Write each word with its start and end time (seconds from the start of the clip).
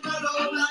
pañuelo 0.00 0.63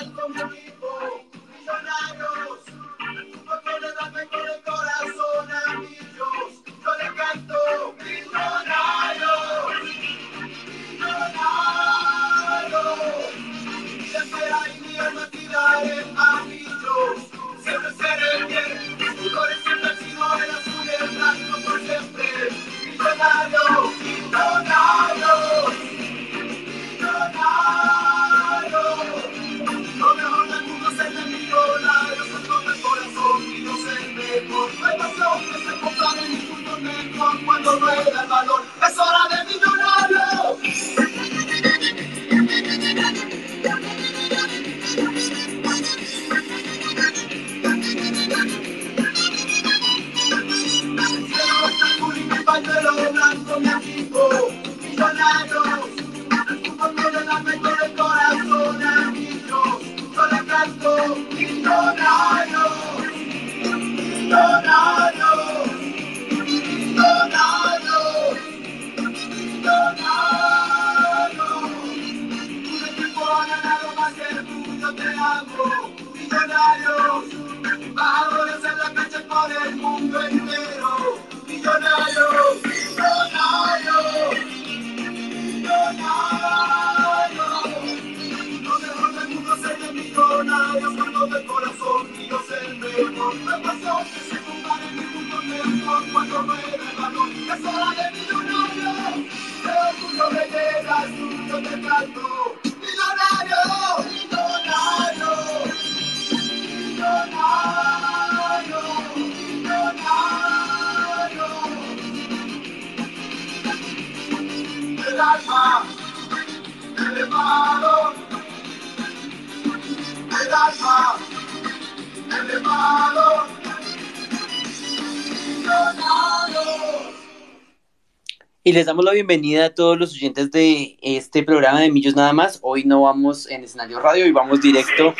Y 128.66 128.72
les 128.72 128.86
damos 128.86 129.04
la 129.04 129.12
bienvenida 129.12 129.66
a 129.66 129.74
todos 129.74 129.98
los 129.98 130.14
oyentes 130.14 130.50
de 130.50 130.96
este 131.02 131.42
programa 131.42 131.80
de 131.80 131.90
Millos 131.90 132.16
Nada 132.16 132.32
Más. 132.32 132.60
Hoy 132.62 132.84
no 132.84 133.02
vamos 133.02 133.46
en 133.50 133.62
escenario 133.62 134.00
radio 134.00 134.24
y 134.26 134.32
vamos 134.32 134.62
directo. 134.62 135.14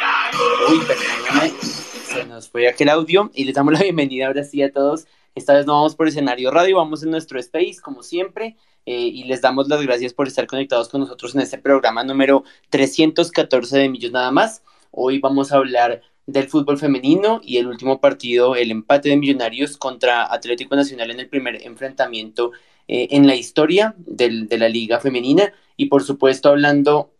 Uy, 0.70 0.78
perdóname, 0.86 1.52
se 1.60 2.24
nos 2.24 2.48
fue 2.48 2.66
aquel 2.68 2.88
audio. 2.88 3.30
Y 3.34 3.44
les 3.44 3.54
damos 3.54 3.74
la 3.74 3.80
bienvenida 3.80 4.28
ahora 4.28 4.44
sí 4.44 4.62
a 4.62 4.72
todos. 4.72 5.06
Esta 5.34 5.52
vez 5.52 5.66
no 5.66 5.74
vamos 5.74 5.94
por 5.94 6.08
escenario 6.08 6.50
radio, 6.50 6.78
vamos 6.78 7.02
en 7.02 7.10
nuestro 7.10 7.38
space, 7.38 7.76
como 7.82 8.02
siempre. 8.02 8.56
eh, 8.86 8.98
y 8.98 9.24
les 9.24 9.42
damos 9.42 9.68
las 9.68 9.82
gracias 9.82 10.14
por 10.14 10.26
estar 10.26 10.46
conectados 10.46 10.88
con 10.88 11.02
nosotros 11.02 11.34
en 11.34 11.42
este 11.42 11.58
programa 11.58 12.02
número 12.02 12.44
314 12.70 13.76
de 13.76 13.88
Millos 13.90 14.12
Nada 14.12 14.30
Más. 14.30 14.62
Hoy 14.90 15.18
vamos 15.18 15.52
a 15.52 15.56
hablar 15.56 16.00
del 16.26 16.48
fútbol 16.48 16.78
femenino 16.78 17.40
y 17.42 17.58
el 17.58 17.66
último 17.66 18.00
partido, 18.00 18.56
el 18.56 18.70
empate 18.70 19.10
de 19.10 19.16
Millonarios 19.16 19.76
contra 19.76 20.32
Atlético 20.32 20.76
Nacional 20.76 21.10
en 21.10 21.20
el 21.20 21.28
primer 21.28 21.66
enfrentamiento 21.66 22.52
eh, 22.88 23.08
en 23.10 23.26
la 23.26 23.34
historia 23.34 23.94
del, 23.98 24.48
de 24.48 24.58
la 24.58 24.68
liga 24.68 25.00
femenina. 25.00 25.52
Y 25.76 25.86
por 25.86 26.02
supuesto 26.02 26.48
hablando 26.48 27.12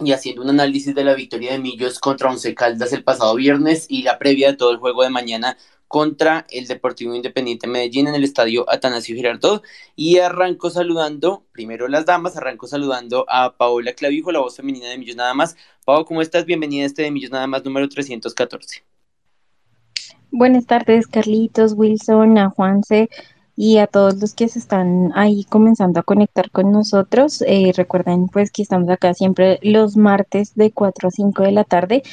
y 0.00 0.12
haciendo 0.12 0.42
un 0.42 0.50
análisis 0.50 0.94
de 0.94 1.04
la 1.04 1.14
victoria 1.14 1.52
de 1.52 1.58
Millos 1.58 1.98
contra 1.98 2.30
Once 2.30 2.54
Caldas 2.54 2.92
el 2.92 3.04
pasado 3.04 3.34
viernes 3.34 3.86
y 3.88 4.02
la 4.02 4.18
previa 4.18 4.50
de 4.50 4.56
todo 4.56 4.70
el 4.70 4.78
juego 4.78 5.02
de 5.02 5.10
mañana 5.10 5.56
contra 5.88 6.46
el 6.50 6.66
Deportivo 6.66 7.14
Independiente 7.14 7.66
Medellín 7.66 8.08
en 8.08 8.14
el 8.14 8.22
estadio 8.22 8.70
Atanasio 8.70 9.16
Girardot 9.16 9.62
y 9.96 10.18
arranco 10.18 10.70
saludando, 10.70 11.46
primero 11.52 11.88
las 11.88 12.04
damas, 12.04 12.36
arranco 12.36 12.66
saludando 12.66 13.24
a 13.28 13.56
Paola 13.56 13.94
Clavijo, 13.94 14.30
la 14.30 14.40
voz 14.40 14.56
femenina 14.56 14.88
de 14.88 14.98
Millos 14.98 15.16
Nada 15.16 15.34
Más. 15.34 15.56
Pau, 15.84 16.04
¿cómo 16.04 16.20
estás? 16.20 16.44
Bienvenida 16.44 16.84
a 16.84 16.86
este 16.86 17.02
de 17.02 17.10
Millos 17.10 17.30
Nada 17.30 17.46
Más 17.46 17.64
número 17.64 17.88
314. 17.88 18.84
Buenas 20.30 20.66
tardes, 20.66 21.06
Carlitos, 21.06 21.72
Wilson, 21.72 22.36
a 22.36 22.50
Juanse 22.50 23.08
y 23.60 23.78
a 23.78 23.88
todos 23.88 24.20
los 24.20 24.34
que 24.34 24.46
se 24.48 24.60
están 24.60 25.10
ahí 25.16 25.42
comenzando 25.44 25.98
a 25.98 26.04
conectar 26.04 26.50
con 26.52 26.70
nosotros. 26.70 27.42
Eh, 27.44 27.72
recuerden 27.76 28.28
pues 28.28 28.52
que 28.52 28.62
estamos 28.62 28.88
acá 28.88 29.14
siempre 29.14 29.58
los 29.62 29.96
martes 29.96 30.54
de 30.54 30.70
4 30.70 31.08
a 31.08 31.10
5 31.10 31.42
de 31.42 31.52
la 31.52 31.64
tarde. 31.64 32.04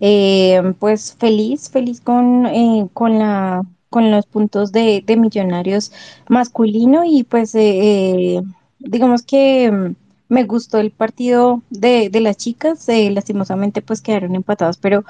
Eh, 0.00 0.60
pues 0.80 1.14
feliz, 1.18 1.70
feliz 1.70 2.00
con, 2.00 2.46
eh, 2.46 2.88
con 2.92 3.18
la 3.20 3.62
con 3.90 4.10
los 4.10 4.26
puntos 4.26 4.72
de, 4.72 5.02
de 5.06 5.16
millonarios 5.16 5.92
masculino 6.28 7.04
y 7.04 7.22
pues 7.24 7.54
eh, 7.54 8.36
eh, 8.36 8.42
digamos 8.80 9.22
que 9.22 9.70
mm, 9.70 9.94
me 10.28 10.44
gustó 10.44 10.78
el 10.78 10.90
partido 10.90 11.62
de, 11.70 12.10
de 12.10 12.20
las 12.20 12.36
chicas, 12.36 12.88
eh, 12.88 13.10
lastimosamente 13.10 13.82
pues 13.82 14.02
quedaron 14.02 14.34
empatados, 14.34 14.76
pero 14.78 15.04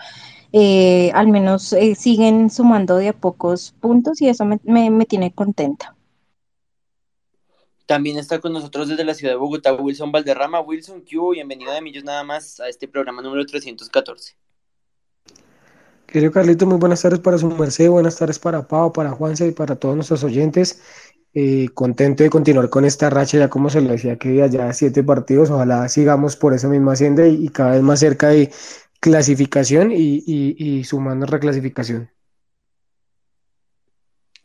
eh, 0.52 1.10
al 1.14 1.28
menos 1.28 1.72
eh, 1.72 1.94
siguen 1.94 2.50
sumando 2.50 2.96
de 2.96 3.08
a 3.08 3.12
pocos 3.12 3.74
puntos 3.80 4.20
y 4.22 4.28
eso 4.28 4.44
me, 4.44 4.58
me, 4.64 4.90
me 4.90 5.04
tiene 5.04 5.32
contenta. 5.32 5.94
También 7.86 8.18
está 8.18 8.38
con 8.38 8.52
nosotros 8.52 8.88
desde 8.88 9.04
la 9.04 9.14
ciudad 9.14 9.32
de 9.32 9.38
Bogotá 9.38 9.72
Wilson 9.72 10.12
Valderrama. 10.12 10.60
Wilson, 10.60 11.02
¿qué 11.02 11.16
hubo? 11.16 11.30
Bienvenido 11.30 11.72
de 11.72 11.80
Millos 11.80 12.04
Nada 12.04 12.22
Más 12.22 12.60
a 12.60 12.68
este 12.68 12.86
programa 12.86 13.22
número 13.22 13.46
314. 13.46 14.36
Querido 16.06 16.32
Carlito, 16.32 16.66
muy 16.66 16.78
buenas 16.78 17.02
tardes 17.02 17.20
para 17.20 17.36
su 17.36 17.48
merced, 17.48 17.88
buenas 17.90 18.16
tardes 18.16 18.38
para 18.38 18.66
Pau, 18.66 18.92
para 18.92 19.10
Juanse 19.10 19.46
y 19.46 19.52
para 19.52 19.76
todos 19.76 19.94
nuestros 19.94 20.24
oyentes. 20.24 20.82
Eh, 21.34 21.68
contento 21.74 22.22
de 22.24 22.30
continuar 22.30 22.70
con 22.70 22.86
esta 22.86 23.10
racha, 23.10 23.38
ya 23.38 23.48
como 23.50 23.68
se 23.68 23.82
lo 23.82 23.90
decía, 23.90 24.16
que 24.16 24.34
ya 24.50 24.72
siete 24.72 25.02
partidos, 25.04 25.50
ojalá 25.50 25.88
sigamos 25.88 26.36
por 26.36 26.54
esa 26.54 26.68
misma 26.68 26.96
senda 26.96 27.26
y, 27.26 27.44
y 27.44 27.48
cada 27.50 27.72
vez 27.72 27.82
más 27.82 28.00
cerca 28.00 28.28
de 28.28 28.50
clasificación 29.00 29.92
y, 29.92 30.22
y, 30.26 30.56
y 30.58 30.84
sumando 30.84 31.26
reclasificación. 31.26 32.10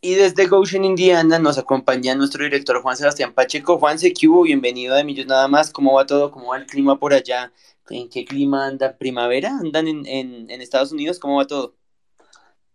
Y 0.01 0.15
desde 0.15 0.47
Goshen, 0.47 0.83
Indiana, 0.83 1.39
nos 1.39 1.57
acompaña 1.57 2.13
nuestro 2.13 2.43
director 2.43 2.81
Juan 2.81 2.97
Sebastián 2.97 3.33
Pacheco. 3.33 3.77
Juan 3.77 3.97
Sequibo, 3.97 4.43
bienvenido 4.43 4.95
de 4.95 5.05
Millos 5.05 5.27
Nada 5.27 5.47
Más. 5.47 5.71
¿Cómo 5.71 5.93
va 5.93 6.05
todo? 6.05 6.29
¿Cómo 6.29 6.47
va 6.49 6.57
el 6.57 6.65
clima 6.65 6.99
por 6.99 7.13
allá? 7.13 7.53
¿En 7.89 8.09
qué 8.09 8.25
clima 8.25 8.67
anda? 8.67 8.97
¿Primavera? 8.97 9.57
¿Andan 9.57 9.87
en, 9.87 10.05
en, 10.05 10.49
en 10.49 10.61
Estados 10.61 10.91
Unidos? 10.91 11.19
¿Cómo 11.19 11.37
va 11.37 11.47
todo? 11.47 11.75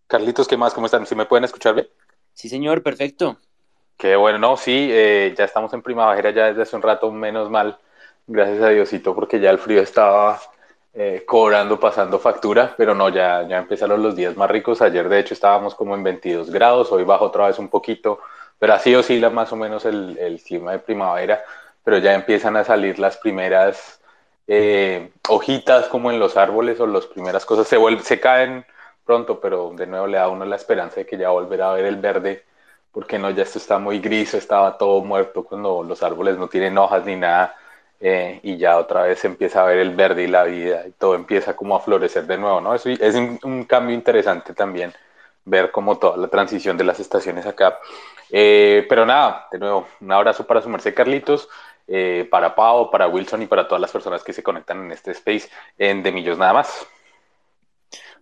Carlitos, 0.06 0.48
¿qué 0.48 0.56
más? 0.56 0.72
¿Cómo 0.72 0.86
están? 0.86 1.04
¿Sí 1.04 1.14
me 1.14 1.26
pueden 1.26 1.44
escuchar 1.44 1.74
bien? 1.74 1.88
Sí, 2.32 2.48
señor, 2.48 2.82
perfecto. 2.82 3.38
Qué 3.98 4.16
bueno, 4.16 4.38
no, 4.38 4.56
sí, 4.56 4.88
eh, 4.90 5.34
ya 5.36 5.44
estamos 5.44 5.72
en 5.74 5.82
primavera 5.82 6.30
ya 6.30 6.46
desde 6.46 6.62
hace 6.62 6.76
un 6.76 6.82
rato, 6.82 7.10
menos 7.10 7.50
mal, 7.50 7.78
gracias 8.26 8.62
a 8.62 8.68
Diosito, 8.68 9.14
porque 9.14 9.40
ya 9.40 9.50
el 9.50 9.58
frío 9.58 9.82
estaba 9.82 10.40
eh, 10.98 11.24
cobrando, 11.24 11.78
pasando 11.78 12.18
factura, 12.18 12.74
pero 12.76 12.92
no, 12.94 13.08
ya, 13.08 13.46
ya 13.46 13.58
empezaron 13.58 14.02
los 14.02 14.16
días 14.16 14.36
más 14.36 14.50
ricos. 14.50 14.82
Ayer, 14.82 15.08
de 15.08 15.20
hecho, 15.20 15.34
estábamos 15.34 15.74
como 15.76 15.94
en 15.94 16.02
22 16.02 16.50
grados, 16.50 16.90
hoy 16.90 17.04
bajo 17.04 17.26
otra 17.26 17.46
vez 17.46 17.58
un 17.60 17.68
poquito, 17.68 18.18
pero 18.58 18.74
así 18.74 18.94
oscila 18.94 19.30
más 19.30 19.52
o 19.52 19.56
menos 19.56 19.84
el, 19.84 20.18
el 20.18 20.42
clima 20.42 20.72
de 20.72 20.80
primavera, 20.80 21.42
pero 21.84 21.98
ya 21.98 22.14
empiezan 22.14 22.56
a 22.56 22.64
salir 22.64 22.98
las 22.98 23.16
primeras 23.16 24.00
eh, 24.48 25.12
hojitas 25.28 25.86
como 25.86 26.10
en 26.10 26.18
los 26.18 26.36
árboles 26.36 26.80
o 26.80 26.86
las 26.86 27.06
primeras 27.06 27.44
cosas, 27.46 27.68
se, 27.68 27.76
vuelve, 27.76 28.02
se 28.02 28.18
caen 28.18 28.66
pronto, 29.04 29.40
pero 29.40 29.72
de 29.76 29.86
nuevo 29.86 30.06
le 30.08 30.16
da 30.18 30.24
a 30.24 30.28
uno 30.28 30.44
la 30.44 30.56
esperanza 30.56 30.96
de 30.96 31.06
que 31.06 31.16
ya 31.16 31.30
volverá 31.30 31.70
a 31.70 31.74
ver 31.74 31.84
el 31.84 31.96
verde 31.96 32.44
porque 32.92 33.18
no, 33.18 33.30
ya 33.30 33.44
esto 33.44 33.58
está 33.58 33.78
muy 33.78 34.00
gris, 34.00 34.34
estaba 34.34 34.76
todo 34.76 35.00
muerto 35.04 35.44
cuando 35.44 35.84
los 35.84 36.02
árboles 36.02 36.36
no 36.38 36.48
tienen 36.48 36.76
hojas 36.78 37.04
ni 37.04 37.14
nada, 37.14 37.54
eh, 38.00 38.38
y 38.42 38.56
ya 38.56 38.78
otra 38.78 39.02
vez 39.02 39.24
empieza 39.24 39.62
a 39.62 39.66
ver 39.66 39.78
el 39.78 39.94
verde 39.94 40.22
y 40.22 40.28
la 40.28 40.44
vida 40.44 40.84
y 40.86 40.92
todo 40.92 41.14
empieza 41.14 41.56
como 41.56 41.74
a 41.74 41.80
florecer 41.80 42.26
de 42.26 42.38
nuevo, 42.38 42.60
¿no? 42.60 42.74
Eso 42.74 42.90
es 42.90 43.14
un, 43.14 43.64
cambio 43.64 43.94
interesante 43.94 44.54
también 44.54 44.92
ver 45.44 45.70
como 45.70 45.98
toda 45.98 46.16
la 46.16 46.28
transición 46.28 46.76
de 46.76 46.84
las 46.84 47.00
estaciones 47.00 47.46
acá. 47.46 47.78
Eh, 48.30 48.86
pero 48.88 49.06
nada, 49.06 49.48
de 49.50 49.58
nuevo, 49.58 49.88
un 50.00 50.12
abrazo 50.12 50.46
para 50.46 50.62
su 50.62 50.68
merced 50.68 50.94
Carlitos, 50.94 51.48
eh, 51.88 52.28
para 52.30 52.54
Pau, 52.54 52.90
para 52.90 53.08
Wilson 53.08 53.42
y 53.42 53.46
para 53.46 53.66
todas 53.66 53.80
las 53.80 53.90
personas 53.90 54.22
que 54.22 54.32
se 54.32 54.42
conectan 54.42 54.84
en 54.84 54.92
este 54.92 55.12
space 55.12 55.48
en 55.78 56.02
De 56.02 56.12
Millos 56.12 56.38
nada 56.38 56.52
más. 56.52 56.86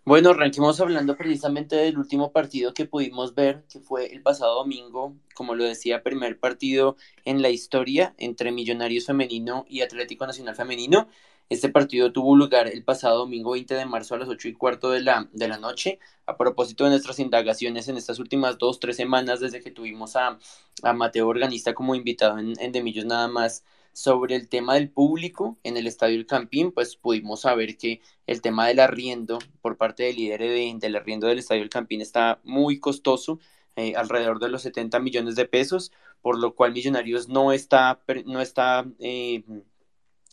Bueno, 0.07 0.31
arranquemos 0.31 0.81
hablando 0.81 1.17
precisamente 1.17 1.75
del 1.75 1.99
último 1.99 2.31
partido 2.31 2.73
que 2.73 2.87
pudimos 2.87 3.35
ver, 3.35 3.65
que 3.69 3.81
fue 3.81 4.07
el 4.13 4.23
pasado 4.23 4.55
domingo, 4.55 5.17
como 5.35 5.57
lo 5.57 5.65
decía, 5.65 6.05
primer 6.05 6.39
partido 6.39 6.97
en 7.25 7.43
la 7.43 7.49
historia 7.51 8.15
entre 8.17 8.53
Millonarios 8.53 9.07
Femenino 9.07 9.65
y 9.69 9.81
Atlético 9.81 10.25
Nacional 10.25 10.55
Femenino. 10.55 11.09
Este 11.49 11.71
partido 11.71 12.13
tuvo 12.13 12.37
lugar 12.37 12.69
el 12.69 12.85
pasado 12.85 13.19
domingo 13.19 13.51
20 13.51 13.75
de 13.75 13.85
marzo 13.85 14.15
a 14.15 14.19
las 14.19 14.29
8 14.29 14.47
y 14.47 14.53
cuarto 14.53 14.91
de 14.93 15.01
la, 15.01 15.29
de 15.33 15.49
la 15.49 15.59
noche. 15.59 15.99
A 16.27 16.37
propósito 16.37 16.85
de 16.85 16.91
nuestras 16.91 17.19
indagaciones 17.19 17.89
en 17.89 17.97
estas 17.97 18.21
últimas 18.21 18.59
dos, 18.59 18.79
tres 18.79 18.95
semanas 18.97 19.41
desde 19.41 19.61
que 19.61 19.73
tuvimos 19.73 20.15
a, 20.15 20.39
a 20.85 20.93
Mateo 20.93 21.27
Organista 21.27 21.75
como 21.75 21.97
invitado 21.97 22.39
en, 22.39 22.53
en 22.61 22.71
De 22.71 22.81
Millos 22.81 23.07
nada 23.07 23.27
más, 23.27 23.65
sobre 23.97 24.37
el 24.37 24.51
tema 24.51 24.75
del 24.75 24.91
público 24.91 25.59
en 25.63 25.79
el 25.79 25.87
Estadio 25.87 26.17
El 26.17 26.27
Campín, 26.27 26.71
pues 26.71 26.97
pudimos 26.97 27.41
saber 27.41 27.79
que 27.79 28.03
el 28.27 28.43
tema 28.43 28.67
del 28.67 28.79
arriendo 28.79 29.39
por 29.63 29.79
parte 29.79 30.03
del 30.03 30.17
líder 30.17 30.79
del 30.79 30.97
arriendo 30.97 31.27
del 31.27 31.39
Estadio 31.39 31.63
El 31.63 31.71
Campín 31.71 32.03
está 32.03 32.39
muy 32.45 32.79
costoso, 32.79 33.41
eh, 33.75 33.95
alrededor 33.97 34.39
de 34.39 34.51
los 34.51 34.61
70 34.61 34.99
millones 35.01 35.35
de 35.35 35.47
pesos, 35.47 35.93
por 36.21 36.39
lo 36.39 36.55
cual 36.55 36.75
Millonarios 36.75 37.31
no 37.31 37.53
está, 37.53 38.03
no 38.27 38.43
está 38.43 38.87
eh, 38.99 39.45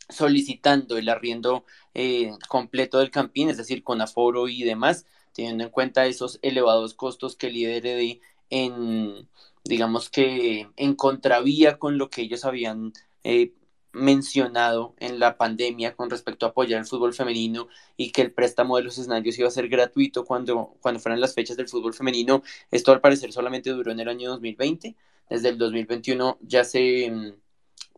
solicitando 0.09 0.97
el 0.97 1.07
arriendo 1.07 1.63
eh, 1.93 2.33
completo 2.49 2.99
del 2.99 3.11
Campín, 3.11 3.47
es 3.47 3.55
decir, 3.55 3.81
con 3.81 4.01
aforo 4.01 4.49
y 4.49 4.63
demás, 4.63 5.05
teniendo 5.31 5.63
en 5.63 5.69
cuenta 5.69 6.05
esos 6.05 6.37
elevados 6.41 6.95
costos 6.95 7.37
que 7.37 7.47
el 7.47 7.53
líder 7.53 8.19
en, 8.49 9.29
digamos 9.63 10.09
que 10.09 10.67
en 10.75 10.95
contravía 10.95 11.79
con 11.79 11.97
lo 11.97 12.09
que 12.09 12.23
ellos 12.23 12.43
habían 12.43 12.91
eh, 13.23 13.53
mencionado 13.93 14.95
en 14.99 15.19
la 15.19 15.37
pandemia 15.37 15.95
con 15.95 16.09
respecto 16.09 16.45
a 16.45 16.49
apoyar 16.49 16.79
el 16.79 16.85
fútbol 16.87 17.13
femenino 17.13 17.67
y 17.95 18.11
que 18.11 18.23
el 18.23 18.33
préstamo 18.33 18.77
de 18.77 18.83
los 18.83 18.97
escenarios 18.97 19.37
iba 19.37 19.47
a 19.47 19.51
ser 19.51 19.69
gratuito 19.69 20.25
cuando, 20.25 20.75
cuando 20.81 20.99
fueran 20.99 21.21
las 21.21 21.35
fechas 21.35 21.57
del 21.57 21.69
fútbol 21.69 21.93
femenino. 21.93 22.41
Esto 22.71 22.91
al 22.91 23.01
parecer 23.01 23.31
solamente 23.31 23.69
duró 23.69 23.91
en 23.91 23.99
el 23.99 24.09
año 24.09 24.31
2020. 24.31 24.95
Desde 25.29 25.49
el 25.49 25.57
2021 25.57 26.39
ya 26.41 26.63
se, 26.63 27.09
mm, 27.11 27.33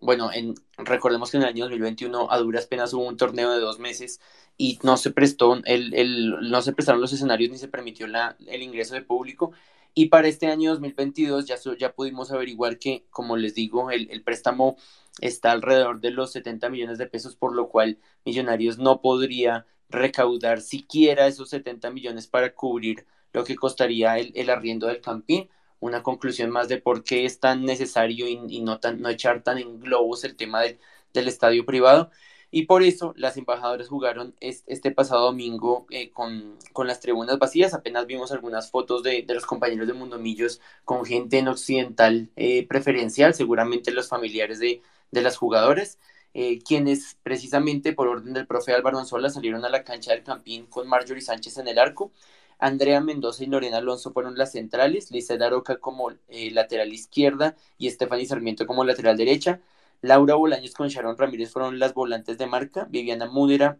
bueno, 0.01 0.31
en, 0.33 0.55
recordemos 0.77 1.31
que 1.31 1.37
en 1.37 1.43
el 1.43 1.49
año 1.49 1.63
2021 1.65 2.31
a 2.31 2.37
duras 2.39 2.67
penas 2.67 2.93
hubo 2.93 3.07
un 3.07 3.17
torneo 3.17 3.51
de 3.53 3.59
dos 3.59 3.79
meses 3.79 4.19
y 4.57 4.79
no 4.83 4.97
se 4.97 5.11
prestó 5.11 5.55
el, 5.65 5.93
el, 5.93 6.49
no 6.49 6.61
se 6.61 6.73
prestaron 6.73 7.01
los 7.01 7.13
escenarios 7.13 7.51
ni 7.51 7.57
se 7.57 7.67
permitió 7.67 8.07
la, 8.07 8.37
el 8.47 8.61
ingreso 8.63 8.93
de 8.95 9.01
público 9.01 9.51
y 9.95 10.09
para 10.09 10.27
este 10.27 10.47
año 10.47 10.71
2022 10.71 11.45
ya, 11.45 11.55
ya 11.79 11.93
pudimos 11.93 12.31
averiguar 12.31 12.77
que, 12.79 13.05
como 13.09 13.37
les 13.37 13.55
digo, 13.55 13.91
el, 13.91 14.09
el, 14.11 14.23
préstamo 14.23 14.75
está 15.21 15.51
alrededor 15.53 16.01
de 16.01 16.11
los 16.11 16.33
70 16.33 16.69
millones 16.69 16.97
de 16.97 17.07
pesos, 17.07 17.35
por 17.37 17.55
lo 17.55 17.69
cual 17.69 17.97
Millonarios 18.25 18.77
no 18.77 19.01
podría 19.01 19.65
recaudar 19.89 20.61
siquiera 20.61 21.27
esos 21.27 21.49
70 21.49 21.91
millones 21.91 22.27
para 22.27 22.53
cubrir 22.53 23.05
lo 23.33 23.45
que 23.45 23.55
costaría 23.55 24.17
el, 24.17 24.33
el 24.35 24.49
arriendo 24.49 24.87
del 24.87 25.01
campín. 25.01 25.49
Una 25.79 26.03
conclusión 26.03 26.49
más 26.51 26.67
de 26.67 26.77
por 26.81 27.03
qué 27.03 27.25
es 27.25 27.39
tan 27.39 27.63
necesario 27.63 28.27
y, 28.27 28.61
no, 28.61 28.79
tan, 28.79 29.01
no 29.01 29.09
echar 29.09 29.43
tan 29.43 29.59
en 29.59 29.79
globos 29.79 30.25
el 30.25 30.35
tema 30.35 30.61
del, 30.61 30.79
del 31.13 31.27
estadio 31.29 31.65
privado. 31.65 32.11
Y 32.55 32.67
por 32.67 32.83
eso 32.83 33.13
las 33.17 33.35
embajadoras 33.35 33.89
jugaron 33.89 34.33
este 34.39 34.89
pasado 34.91 35.25
domingo 35.25 35.85
eh, 35.89 36.11
con, 36.11 36.55
las 36.85 37.01
tribunas 37.01 37.37
vacías. 37.37 37.73
Apenas 37.73 38.07
vimos 38.07 38.31
algunas 38.31 38.71
fotos 38.71 39.03
de, 39.03 39.25
los 39.27 39.45
compañeros 39.45 39.87
de 39.87 39.93
Mundomillos 39.93 40.61
con 40.85 41.03
gente 41.03 41.37
en 41.37 41.49
occidental 41.49 42.29
eh, 42.37 42.65
preferencial, 42.65 43.33
seguramente 43.33 43.91
los 43.91 44.07
familiares 44.07 44.59
de, 44.59 44.81
las 45.11 45.35
jugadoras, 45.35 45.99
eh, 46.33 46.59
quienes 46.59 47.17
precisamente 47.23 47.91
por 47.91 48.07
orden 48.07 48.31
del 48.33 48.47
profe 48.47 48.71
Álvaro 48.71 48.99
Anzola 48.99 49.29
salieron 49.29 49.65
a 49.65 49.69
la 49.69 49.83
cancha 49.83 50.13
del 50.13 50.23
Campín 50.23 50.65
con 50.65 50.87
Marjorie 50.87 51.21
Sánchez 51.21 51.57
en 51.57 51.67
el 51.67 51.77
arco. 51.77 52.13
Andrea 52.57 53.01
Mendoza 53.01 53.43
y 53.43 53.47
Lorena 53.47 53.79
Alonso 53.79 54.13
fueron 54.13 54.37
las 54.37 54.53
centrales, 54.53 55.11
Lisa 55.11 55.35
Daroca 55.35 55.75
como 55.75 56.11
lateral 56.29 56.93
izquierda 56.93 57.57
y 57.77 57.91
Stephanie 57.91 58.27
Sarmiento 58.27 58.65
como 58.65 58.85
lateral 58.85 59.17
derecha. 59.17 59.59
Laura 60.01 60.35
Bolaños 60.35 60.73
con 60.73 60.87
Sharon 60.87 61.17
Ramírez 61.17 61.51
fueron 61.51 61.79
las 61.79 61.93
volantes 61.93 62.37
de 62.37 62.47
marca. 62.47 62.87
Viviana 62.89 63.25
Múdera 63.27 63.79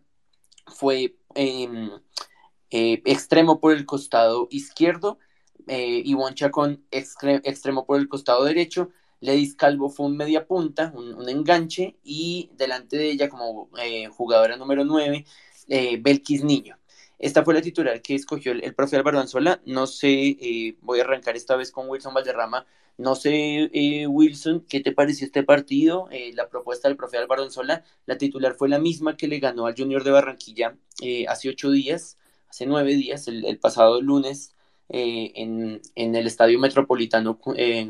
fue 0.68 1.16
em, 1.36 1.92
eh, 2.72 3.02
extremo 3.06 3.60
por 3.60 3.74
el 3.74 3.86
costado 3.86 4.48
izquierdo. 4.52 5.20
Eh, 5.68 6.02
Ivonne 6.06 6.36
Chacón 6.36 6.86
extremo 6.92 7.86
por 7.86 8.00
el 8.00 8.08
costado 8.08 8.44
derecho. 8.44 8.90
Ledis 9.22 9.56
Calvo 9.56 9.90
fue 9.90 10.08
un 10.08 10.18
media 10.18 10.46
punta, 10.46 10.92
un, 10.96 11.28
enganche. 11.30 11.98
Y 12.04 12.52
delante 12.56 12.98
de 12.98 13.12
ella, 13.12 13.30
como 13.30 13.70
eh, 13.82 14.08
jugadora 14.08 14.58
número 14.58 14.84
9, 14.84 15.26
eh, 15.70 15.98
Belkis 16.02 16.44
Niño. 16.44 16.78
Esta 17.18 17.44
fue 17.44 17.54
la 17.54 17.62
titular 17.62 18.02
que 18.02 18.16
escogió 18.16 18.52
el, 18.52 18.64
el 18.64 18.76
profe 18.76 18.98
Álvaro 18.98 19.20
Anzola. 19.20 19.62
No 19.66 19.88
sé, 19.88 20.76
voy 20.82 21.00
a 21.00 21.04
arrancar 21.04 21.36
esta 21.36 21.56
vez 21.56 21.72
con 21.72 21.90
Wilson 21.90 22.14
Valderrama 22.14 22.66
no 22.98 23.16
sé, 23.16 23.70
eh, 23.74 24.08
Wilson, 24.08 24.66
¿qué 24.70 24.80
te 24.80 24.92
pareció 24.94 25.26
este 25.26 25.44
partido? 25.44 26.08
Eh, 26.12 26.32
la 26.34 26.48
propuesta 26.50 26.88
del 26.88 26.98
profe 26.98 27.18
Álvaro 27.18 27.44
Anzola, 27.44 27.84
la 28.06 28.18
titular 28.18 28.56
fue 28.56 28.70
la 28.70 28.80
misma 28.80 29.18
que 29.18 29.28
le 29.28 29.40
ganó 29.40 29.66
al 29.66 29.76
Junior 29.76 30.04
de 30.04 30.12
Barranquilla 30.12 30.78
eh, 31.02 31.26
hace 31.28 31.50
ocho 31.50 31.72
días, 31.72 32.18
hace 32.50 32.66
nueve 32.66 32.96
días, 32.96 33.28
el, 33.28 33.60
pasado 33.60 34.02
lunes, 34.02 34.56
en, 34.88 35.82
en, 35.96 36.16
el 36.16 36.28
Estadio 36.28 36.60
Metropolitano 36.60 37.40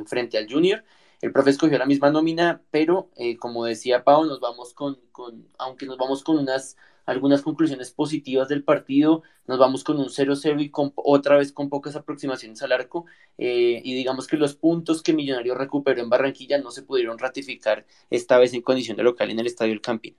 frente 0.08 0.38
al 0.38 0.52
Junior. 0.52 0.84
El 1.22 1.32
profe 1.32 1.52
escogió 1.52 1.78
la 1.78 1.86
misma 1.86 2.10
nómina, 2.10 2.62
pero 2.72 3.10
como 3.40 3.66
decía 3.66 4.04
Pau, 4.04 4.26
nos 4.26 4.40
vamos 4.40 4.74
con, 4.74 5.00
con, 5.12 5.48
aunque 5.58 5.86
nos 5.86 5.98
vamos 5.98 6.24
con 6.24 6.38
unas 6.38 6.78
algunas 7.06 7.42
conclusiones 7.42 7.92
positivas 7.92 8.48
del 8.50 8.64
partido. 8.64 9.24
Nos 9.48 9.60
vamos 9.60 9.84
con 9.84 9.98
un 9.98 10.08
0-0 10.08 10.62
y 10.62 10.70
con, 10.70 10.92
otra 10.96 11.38
vez 11.38 11.52
con 11.52 11.70
pocas 11.70 11.96
aproximaciones 11.96 12.62
al 12.62 12.72
arco. 12.72 13.06
Eh, 13.38 13.82
y 13.84 13.96
digamos 13.96 14.28
que 14.28 14.38
los 14.38 14.56
puntos 14.56 15.02
que 15.02 15.14
Millonarios 15.14 15.58
recuperó 15.58 16.02
en 16.02 16.10
Barranquilla 16.10 16.60
no 16.60 16.72
se 16.72 16.84
pudieron 16.84 17.18
ratificar 17.18 17.86
esta 18.10 18.38
vez 18.38 18.54
en 18.54 18.62
condición 18.62 18.98
de 18.98 19.04
local 19.04 19.30
en 19.30 19.40
el 19.40 19.48
Estadio 19.48 19.74
El 19.74 19.82
Campín. 19.82 20.16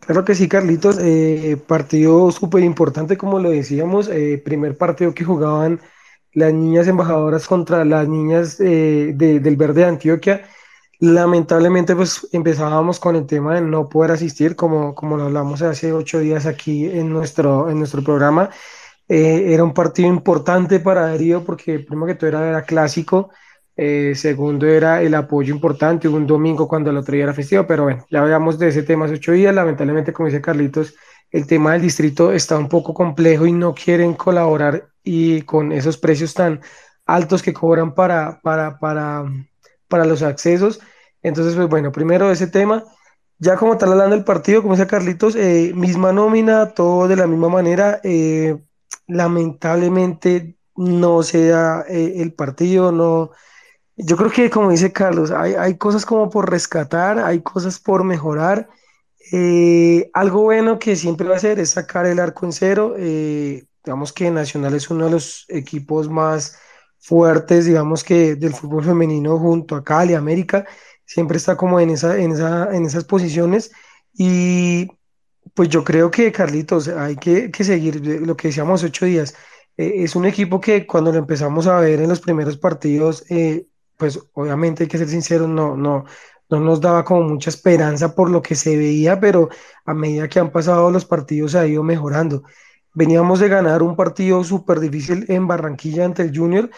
Claro 0.00 0.24
que 0.24 0.34
sí, 0.34 0.48
Carlitos. 0.48 0.98
Eh, 1.00 1.56
partido 1.66 2.30
súper 2.32 2.64
importante, 2.64 3.16
como 3.16 3.38
lo 3.38 3.50
decíamos. 3.50 4.08
Eh, 4.08 4.40
primer 4.44 4.76
partido 4.76 5.14
que 5.14 5.24
jugaban 5.24 5.80
las 6.32 6.52
niñas 6.52 6.86
embajadoras 6.86 7.46
contra 7.46 7.84
las 7.84 8.08
niñas 8.08 8.58
del 8.58 9.56
Verde 9.56 9.80
de 9.80 9.84
Antioquia 9.86 10.44
Lamentablemente, 11.02 11.96
pues 11.96 12.28
empezábamos 12.30 13.00
con 13.00 13.16
el 13.16 13.26
tema 13.26 13.54
de 13.54 13.62
no 13.62 13.88
poder 13.88 14.10
asistir, 14.12 14.54
como, 14.54 14.94
como 14.94 15.16
lo 15.16 15.24
hablamos 15.24 15.62
hace 15.62 15.94
ocho 15.94 16.18
días 16.18 16.44
aquí 16.44 16.84
en 16.84 17.10
nuestro, 17.10 17.70
en 17.70 17.78
nuestro 17.78 18.04
programa. 18.04 18.50
Eh, 19.08 19.54
era 19.54 19.64
un 19.64 19.72
partido 19.72 20.08
importante 20.08 20.78
para 20.78 21.08
Darío 21.08 21.42
porque 21.42 21.78
primero 21.78 22.06
que 22.06 22.14
todo 22.16 22.44
era, 22.44 22.62
clásico, 22.64 23.30
eh, 23.76 24.12
segundo 24.14 24.66
era 24.66 25.00
el 25.02 25.14
apoyo 25.14 25.54
importante, 25.54 26.06
un 26.06 26.26
domingo 26.26 26.68
cuando 26.68 26.90
el 26.90 26.98
otro 26.98 27.14
día 27.14 27.24
era 27.24 27.34
festivo, 27.34 27.66
pero 27.66 27.84
bueno, 27.84 28.04
ya 28.10 28.20
hablamos 28.20 28.58
de 28.58 28.68
ese 28.68 28.82
tema 28.82 29.06
hace 29.06 29.14
ocho 29.14 29.32
días, 29.32 29.54
lamentablemente, 29.54 30.12
como 30.12 30.26
dice 30.26 30.42
Carlitos, 30.42 30.94
el 31.30 31.46
tema 31.46 31.72
del 31.72 31.82
distrito 31.82 32.30
está 32.30 32.58
un 32.58 32.68
poco 32.68 32.92
complejo 32.92 33.46
y 33.46 33.52
no 33.52 33.74
quieren 33.74 34.14
colaborar 34.14 34.90
y 35.02 35.42
con 35.42 35.72
esos 35.72 35.96
precios 35.96 36.34
tan 36.34 36.60
altos 37.06 37.42
que 37.42 37.54
cobran 37.54 37.94
para, 37.94 38.38
para, 38.42 38.78
para 38.78 39.24
para 39.90 40.06
los 40.06 40.22
accesos. 40.22 40.80
Entonces, 41.22 41.54
pues 41.54 41.68
bueno, 41.68 41.92
primero 41.92 42.30
ese 42.30 42.46
tema. 42.46 42.84
Ya 43.38 43.56
como 43.56 43.76
tal 43.78 43.92
hablando 43.92 44.16
del 44.16 44.24
partido, 44.24 44.62
como 44.62 44.74
decía 44.74 44.86
Carlitos, 44.86 45.34
eh, 45.36 45.72
misma 45.74 46.12
nómina, 46.12 46.74
todo 46.74 47.08
de 47.08 47.16
la 47.16 47.26
misma 47.26 47.48
manera. 47.48 48.00
Eh, 48.04 48.58
lamentablemente 49.06 50.56
no 50.76 51.22
se 51.22 51.48
da 51.48 51.84
eh, 51.88 52.14
el 52.18 52.32
partido, 52.34 52.92
no. 52.92 53.30
Yo 53.96 54.16
creo 54.16 54.30
que 54.30 54.50
como 54.50 54.70
dice 54.70 54.92
Carlos, 54.92 55.30
hay, 55.30 55.54
hay 55.54 55.76
cosas 55.76 56.06
como 56.06 56.30
por 56.30 56.50
rescatar, 56.50 57.18
hay 57.18 57.42
cosas 57.42 57.78
por 57.80 58.04
mejorar. 58.04 58.68
algo 60.14 60.42
bueno 60.42 60.78
que 60.78 60.96
siempre 60.96 61.28
va 61.28 61.34
a 61.34 61.36
hacer 61.38 61.58
es 61.60 61.70
sacar 61.70 62.06
el 62.06 62.18
arco 62.20 62.46
en 62.46 62.52
cero. 62.52 62.94
digamos 63.84 64.12
que 64.12 64.30
Nacional 64.30 64.74
es 64.74 64.90
uno 64.90 65.06
de 65.06 65.12
los 65.12 65.46
equipos 65.48 66.08
más 66.08 66.56
fuertes, 67.00 67.64
digamos 67.66 68.04
que 68.04 68.36
del 68.36 68.54
fútbol 68.54 68.84
femenino 68.84 69.38
junto 69.38 69.74
a 69.74 69.82
Cali, 69.82 70.14
América, 70.14 70.66
siempre 71.04 71.38
está 71.38 71.56
como 71.56 71.80
en, 71.80 71.90
esa, 71.90 72.18
en, 72.18 72.32
esa, 72.32 72.74
en 72.74 72.84
esas 72.84 73.04
posiciones 73.04 73.72
y 74.14 74.88
pues 75.54 75.68
yo 75.68 75.82
creo 75.84 76.10
que 76.10 76.30
Carlitos, 76.32 76.88
hay 76.88 77.16
que, 77.16 77.50
seguir 77.64 78.00
lo 78.20 78.36
que 78.36 78.48
decíamos 78.48 78.84
ocho 78.84 79.06
días. 79.06 79.34
Eh, 79.76 80.04
es 80.04 80.14
un 80.14 80.26
equipo 80.26 80.60
que 80.60 80.86
cuando 80.86 81.12
lo 81.12 81.18
empezamos 81.18 81.66
a 81.66 81.80
ver 81.80 82.00
en 82.00 82.08
los 82.08 82.20
primeros 82.20 82.56
partidos, 82.56 83.24
eh, 83.30 83.66
pues 83.96 84.18
obviamente 84.34 84.84
hay 84.84 84.88
que 84.88 84.98
ser 84.98 85.08
sinceros, 85.08 85.48
no, 85.48 85.76
no, 85.76 86.04
no 86.48 86.60
nos 86.60 86.80
daba 86.80 87.04
como 87.04 87.22
mucha 87.22 87.50
esperanza 87.50 88.14
por 88.14 88.30
lo 88.30 88.42
que 88.42 88.54
se 88.54 88.76
veía, 88.76 89.20
pero 89.20 89.48
a 89.84 89.94
medida 89.94 90.28
que 90.28 90.40
han 90.40 90.50
pasado 90.52 90.90
los 90.90 91.04
partidos 91.04 91.52
se 91.52 91.58
ha 91.58 91.66
ido 91.66 91.82
mejorando. 91.82 92.42
Veníamos 92.94 93.40
de 93.40 93.48
ganar 93.48 93.82
un 93.82 93.96
partido 93.96 94.42
súper 94.44 94.80
difícil 94.80 95.24
en 95.28 95.46
Barranquilla 95.46 96.04
ante 96.04 96.22
el 96.22 96.36
Junior. 96.36 96.70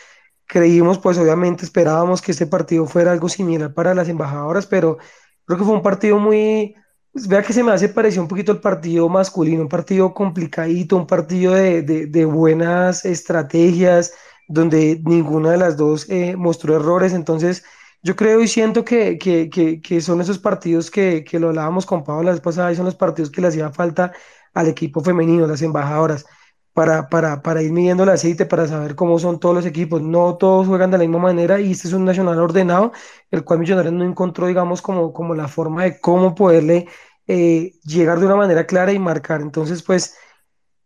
Creímos, 0.47 0.99
pues 0.99 1.17
obviamente 1.19 1.65
esperábamos 1.65 2.21
que 2.21 2.33
este 2.33 2.47
partido 2.47 2.87
fuera 2.87 3.13
algo 3.13 3.29
similar 3.29 3.73
para 3.73 3.95
las 3.95 4.09
embajadoras, 4.09 4.67
pero 4.67 4.99
creo 5.47 5.59
que 5.59 5.65
fue 5.65 5.75
un 5.75 5.83
partido 5.83 6.19
muy, 6.19 6.75
pues, 7.13 7.27
vea 7.29 7.43
que 7.43 7.53
se 7.55 7.63
me 7.65 7.73
hace 7.73 7.89
pareció 7.89 8.21
un 8.23 8.29
poquito 8.29 8.53
el 8.53 8.61
partido 8.61 9.09
masculino, 9.09 9.63
un 9.63 9.69
partido 9.69 10.13
complicadito, 10.13 10.97
un 10.97 11.07
partido 11.07 11.55
de, 11.55 11.83
de- 11.83 12.25
buenas 12.27 13.05
estrategias, 13.07 14.13
donde 14.49 15.01
ninguna 15.05 15.53
de 15.53 15.59
las 15.59 15.77
dos 15.79 16.07
eh, 16.11 16.37
mostró 16.37 16.77
errores. 16.77 17.15
Entonces, 17.15 17.65
yo 18.03 18.15
creo 18.17 18.41
y 18.43 18.49
siento 18.49 18.85
que, 18.85 19.17
que, 19.19 19.49
que, 19.49 19.81
que 19.81 20.01
son 20.03 20.21
esos 20.21 20.39
partidos 20.39 20.91
que, 20.91 21.25
que 21.25 21.39
lo 21.39 21.49
hablábamos 21.49 21.87
con 21.87 22.05
Pablo 22.05 22.25
la 22.25 22.33
vez 22.33 22.41
pasada, 22.41 22.73
y 22.73 22.77
son 22.77 22.85
los 22.85 22.97
partidos 22.97 23.31
que 23.31 23.41
le 23.41 23.49
hacía 23.49 23.71
falta 23.71 24.13
al 24.55 24.69
equipo 24.69 25.01
femenino, 25.03 25.47
las 25.47 25.63
embajadoras, 25.63 26.27
para, 26.73 27.09
para, 27.09 27.43
para 27.43 27.63
ir 27.63 27.73
midiendo 27.73 28.03
el 28.05 28.09
aceite, 28.11 28.47
para 28.47 28.67
saber 28.67 28.95
cómo 28.95 29.19
son 29.19 29.39
todos 29.39 29.55
los 29.55 29.67
equipos. 29.67 30.03
No 30.03 30.37
todos 30.37 30.67
juegan 30.67 30.91
de 30.91 30.99
la 30.99 31.05
misma 31.05 31.19
manera 31.19 31.61
y 31.61 31.73
este 31.73 31.89
es 31.89 31.95
un 31.95 32.05
nacional 32.05 32.39
ordenado, 32.39 32.93
el 33.31 33.45
cual 33.45 33.59
Millonarios 33.61 33.93
no 33.95 34.05
encontró, 34.05 34.47
digamos, 34.47 34.81
como, 34.83 35.13
como 35.13 35.35
la 35.35 35.49
forma 35.49 35.85
de 35.85 36.01
cómo 36.01 36.35
poderle 36.35 36.89
eh, 37.27 37.73
llegar 37.85 38.19
de 38.21 38.27
una 38.27 38.37
manera 38.37 38.67
clara 38.67 38.93
y 38.93 38.99
marcar. 38.99 39.43
Entonces, 39.43 39.83
pues 39.83 40.17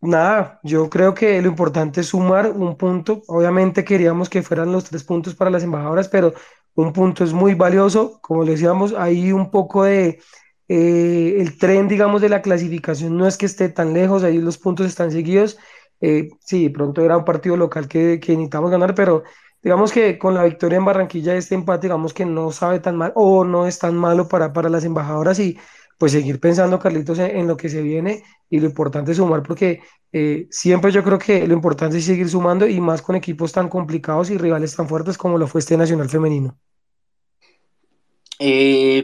nada, 0.00 0.60
yo 0.62 0.88
creo 0.90 1.14
que 1.14 1.40
lo 1.42 1.48
importante 1.48 2.00
es 2.00 2.08
sumar 2.08 2.50
un 2.50 2.76
punto. 2.76 3.22
Obviamente 3.28 3.84
queríamos 3.84 4.28
que 4.28 4.42
fueran 4.42 4.72
los 4.72 4.84
tres 4.84 5.04
puntos 5.04 5.34
para 5.34 5.50
las 5.50 5.62
embajadoras, 5.62 6.08
pero 6.08 6.34
un 6.74 6.92
punto 6.92 7.24
es 7.24 7.32
muy 7.32 7.54
valioso. 7.54 8.20
Como 8.22 8.44
le 8.44 8.52
decíamos, 8.52 8.94
hay 8.96 9.32
un 9.32 9.50
poco 9.50 9.84
de 9.84 10.20
eh, 10.68 11.36
el 11.38 11.58
tren, 11.58 11.88
digamos, 11.88 12.20
de 12.20 12.28
la 12.28 12.42
clasificación 12.42 13.16
no 13.16 13.26
es 13.26 13.36
que 13.36 13.46
esté 13.46 13.68
tan 13.68 13.92
lejos, 13.92 14.24
ahí 14.24 14.38
los 14.38 14.58
puntos 14.58 14.86
están 14.86 15.10
seguidos. 15.10 15.58
Eh, 16.00 16.30
sí, 16.40 16.68
pronto 16.68 17.02
era 17.02 17.16
un 17.16 17.24
partido 17.24 17.56
local 17.56 17.88
que, 17.88 18.20
que 18.20 18.32
necesitamos 18.32 18.70
ganar, 18.70 18.94
pero 18.94 19.22
digamos 19.62 19.92
que 19.92 20.18
con 20.18 20.34
la 20.34 20.44
victoria 20.44 20.78
en 20.78 20.84
Barranquilla, 20.84 21.34
este 21.34 21.54
empate, 21.54 21.86
digamos 21.86 22.12
que 22.12 22.26
no 22.26 22.52
sabe 22.52 22.80
tan 22.80 22.96
mal 22.96 23.12
o 23.14 23.44
no 23.44 23.66
es 23.66 23.78
tan 23.78 23.96
malo 23.96 24.28
para, 24.28 24.52
para 24.52 24.68
las 24.68 24.84
embajadoras 24.84 25.38
y 25.38 25.58
pues 25.98 26.12
seguir 26.12 26.40
pensando, 26.40 26.78
Carlitos, 26.78 27.18
en, 27.18 27.46
lo 27.46 27.56
que 27.56 27.68
se 27.70 27.80
viene 27.80 28.22
y 28.50 28.60
lo 28.60 28.66
importante 28.66 29.12
es 29.12 29.16
sumar 29.16 29.42
porque 29.42 29.80
eh, 30.12 30.46
siempre 30.50 30.92
yo 30.92 31.02
creo 31.02 31.18
que 31.18 31.46
lo 31.46 31.54
importante 31.54 31.96
es 31.98 32.04
seguir 32.04 32.28
sumando 32.28 32.66
y 32.66 32.80
más 32.80 33.00
con 33.00 33.16
equipos 33.16 33.52
tan 33.52 33.68
complicados 33.68 34.30
y 34.30 34.36
rivales 34.36 34.76
tan 34.76 34.88
fuertes 34.88 35.16
como 35.16 35.38
lo 35.38 35.46
fue 35.46 35.60
este 35.60 35.76
Nacional 35.76 36.10
Femenino. 36.10 36.58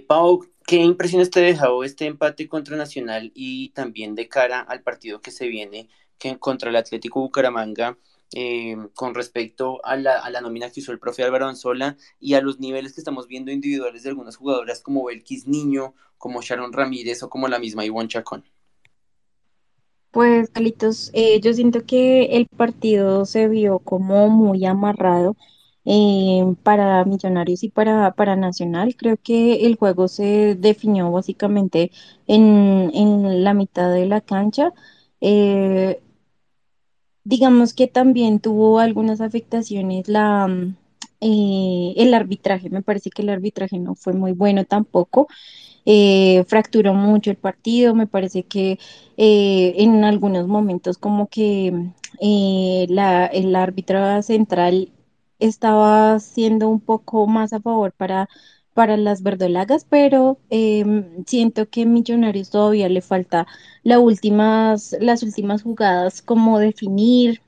Pau, 0.07 0.45
¿qué 0.67 0.77
impresiones 0.77 1.31
te 1.31 1.41
dejó 1.41 1.85
este 1.85 2.07
empate 2.07 2.49
contra 2.49 2.77
Nacional 2.77 3.33
y 3.35 3.71
también 3.71 4.15
de 4.15 4.29
cara 4.29 4.61
al 4.61 4.83
partido 4.83 5.21
que 5.21 5.31
se 5.31 5.47
viene 5.49 5.89
que 6.19 6.39
contra 6.39 6.71
el 6.71 6.77
Atlético 6.77 7.21
Bucaramanga 7.21 7.99
eh, 8.35 8.77
con 8.95 9.15
respecto 9.15 9.85
a 9.85 9.97
la, 9.97 10.19
a 10.19 10.31
la, 10.31 10.41
nómina 10.41 10.71
que 10.71 10.81
usó 10.81 10.93
el 10.93 10.99
profe 10.99 11.23
Álvaro 11.23 11.49
Anzola 11.49 11.97
y 12.19 12.35
a 12.35 12.41
los 12.41 12.61
niveles 12.61 12.95
que 12.95 13.01
estamos 13.01 13.29
viendo 13.29 13.51
individuales 13.51 14.05
de 14.05 14.09
algunas 14.09 14.37
jugadoras 14.37 14.81
como 14.81 15.05
Belkis 15.05 15.47
Niño, 15.47 15.95
como 16.17 16.41
Sharon 16.41 16.73
Ramírez 16.73 17.23
o 17.23 17.29
como 17.29 17.49
la 17.49 17.59
misma 17.59 17.85
Ivonne 17.85 18.09
Chacón? 18.09 18.45
Pues, 20.13 20.51
Carlitos, 20.51 21.11
eh, 21.15 21.41
yo 21.41 21.53
siento 21.53 21.85
que 21.85 22.37
el 22.37 22.47
partido 22.47 23.25
se 23.25 23.49
vio 23.49 23.79
como 23.81 24.29
muy 24.29 24.65
amarrado 24.65 25.37
eh, 25.85 26.45
para 26.63 27.05
Millonarios 27.05 27.63
y 27.65 27.69
para, 27.71 28.13
para 28.13 28.37
Nacional. 28.37 28.97
Creo 28.97 29.17
que 29.17 29.67
el 29.67 29.77
juego 29.77 30.09
se 30.09 30.55
definió 30.57 31.11
básicamente 31.11 31.91
en, 32.27 32.91
en 32.95 33.45
la 33.45 33.55
mitad 33.55 33.93
de 33.93 34.07
la 34.07 34.21
cancha. 34.21 34.73
Eh, 35.21 36.01
digamos 37.25 37.73
que 37.75 37.87
también 37.87 38.41
tuvo 38.41 38.79
algunas 38.79 39.21
afectaciones 39.21 40.09
la, 40.09 40.47
mm, 40.49 40.77
eh, 41.21 41.95
el 41.97 42.15
arbitraje. 42.15 42.71
Me 42.71 42.83
parece 42.83 43.11
que 43.11 43.23
el 43.23 43.31
arbitraje 43.31 43.79
no 43.79 43.95
fue 43.95 44.13
muy 44.13 44.33
bueno 44.33 44.65
tampoco 44.65 45.29
fracturó 46.47 46.95
mucho 46.95 47.31
el 47.31 47.37
partido, 47.37 47.95
me 47.95 48.07
parece 48.07 48.45
que 48.45 48.79
en 49.17 50.05
algunos 50.05 50.47
momentos 50.47 50.97
como 50.99 51.29
que 51.29 51.93
eh, 52.21 52.87
la, 52.89 53.27
el 53.27 53.55
árbitro 53.57 54.23
central 54.23 54.91
estaba 55.47 56.19
siendo 56.21 56.69
un 56.69 56.81
poco 56.81 57.27
más 57.27 57.53
a 57.53 57.61
favor 57.61 57.93
para, 57.93 58.29
para 58.75 58.97
las 58.97 59.23
verdolagas, 59.23 59.85
pero 59.89 60.39
em, 60.51 61.25
siento 61.27 61.69
que 61.69 61.87
Millonarios 61.87 62.51
todavía 62.51 62.89
le 62.89 63.01
falta 63.03 63.47
la 63.83 63.99
últimas, 64.01 64.97
las 65.01 65.23
últimas 65.23 65.63
jugadas, 65.63 66.23
como 66.23 66.59
definir 66.59 67.43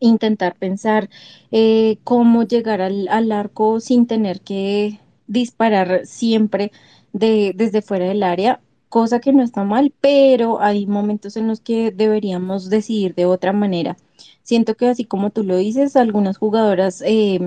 intentar 0.00 0.56
pensar 0.56 1.08
eh, 1.50 1.98
cómo 2.04 2.44
llegar 2.44 2.80
al, 2.80 3.08
al 3.08 3.32
arco 3.32 3.80
sin 3.80 4.06
tener 4.06 4.40
que 4.40 5.00
disparar 5.26 6.02
siempre 6.06 6.72
de, 7.12 7.52
desde 7.54 7.82
fuera 7.82 8.06
del 8.06 8.22
área, 8.22 8.60
cosa 8.90 9.20
que 9.20 9.32
no 9.32 9.42
está 9.42 9.64
mal, 9.64 9.94
pero 10.00 10.60
hay 10.60 10.86
momentos 10.86 11.36
en 11.38 11.48
los 11.48 11.60
que 11.60 11.92
deberíamos 11.92 12.70
decidir 12.70 13.14
de 13.14 13.26
otra 13.26 13.52
manera. 13.54 13.96
Siento 14.42 14.76
que 14.76 14.88
así 14.88 15.04
como 15.06 15.30
tú 15.30 15.44
lo 15.44 15.56
dices, 15.56 15.96
algunas 15.96 16.38
jugadoras 16.38 17.02
eh, 17.06 17.40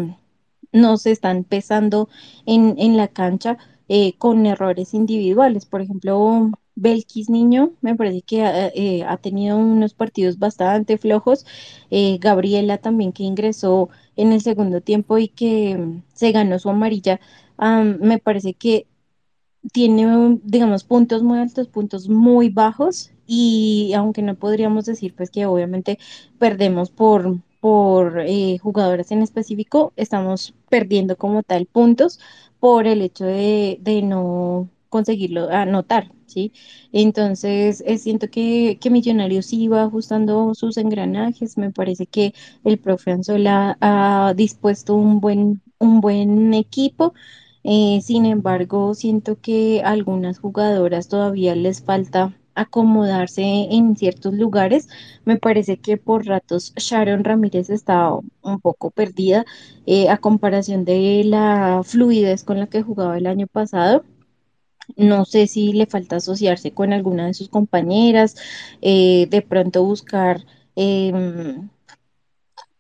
nos 0.71 1.05
están 1.05 1.43
pesando 1.43 2.09
en, 2.45 2.75
en 2.79 2.97
la 2.97 3.07
cancha 3.07 3.57
eh, 3.89 4.13
con 4.17 4.45
errores 4.45 4.93
individuales. 4.93 5.65
Por 5.65 5.81
ejemplo, 5.81 6.51
Belkis 6.75 7.29
Niño 7.29 7.73
me 7.81 7.95
parece 7.95 8.21
que 8.23 8.43
ha, 8.43 8.67
eh, 8.73 9.05
tenido 9.21 9.57
unos 9.57 9.93
partidos 9.93 10.39
bastante 10.39 10.97
flojos. 10.97 11.45
Eh, 11.91 12.17
Gabriela 12.19 12.77
también 12.79 13.12
que 13.13 13.23
ingresó 13.23 13.89
en 14.15 14.31
el 14.33 14.41
segundo 14.41 14.81
tiempo 14.81 15.17
y 15.17 15.27
que 15.27 15.77
mm, 15.77 16.03
se 16.13 16.31
ganó 16.31 16.59
su 16.59 16.69
amarilla. 16.69 17.19
am, 17.57 18.00
me 18.01 18.17
parece 18.19 18.53
que 18.55 18.88
tiene, 19.72 20.39
digamos, 20.43 20.84
puntos 20.84 21.24
muy 21.24 21.39
altos, 21.39 21.67
puntos 21.67 22.10
muy 22.10 22.50
bajos 22.50 23.12
y 23.25 23.93
aunque 23.96 24.22
no 24.22 24.36
podríamos 24.36 24.86
decir 24.86 25.15
pues 25.15 25.29
que 25.32 25.46
obviamente 25.46 25.98
perdemos 26.38 26.89
por, 26.91 27.38
por 27.62 28.20
eh, 28.20 28.58
jugadores 28.60 29.12
en 29.12 29.22
específico, 29.22 29.93
estamos 29.96 30.53
perdiendo 30.70 31.17
como 31.17 31.43
tal 31.43 31.65
puntos 31.65 32.20
por 32.60 32.88
el 32.88 33.01
hecho 33.01 33.25
de, 33.25 33.77
de 33.82 34.01
no 34.01 34.70
conseguirlo 34.89 35.50
anotar, 35.50 36.12
¿sí? 36.27 36.51
Entonces, 36.91 37.84
eh, 37.86 37.98
siento 37.98 38.29
que, 38.29 38.77
que 38.79 38.89
Millonarios 38.89 39.48
sí 39.48 39.67
va 39.67 39.84
ajustando 39.84 40.53
sus 40.55 40.77
engranajes, 40.77 41.58
me 41.58 41.72
parece 41.72 42.05
que 42.05 42.34
el 42.63 42.77
profe 42.79 43.12
Anzola 43.12 43.77
ha 43.82 44.34
dispuesto 44.36 44.96
un 44.96 45.20
buen, 45.20 45.62
un 45.79 46.00
buen 46.01 46.53
equipo 46.53 47.13
eh, 47.63 48.00
sin 48.03 48.25
embargo, 48.25 48.93
siento 48.93 49.39
que 49.39 49.82
a 49.84 49.89
algunas 49.91 50.39
jugadoras 50.39 51.08
todavía 51.08 51.55
les 51.55 51.82
falta 51.84 52.34
acomodarse 52.55 53.41
en 53.43 53.96
ciertos 53.98 54.34
lugares. 54.34 54.88
Me 55.25 55.38
parece 55.38 55.77
que 55.77 55.98
por 55.98 56.25
ratos 56.25 56.74
Sharon 56.75 57.24
Ramírez 57.24 57.70
está 57.70 58.12
un 58.13 58.60
poco 58.62 58.91
perdida 58.91 59.46
eh, 59.86 60.10
a 60.10 60.17
comparación 60.17 60.86
de 60.86 61.24
la 61.25 61.82
fluidez 61.84 62.43
con 62.43 62.60
la 62.60 62.67
que 62.67 62.84
jugaba 62.84 63.17
el 63.17 63.27
año 63.27 63.48
pasado. 63.48 64.03
No 64.98 65.25
sé 65.25 65.48
si 65.48 65.74
le 65.74 65.86
falta 65.88 66.17
asociarse 66.17 66.74
con 66.74 66.93
alguna 66.93 67.27
de 67.27 67.34
sus 67.34 67.50
compañeras, 67.50 68.36
eh, 68.82 69.27
de 69.29 69.41
pronto 69.41 69.84
buscar 69.84 70.46
em, 70.75 71.70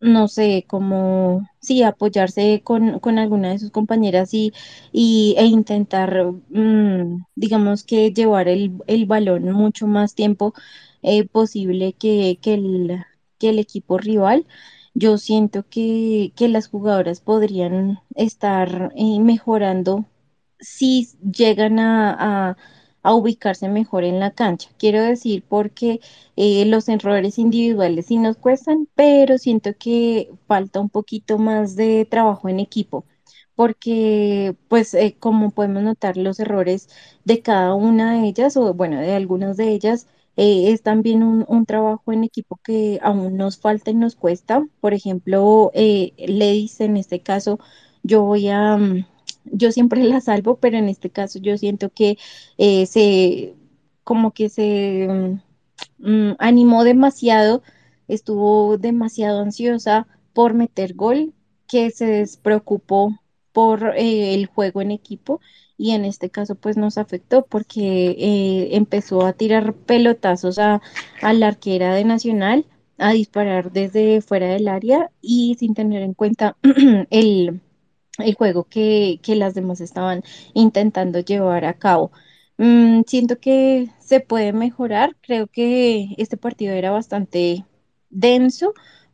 no 0.03 0.27
sé, 0.27 0.65
como, 0.67 1.49
sí, 1.61 1.83
apoyarse 1.83 2.61
con, 2.63 2.99
con 2.99 3.19
alguna 3.19 3.51
de 3.51 3.59
sus 3.59 3.71
compañeras 3.71 4.33
y, 4.33 4.53
y, 4.91 5.35
e 5.37 5.45
intentar, 5.45 6.33
mm, 6.49 7.25
digamos 7.35 7.83
que 7.83 8.11
llevar 8.13 8.47
el, 8.49 8.73
el 8.87 9.05
balón 9.05 9.51
mucho 9.51 9.87
más 9.87 10.15
tiempo 10.15 10.53
eh, 11.01 11.25
posible 11.27 11.93
que, 11.93 12.39
que 12.41 12.53
el, 12.55 13.03
que 13.39 13.49
el 13.49 13.59
equipo 13.59 13.97
rival. 13.97 14.45
Yo 14.93 15.17
siento 15.17 15.65
que, 15.69 16.33
que 16.35 16.47
las 16.49 16.67
jugadoras 16.67 17.19
podrían 17.21 17.99
estar 18.15 18.91
eh, 18.95 19.19
mejorando 19.19 20.05
si 20.59 21.07
llegan 21.21 21.79
a, 21.79 22.49
a 22.51 22.57
a 23.03 23.13
ubicarse 23.15 23.69
mejor 23.69 24.03
en 24.03 24.19
la 24.19 24.31
cancha. 24.31 24.69
Quiero 24.77 25.01
decir, 25.01 25.43
porque 25.47 25.99
eh, 26.35 26.65
los 26.65 26.89
errores 26.89 27.37
individuales 27.39 28.07
sí 28.07 28.17
nos 28.17 28.37
cuestan, 28.37 28.87
pero 28.95 29.37
siento 29.37 29.71
que 29.77 30.31
falta 30.47 30.79
un 30.79 30.89
poquito 30.89 31.37
más 31.37 31.75
de 31.75 32.05
trabajo 32.09 32.49
en 32.49 32.59
equipo, 32.59 33.05
porque 33.55 34.55
pues 34.67 34.93
eh, 34.93 35.15
como 35.19 35.51
podemos 35.51 35.83
notar 35.83 36.17
los 36.17 36.39
errores 36.39 36.89
de 37.23 37.41
cada 37.41 37.75
una 37.75 38.13
de 38.13 38.27
ellas, 38.27 38.57
o 38.57 38.73
bueno, 38.73 38.99
de 38.99 39.13
algunas 39.15 39.57
de 39.57 39.69
ellas, 39.69 40.07
eh, 40.35 40.71
es 40.71 40.81
también 40.81 41.23
un, 41.23 41.45
un 41.47 41.65
trabajo 41.65 42.11
en 42.11 42.23
equipo 42.23 42.59
que 42.63 42.99
aún 43.03 43.37
nos 43.37 43.59
falta 43.59 43.91
y 43.91 43.95
nos 43.95 44.15
cuesta. 44.15 44.65
Por 44.81 44.93
ejemplo, 44.93 45.71
eh, 45.75 46.13
en 46.17 46.97
este 46.97 47.21
caso, 47.21 47.59
yo 48.03 48.23
voy 48.23 48.49
a... 48.49 48.77
mm, 48.77 49.05
yo 49.45 49.71
siempre 49.71 50.03
la 50.03 50.21
salvo, 50.21 50.57
pero 50.57 50.77
en 50.77 50.89
este 50.89 51.09
caso 51.09 51.39
yo 51.39 51.57
siento 51.57 51.89
que 51.89 52.17
eh, 52.57 52.85
se, 52.85 53.55
como 54.03 54.31
que 54.31 54.49
se 54.49 55.07
mm, 55.99 56.09
mm, 56.09 56.35
animó 56.39 56.83
demasiado, 56.83 57.63
estuvo 58.07 58.77
demasiado 58.77 59.41
ansiosa 59.41 60.07
por 60.33 60.53
meter 60.53 60.93
gol, 60.95 61.33
que 61.67 61.91
se 61.91 62.05
despreocupó 62.05 63.17
por 63.51 63.93
eh, 63.97 64.33
el 64.33 64.47
juego 64.47 64.81
en 64.81 64.91
equipo 64.91 65.39
y 65.77 65.91
en 65.91 66.05
este 66.05 66.29
caso 66.29 66.55
pues 66.55 66.77
nos 66.77 66.97
afectó 66.97 67.45
porque 67.45 68.11
eh, 68.17 68.69
empezó 68.75 69.25
a 69.25 69.33
tirar 69.33 69.73
pelotazos 69.73 70.59
a, 70.59 70.81
a 71.21 71.33
la 71.33 71.47
arquera 71.47 71.93
de 71.95 72.03
Nacional, 72.05 72.65
a 72.97 73.11
disparar 73.13 73.71
desde 73.71 74.21
fuera 74.21 74.47
del 74.47 74.67
área 74.67 75.11
y 75.21 75.55
sin 75.59 75.73
tener 75.73 76.01
en 76.03 76.13
cuenta 76.13 76.57
el, 77.09 77.61
el 78.19 78.35
juego 78.35 78.65
que, 78.65 79.19
que 79.23 79.35
las 79.35 79.53
demás 79.55 79.81
estaban 79.81 80.23
intentando 80.53 81.19
llevar 81.19 81.65
a 81.65 81.73
cabo. 81.77 82.11
Mm, 82.57 83.01
siento 83.07 83.39
que 83.39 83.89
se 83.99 84.19
puede 84.19 84.53
mejorar. 84.53 85.15
Creo 85.21 85.47
que 85.47 86.15
este 86.17 86.37
partido 86.37 86.73
era 86.73 86.91
bastante 86.91 87.65
denso 88.09 88.73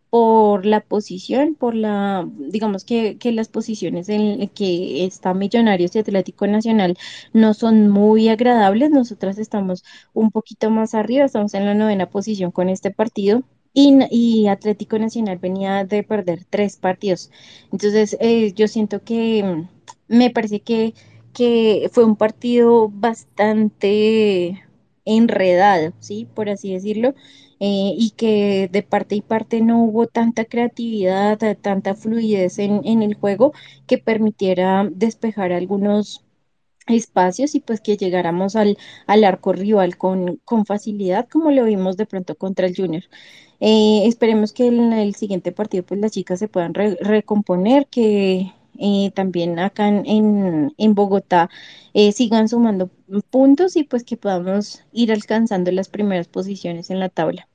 por 0.09 0.65
la 0.65 0.81
posición, 0.81 1.55
por 1.55 1.75
la, 1.75 2.27
digamos 2.37 2.83
que, 2.83 3.17
que 3.19 3.31
las 3.31 3.47
posiciones 3.49 4.09
en 4.09 4.47
que 4.49 5.05
está 5.05 5.33
Millonarios 5.35 5.95
y 5.95 5.99
Atlético 5.99 6.47
Nacional 6.47 6.97
no 7.33 7.53
son 7.53 7.89
muy 7.89 8.27
agradables. 8.29 8.89
Nosotras 8.91 9.37
estamos 9.37 9.83
un 10.13 10.31
poquito 10.31 10.69
más 10.71 10.95
arriba, 10.95 11.25
estamos 11.25 11.53
en 11.53 11.65
la 11.65 11.75
novena 11.75 12.09
posición 12.09 12.51
con 12.51 12.69
este 12.69 12.91
partido. 12.91 13.43
Y, 13.73 14.47
Atlético 14.47 14.99
Nacional 14.99 15.37
venía 15.37 15.85
de 15.85 16.03
perder 16.03 16.45
tres 16.49 16.77
partidos. 16.77 17.31
Entonces, 17.71 18.17
eh, 18.19 18.53
yo 18.53 18.67
siento 18.67 19.03
que 19.03 19.43
mm, 19.43 19.69
me 20.07 20.29
parece 20.31 20.61
que, 20.61 20.93
que 21.33 21.89
fue 21.91 22.03
un 22.05 22.15
partido 22.15 22.89
bastante 22.89 24.63
enredado, 25.05 25.93
¿sí? 25.99 26.27
Por 26.33 26.49
así 26.49 26.73
decirlo, 26.73 27.15
eh, 27.59 27.93
y 27.97 28.11
que 28.11 28.69
de 28.71 28.83
parte 28.83 29.15
y 29.15 29.21
parte 29.21 29.61
no 29.61 29.83
hubo 29.83 30.07
tanta 30.07 30.45
creatividad, 30.45 31.39
tanta 31.61 31.95
fluidez 31.95 32.59
en, 32.59 32.81
en 32.85 33.03
el 33.03 33.15
juego 33.15 33.53
que 33.87 33.97
permitiera 33.97 34.87
despejar 34.91 35.51
algunos 35.53 36.25
espacios 36.89 37.55
y 37.55 37.59
pues 37.61 37.81
que 37.81 37.97
llegáramos 37.97 38.55
al, 38.55 38.77
al 39.07 39.23
arco 39.23 39.53
rival 39.53 39.97
con, 39.97 40.37
con 40.45 40.65
facilidad, 40.65 41.27
como 41.29 41.51
lo 41.51 41.65
vimos 41.65 41.97
de 41.97 42.05
pronto 42.05 42.35
contra 42.35 42.67
el 42.67 42.75
Junior. 42.75 43.03
Eh, 43.59 44.03
esperemos 44.07 44.53
que 44.53 44.67
en 44.67 44.93
el 44.93 45.15
siguiente 45.15 45.51
partido 45.51 45.83
pues 45.85 45.99
las 45.99 46.11
chicas 46.13 46.39
se 46.39 46.47
puedan 46.47 46.73
re- 46.73 46.97
recomponer, 47.01 47.87
que 47.87 48.53
eh, 48.79 49.11
también 49.15 49.59
acá 49.59 49.87
en, 49.89 50.05
en, 50.05 50.73
en 50.77 50.95
Bogotá 50.95 51.49
eh, 51.93 52.11
sigan 52.13 52.47
sumando 52.49 52.89
puntos 53.29 53.75
y 53.75 53.83
pues 53.83 54.03
que 54.05 54.15
podamos 54.17 54.83
ir 54.93 55.11
alcanzando 55.11 55.71
las 55.71 55.89
primeras 55.89 56.27
posiciones 56.29 56.89
en 56.89 56.99
la 56.99 57.09
tabla. 57.09 57.48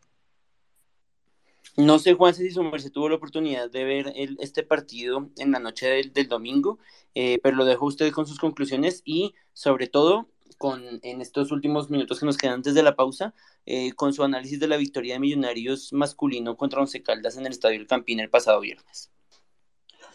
No 1.77 1.99
sé, 1.99 2.15
Juan, 2.15 2.35
si 2.35 2.51
su 2.51 2.63
merced 2.63 2.93
tuvo 2.93 3.09
la 3.09 3.17
oportunidad 3.17 3.69
de 3.69 3.85
ver 3.85 4.13
este 4.39 4.63
partido 4.63 5.29
en 5.39 5.51
la 5.51 5.59
noche 5.59 5.89
del, 5.89 6.29
domingo, 6.29 6.79
eh, 7.17 7.41
pero 7.43 7.57
lo 7.57 7.65
dejo 7.65 7.87
a 7.87 7.89
usted 7.89 8.13
con 8.13 8.27
sus 8.27 8.39
conclusiones 8.39 9.03
y 9.05 9.35
sobre 9.53 9.89
todo 9.89 10.29
con 10.57 11.01
en 11.03 11.21
estos 11.21 11.51
últimos 11.51 11.91
minutos 11.91 12.21
que 12.21 12.27
nos 12.27 12.37
quedan 12.37 12.55
antes 12.55 12.75
de 12.75 12.85
la 12.85 12.95
pausa, 12.95 13.35
eh, 13.67 13.93
con 13.95 14.13
su 14.13 14.23
análisis 14.23 14.61
de 14.61 14.69
la 14.69 14.77
victoria 14.77 15.15
de 15.15 15.21
Millonarios 15.21 15.93
masculino 15.93 16.57
contra 16.57 16.81
Once 16.81 17.03
Caldas 17.03 17.37
en 17.37 17.47
el 17.47 17.53
Estadio 17.53 17.81
El 17.81 17.89
Campín 17.89 18.21
el 18.21 18.31
pasado 18.31 18.61
viernes. 18.61 19.11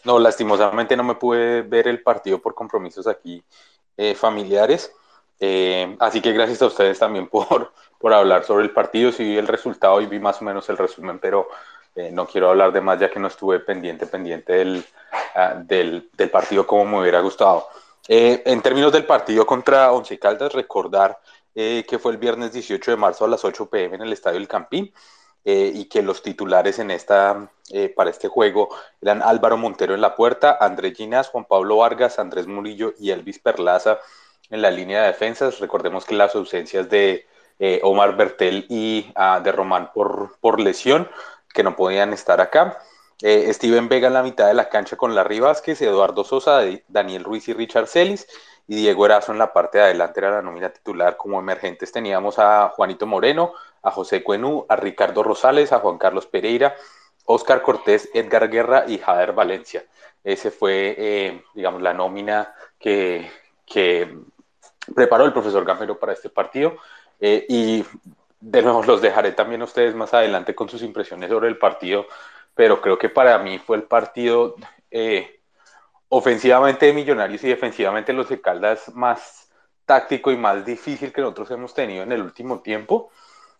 No, 0.04 0.18
lastimosamente 0.18 0.96
no 0.96 1.04
me 1.04 1.16
pude 1.16 1.60
ver 1.60 1.88
el 1.88 2.02
partido 2.02 2.40
por 2.40 2.54
compromisos 2.54 3.06
aquí 3.06 3.44
eh, 3.98 4.14
familiares. 4.14 4.92
Así 5.98 6.20
que 6.20 6.32
gracias 6.32 6.62
a 6.62 6.66
ustedes 6.66 6.98
también 6.98 7.26
por, 7.30 7.72
por 8.00 8.12
hablar 8.12 8.44
sobre 8.44 8.64
el 8.64 8.70
partido. 8.72 9.12
Sí 9.12 9.22
vi 9.22 9.38
el 9.38 9.46
resultado 9.46 10.00
y 10.00 10.06
vi 10.06 10.18
más 10.18 10.40
o 10.40 10.44
menos 10.44 10.68
el 10.68 10.78
resumen, 10.78 11.18
pero 11.20 11.48
eh, 11.94 12.10
no 12.12 12.26
quiero 12.26 12.50
hablar 12.50 12.72
de 12.72 12.80
más 12.80 12.98
ya 12.98 13.10
que 13.10 13.20
no 13.20 13.28
estuve 13.28 13.60
pendiente, 13.60 14.06
pendiente 14.06 14.54
del, 14.54 14.84
del, 15.64 16.10
del 16.16 16.30
partido 16.30 16.66
como 16.66 16.84
me 16.84 17.00
hubiera 17.00 17.20
gustado. 17.20 17.68
Eh, 18.08 18.42
en 18.46 18.62
términos 18.62 18.92
del 18.92 19.04
partido 19.04 19.46
contra 19.46 19.92
Once 19.92 20.18
Caldas, 20.18 20.52
recordar 20.52 21.18
eh, 21.54 21.84
que 21.88 21.98
fue 21.98 22.12
el 22.12 22.18
viernes 22.18 22.52
18 22.52 22.92
de 22.92 22.96
marzo 22.96 23.24
a 23.24 23.28
las 23.28 23.44
8 23.44 23.68
pm 23.68 23.96
en 23.96 24.02
el 24.02 24.12
Estadio 24.12 24.38
El 24.38 24.46
Campín 24.48 24.92
eh, 25.44 25.72
y 25.74 25.86
que 25.86 26.00
los 26.02 26.22
titulares 26.22 26.78
en 26.78 26.90
esta, 26.90 27.50
eh, 27.70 27.88
para 27.88 28.10
este 28.10 28.28
juego 28.28 28.68
eran 29.00 29.20
Álvaro 29.22 29.56
Montero 29.56 29.94
en 29.94 30.00
la 30.00 30.14
puerta, 30.14 30.56
Andrés 30.60 30.96
Ginás, 30.96 31.28
Juan 31.28 31.44
Pablo 31.46 31.78
Vargas, 31.78 32.18
Andrés 32.18 32.46
Murillo 32.46 32.94
y 32.98 33.10
Elvis 33.10 33.40
Perlaza 33.40 33.98
en 34.48 34.62
la 34.62 34.70
línea 34.70 35.00
de 35.02 35.08
defensas. 35.08 35.58
Recordemos 35.58 36.04
que 36.04 36.14
las 36.14 36.34
ausencias 36.36 36.88
de 36.88 37.26
eh, 37.60 37.78
Omar 37.84 38.16
Bertel 38.16 38.66
y 38.68 39.12
uh, 39.14 39.40
de 39.42 39.52
Román 39.52 39.92
por, 39.94 40.36
por 40.40 40.58
lesión, 40.58 41.08
que 41.54 41.62
no 41.62 41.76
podían 41.76 42.12
estar 42.12 42.40
acá. 42.40 42.78
Eh, 43.22 43.52
Steven 43.52 43.88
Vega 43.88 44.08
en 44.08 44.14
la 44.14 44.22
mitad 44.22 44.48
de 44.48 44.54
la 44.54 44.68
cancha 44.68 44.96
con 44.96 45.14
Larry 45.14 45.40
Vázquez, 45.40 45.80
Eduardo 45.82 46.24
Sosa, 46.24 46.62
Daniel 46.88 47.22
Ruiz 47.22 47.48
y 47.48 47.52
Richard 47.52 47.86
Celis, 47.86 48.26
y 48.66 48.76
Diego 48.76 49.04
Erazo 49.04 49.32
en 49.32 49.38
la 49.38 49.52
parte 49.52 49.78
de 49.78 49.84
adelante 49.84 50.20
era 50.20 50.30
la 50.30 50.42
nómina 50.42 50.70
titular. 50.70 51.16
Como 51.16 51.38
emergentes 51.38 51.92
teníamos 51.92 52.38
a 52.38 52.70
Juanito 52.70 53.06
Moreno, 53.06 53.52
a 53.82 53.90
José 53.90 54.22
Cuenú, 54.22 54.64
a 54.68 54.76
Ricardo 54.76 55.22
Rosales, 55.22 55.72
a 55.72 55.80
Juan 55.80 55.98
Carlos 55.98 56.26
Pereira, 56.26 56.74
Oscar 57.26 57.62
Cortés, 57.62 58.08
Edgar 58.14 58.48
Guerra 58.48 58.84
y 58.86 58.98
Jader 58.98 59.32
Valencia. 59.32 59.84
Ese 60.24 60.50
fue, 60.50 60.94
eh, 60.98 61.44
digamos, 61.54 61.82
la 61.82 61.94
nómina 61.94 62.54
que, 62.78 63.30
que, 63.66 64.18
preparó 64.94 65.24
el 65.24 65.32
profesor 65.32 65.64
Gamero 65.64 65.98
para 65.98 66.12
este 66.12 66.30
partido. 66.30 66.76
Eh, 67.20 67.46
y 67.48 67.84
de 68.40 68.62
nuevo 68.62 68.82
los 68.86 69.00
dejaré 69.00 69.32
también 69.32 69.62
a 69.62 69.64
ustedes 69.64 69.94
más 69.94 70.14
adelante 70.14 70.54
con 70.54 70.68
sus 70.68 70.82
impresiones 70.82 71.30
sobre 71.30 71.48
el 71.48 71.58
partido, 71.58 72.06
pero 72.54 72.80
creo 72.80 72.98
que 72.98 73.08
para 73.08 73.38
mí 73.38 73.58
fue 73.58 73.76
el 73.76 73.84
partido 73.84 74.56
eh, 74.90 75.40
ofensivamente 76.08 76.86
de 76.86 76.92
Millonarios 76.92 77.44
y 77.44 77.48
defensivamente 77.48 78.12
los 78.12 78.28
de 78.28 78.40
Caldas 78.40 78.92
más 78.94 79.50
táctico 79.86 80.30
y 80.30 80.36
más 80.36 80.64
difícil 80.64 81.12
que 81.12 81.20
nosotros 81.20 81.50
hemos 81.50 81.74
tenido 81.74 82.02
en 82.02 82.12
el 82.12 82.22
último 82.22 82.60
tiempo. 82.60 83.10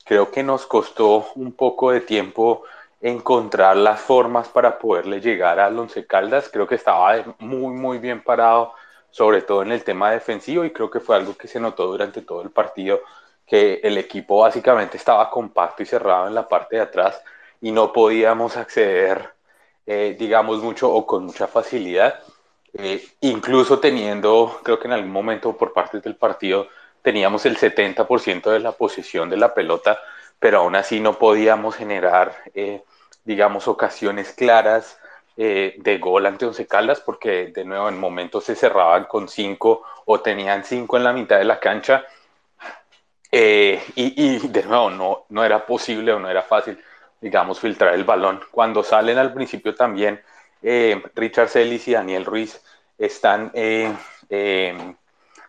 Creo 0.05 0.31
que 0.31 0.43
nos 0.43 0.67
costó 0.67 1.29
un 1.35 1.53
poco 1.53 1.93
de 1.93 2.01
tiempo 2.01 2.63
encontrar 3.01 3.77
las 3.77 4.01
formas 4.01 4.49
para 4.49 4.79
poderle 4.79 5.21
llegar 5.21 5.59
al 5.59 5.79
Once 5.79 6.07
Caldas. 6.07 6.49
Creo 6.53 6.67
que 6.67 6.75
estaba 6.75 7.25
muy, 7.39 7.75
muy 7.75 7.99
bien 7.99 8.23
parado, 8.23 8.75
sobre 9.11 9.43
todo 9.43 9.63
en 9.63 9.73
el 9.73 9.83
tema 9.85 10.11
defensivo, 10.11 10.65
y 10.65 10.73
creo 10.73 10.91
que 10.91 11.01
fue 11.01 11.17
algo 11.17 11.37
que 11.37 11.49
se 11.49 11.61
notó 11.61 11.87
durante 11.87 12.23
todo 12.23 12.43
el 12.43 12.51
partido, 12.51 13.01
que 13.51 13.81
el 13.83 13.99
equipo 13.99 14.39
básicamente 14.39 14.97
estaba 14.97 15.29
compacto 15.29 15.83
y 15.83 15.87
cerrado 15.87 16.29
en 16.29 16.35
la 16.37 16.47
parte 16.47 16.77
de 16.77 16.83
atrás 16.83 17.21
y 17.61 17.73
no 17.73 17.93
podíamos 17.93 18.57
acceder, 18.57 19.35
eh, 19.87 20.15
digamos, 20.17 20.63
mucho 20.63 20.89
o 20.89 21.05
con 21.05 21.25
mucha 21.27 21.49
facilidad. 21.49 22.21
Eh, 22.75 23.05
incluso 23.23 23.81
teniendo, 23.81 24.61
creo 24.63 24.79
que 24.79 24.87
en 24.87 24.93
algún 24.93 25.11
momento 25.11 25.57
por 25.57 25.73
parte 25.73 25.99
del 25.99 26.15
partido, 26.15 26.69
teníamos 27.03 27.45
el 27.45 27.57
70% 27.57 28.53
de 28.53 28.61
la 28.61 28.71
posición 28.71 29.29
de 29.29 29.37
la 29.37 29.53
pelota, 29.53 29.99
pero 30.39 30.59
aún 30.59 30.77
así 30.77 31.01
no 31.01 31.19
podíamos 31.19 31.75
generar, 31.75 32.37
eh, 32.55 32.85
digamos, 33.25 33.67
ocasiones 33.67 34.33
claras 34.33 34.97
de 35.37 35.99
gol 35.99 36.27
ante 36.27 36.45
Once 36.45 36.67
Caldas, 36.67 37.01
porque 37.01 37.47
de 37.47 37.65
nuevo 37.65 37.89
en 37.89 37.99
momentos 37.99 38.45
se 38.45 38.55
cerraban 38.55 39.05
con 39.05 39.27
cinco 39.27 39.83
o 40.05 40.21
tenían 40.21 40.65
cinco 40.65 40.99
en 40.99 41.05
la 41.05 41.15
mitad 41.15 41.39
de 41.39 41.45
la 41.47 41.59
cancha. 41.59 42.05
Eh, 43.33 43.81
y, 43.95 44.49
de 44.49 44.63
nuevo, 44.65 44.91
no, 44.91 45.25
no 45.29 45.45
era 45.45 45.65
posible 45.65 46.13
o 46.13 46.19
no 46.19 46.29
era 46.29 46.43
fácil, 46.43 46.79
digamos, 47.21 47.61
filtrar 47.61 47.95
el 47.95 48.05
balón. 48.05 48.41
Cuando 48.51 48.83
salen 48.83 49.19
al 49.19 49.33
principio 49.33 49.75
también, 49.75 50.21
eh, 50.63 51.03
Richard 51.15 51.49
Celis 51.49 51.87
y 51.89 51.93
Daniel 51.93 52.25
Ruiz 52.25 52.61
están, 52.99 53.51
eh, 53.55 53.93
eh, 54.29 54.95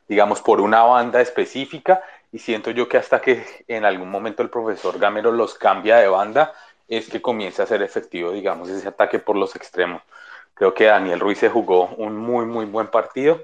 digamos, 0.08 0.42
por 0.42 0.62
una 0.62 0.84
banda 0.84 1.22
específica 1.22 2.02
y 2.32 2.40
siento 2.40 2.72
yo 2.72 2.88
que 2.88 2.98
hasta 2.98 3.20
que 3.20 3.46
en 3.68 3.84
algún 3.84 4.10
momento 4.10 4.42
el 4.42 4.50
profesor 4.50 4.98
Gamero 4.98 5.32
los 5.32 5.56
cambia 5.56 5.98
de 5.98 6.08
banda 6.08 6.54
es 6.88 7.10
que 7.10 7.22
comienza 7.22 7.64
a 7.64 7.68
ser 7.68 7.82
efectivo, 7.82 8.32
digamos, 8.32 8.70
ese 8.70 8.88
ataque 8.88 9.20
por 9.20 9.36
los 9.36 9.56
extremos. 9.56 10.02
Creo 10.54 10.74
que 10.74 10.86
Daniel 10.86 11.20
Ruiz 11.20 11.40
se 11.40 11.50
jugó 11.50 11.88
un 11.98 12.18
muy, 12.18 12.46
muy 12.46 12.66
buen 12.66 12.88
partido. 12.88 13.42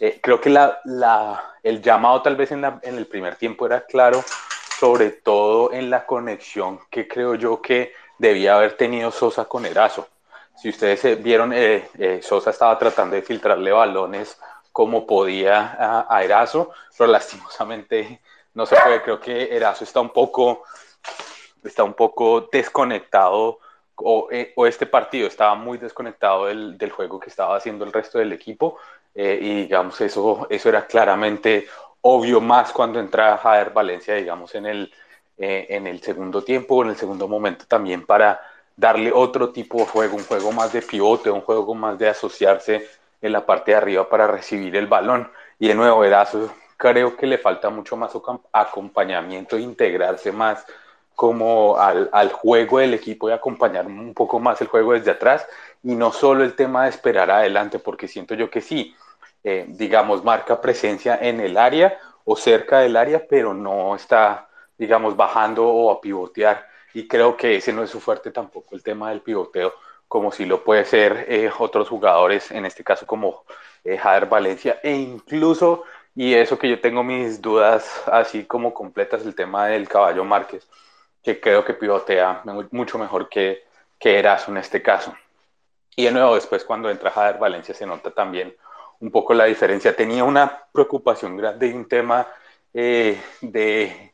Eh, 0.00 0.18
creo 0.22 0.40
que 0.40 0.50
la, 0.50 0.80
la, 0.84 1.54
el 1.62 1.80
llamado 1.80 2.22
tal 2.22 2.34
vez 2.34 2.50
en, 2.52 2.62
la, 2.62 2.80
en 2.82 2.96
el 2.98 3.06
primer 3.06 3.36
tiempo 3.36 3.66
era 3.66 3.86
claro, 3.86 4.24
sobre 4.78 5.10
todo 5.10 5.72
en 5.72 5.90
la 5.90 6.06
conexión 6.06 6.80
que 6.90 7.06
creo 7.06 7.34
yo 7.34 7.60
que 7.62 7.92
debía 8.18 8.56
haber 8.56 8.76
tenido 8.76 9.10
Sosa 9.10 9.44
con 9.44 9.66
Erazo 9.66 10.08
si 10.60 10.68
ustedes 10.68 11.22
vieron, 11.22 11.54
eh, 11.54 11.88
eh, 11.98 12.20
Sosa 12.22 12.50
estaba 12.50 12.78
tratando 12.78 13.16
de 13.16 13.22
filtrarle 13.22 13.72
balones 13.72 14.38
como 14.72 15.06
podía 15.06 15.72
a, 15.72 16.14
a, 16.14 16.22
Erazo, 16.22 16.72
pero 16.98 17.10
lastimosamente 17.10 18.20
no 18.52 18.66
se 18.66 18.76
puede. 18.76 19.00
Creo 19.00 19.18
que 19.18 19.56
Erazo 19.56 19.84
está 19.84 20.00
un 20.00 20.10
poco, 20.10 20.64
está 21.64 21.82
un 21.82 21.94
poco 21.94 22.48
desconectado, 22.52 23.58
o, 23.96 24.28
eh, 24.30 24.52
o 24.54 24.66
este 24.66 24.84
partido 24.84 25.28
estaba 25.28 25.54
muy 25.54 25.78
desconectado 25.78 26.46
del, 26.46 26.76
del, 26.76 26.90
juego 26.90 27.18
que 27.18 27.30
estaba 27.30 27.56
haciendo 27.56 27.86
el 27.86 27.92
resto 27.92 28.18
del 28.18 28.32
equipo. 28.32 28.76
Eh, 29.14 29.38
y 29.40 29.54
digamos, 29.62 30.00
eso, 30.00 30.46
eso 30.50 30.68
era 30.68 30.86
claramente 30.86 31.66
obvio 32.02 32.40
más 32.40 32.72
cuando 32.72 32.98
entra 33.00 33.36
Jader 33.36 33.70
Valencia, 33.70 34.14
digamos, 34.14 34.54
en 34.54 34.66
el, 34.66 34.92
eh, 35.38 35.66
en 35.70 35.86
el 35.86 36.00
segundo 36.00 36.42
tiempo, 36.42 36.82
en 36.82 36.90
el 36.90 36.96
segundo 36.96 37.28
momento 37.28 37.64
también 37.66 38.06
para 38.06 38.40
darle 38.76 39.12
otro 39.12 39.50
tipo 39.50 39.78
de 39.78 39.86
juego, 39.86 40.16
un 40.16 40.24
juego 40.24 40.52
más 40.52 40.72
de 40.72 40.82
pivote, 40.82 41.30
un 41.30 41.42
juego 41.42 41.74
más 41.74 41.98
de 41.98 42.08
asociarse 42.08 42.88
en 43.20 43.32
la 43.32 43.44
parte 43.44 43.72
de 43.72 43.76
arriba 43.76 44.08
para 44.08 44.26
recibir 44.26 44.74
el 44.76 44.86
balón. 44.86 45.30
Y 45.58 45.68
de 45.68 45.74
nuevo, 45.74 46.02
Erazo, 46.04 46.50
creo 46.76 47.14
que 47.16 47.26
le 47.26 47.36
falta 47.36 47.68
mucho 47.68 47.96
más 47.96 48.12
acompañamiento, 48.52 49.58
integrarse 49.58 50.32
más 50.32 50.64
como 51.20 51.76
al, 51.76 52.08
al, 52.14 52.32
juego 52.32 52.78
del 52.78 52.94
equipo 52.94 53.28
y 53.28 53.32
acompañar 53.32 53.86
un 53.86 54.14
poco 54.14 54.40
más 54.40 54.58
el 54.62 54.68
juego 54.68 54.94
desde 54.94 55.10
atrás 55.10 55.46
y 55.82 55.94
no 55.94 56.12
solo 56.12 56.42
el 56.44 56.54
tema 56.54 56.84
de 56.84 56.88
esperar 56.88 57.30
adelante, 57.30 57.78
porque 57.78 58.08
siento 58.08 58.34
yo 58.34 58.48
que 58.48 58.62
sí, 58.62 58.96
eh, 59.44 59.66
digamos, 59.68 60.24
marca 60.24 60.62
presencia 60.62 61.18
en 61.20 61.40
el 61.40 61.58
área 61.58 61.98
o 62.24 62.36
cerca 62.36 62.78
del 62.78 62.96
área, 62.96 63.26
pero 63.28 63.52
no 63.52 63.94
está, 63.94 64.48
digamos, 64.78 65.14
bajando 65.14 65.68
o 65.68 65.90
a 65.90 66.00
pivotear. 66.00 66.66
Y 66.94 67.06
creo 67.06 67.36
que 67.36 67.56
ese 67.56 67.74
no 67.74 67.82
es 67.82 67.90
su 67.90 68.00
fuerte 68.00 68.30
tampoco, 68.30 68.74
el 68.74 68.82
tema 68.82 69.10
del 69.10 69.20
pivoteo, 69.20 69.74
como 70.08 70.32
si 70.32 70.46
lo 70.46 70.64
puede 70.64 70.86
ser 70.86 71.26
eh, 71.28 71.50
otros 71.58 71.90
jugadores, 71.90 72.50
en 72.50 72.64
este 72.64 72.82
caso 72.82 73.06
como 73.06 73.44
eh, 73.84 73.98
Jader 73.98 74.24
Valencia, 74.24 74.80
e 74.82 74.92
incluso, 74.96 75.84
y 76.16 76.32
eso 76.32 76.58
que 76.58 76.70
yo 76.70 76.80
tengo 76.80 77.04
mis 77.04 77.42
dudas 77.42 78.04
así 78.06 78.44
como 78.44 78.72
completas, 78.72 79.26
el 79.26 79.34
tema 79.34 79.66
del 79.66 79.86
caballo 79.86 80.24
Márquez, 80.24 80.66
que 81.22 81.40
creo 81.40 81.64
que 81.64 81.74
pivotea 81.74 82.42
mucho 82.70 82.98
mejor 82.98 83.28
que, 83.28 83.64
que 83.98 84.18
Erazo 84.18 84.50
en 84.50 84.58
este 84.58 84.82
caso. 84.82 85.14
Y 85.96 86.04
de 86.04 86.12
nuevo, 86.12 86.34
después 86.34 86.64
cuando 86.64 86.90
entra 86.90 87.10
Jader 87.10 87.38
Valencia 87.38 87.74
se 87.74 87.86
nota 87.86 88.10
también 88.10 88.54
un 89.00 89.10
poco 89.10 89.34
la 89.34 89.44
diferencia. 89.44 89.96
Tenía 89.96 90.24
una 90.24 90.64
preocupación 90.72 91.36
grande 91.36 91.68
y 91.68 91.72
un 91.72 91.88
tema 91.88 92.26
eh, 92.72 93.20
de, 93.40 94.12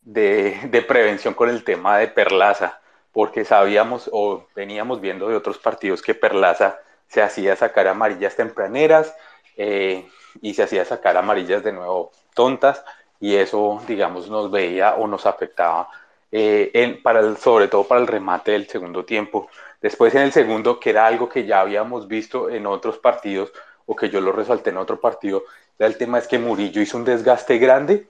de, 0.00 0.84
prevención 0.86 1.34
con 1.34 1.48
el 1.48 1.64
tema 1.64 1.98
de 1.98 2.08
Perlaza, 2.08 2.80
porque 3.12 3.44
sabíamos 3.44 4.08
o 4.12 4.46
veníamos 4.54 5.00
viendo 5.00 5.28
de 5.28 5.36
otros 5.36 5.58
partidos 5.58 6.02
que 6.02 6.14
Perlaza 6.14 6.78
se 7.08 7.22
hacía 7.22 7.56
sacar 7.56 7.88
amarillas 7.88 8.36
tempraneras 8.36 9.14
eh, 9.56 10.08
y 10.40 10.54
se 10.54 10.62
hacía 10.62 10.84
sacar 10.84 11.16
amarillas 11.16 11.64
de 11.64 11.72
nuevo 11.72 12.12
tontas 12.34 12.84
y 13.18 13.34
eso, 13.34 13.82
digamos, 13.88 14.28
nos 14.30 14.50
veía 14.50 14.94
o 14.94 15.06
nos 15.06 15.26
afectaba 15.26 15.88
eh, 16.30 16.70
en, 16.74 17.02
para 17.02 17.20
el, 17.20 17.36
sobre 17.36 17.68
todo 17.68 17.84
para 17.84 18.00
el 18.00 18.06
remate 18.06 18.52
del 18.52 18.68
segundo 18.68 19.04
tiempo. 19.04 19.48
Después 19.80 20.14
en 20.14 20.22
el 20.22 20.32
segundo, 20.32 20.80
que 20.80 20.90
era 20.90 21.06
algo 21.06 21.28
que 21.28 21.46
ya 21.46 21.60
habíamos 21.60 22.08
visto 22.08 22.50
en 22.50 22.66
otros 22.66 22.98
partidos, 22.98 23.52
o 23.86 23.96
que 23.96 24.10
yo 24.10 24.20
lo 24.20 24.32
resalté 24.32 24.70
en 24.70 24.76
otro 24.76 25.00
partido, 25.00 25.44
el 25.78 25.96
tema 25.96 26.18
es 26.18 26.28
que 26.28 26.38
Murillo 26.38 26.82
hizo 26.82 26.96
un 26.96 27.04
desgaste 27.04 27.58
grande 27.58 28.06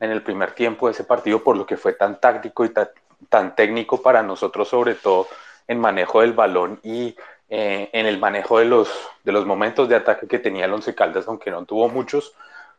en 0.00 0.10
el 0.10 0.22
primer 0.22 0.52
tiempo 0.52 0.86
de 0.86 0.92
ese 0.92 1.04
partido, 1.04 1.42
por 1.42 1.56
lo 1.56 1.64
que 1.64 1.76
fue 1.76 1.92
tan 1.92 2.20
táctico 2.20 2.64
y 2.64 2.70
tan, 2.70 3.54
técnico 3.54 4.02
para 4.02 4.22
nosotros, 4.22 4.68
sobre 4.68 4.94
todo 4.94 5.28
en 5.66 5.78
manejo 5.80 6.20
del 6.20 6.34
balón 6.34 6.78
y 6.82 7.16
eh, 7.48 7.88
en 7.92 8.04
el 8.06 8.18
manejo 8.18 8.58
de 8.58 8.66
los, 8.66 8.90
de 9.22 9.32
los 9.32 9.46
momentos 9.46 9.88
de 9.88 9.96
ataque 9.96 10.26
que 10.26 10.38
tenía 10.38 10.66
el 10.66 10.72
Once 10.72 10.94
Caldas, 10.94 11.26
aunque 11.26 11.50
no 11.50 11.64
tuvo 11.64 11.88
muchos, 11.88 12.34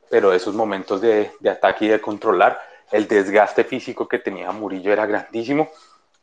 pero 0.09 0.33
esos 0.33 0.53
momentos 0.53 1.01
de, 1.01 1.31
de 1.39 1.49
ataque 1.49 1.85
y 1.85 1.87
de 1.87 2.01
controlar, 2.01 2.61
el 2.91 3.07
desgaste 3.07 3.63
físico 3.63 4.07
que 4.07 4.19
tenía 4.19 4.51
Murillo 4.51 4.91
era 4.91 5.05
grandísimo. 5.05 5.69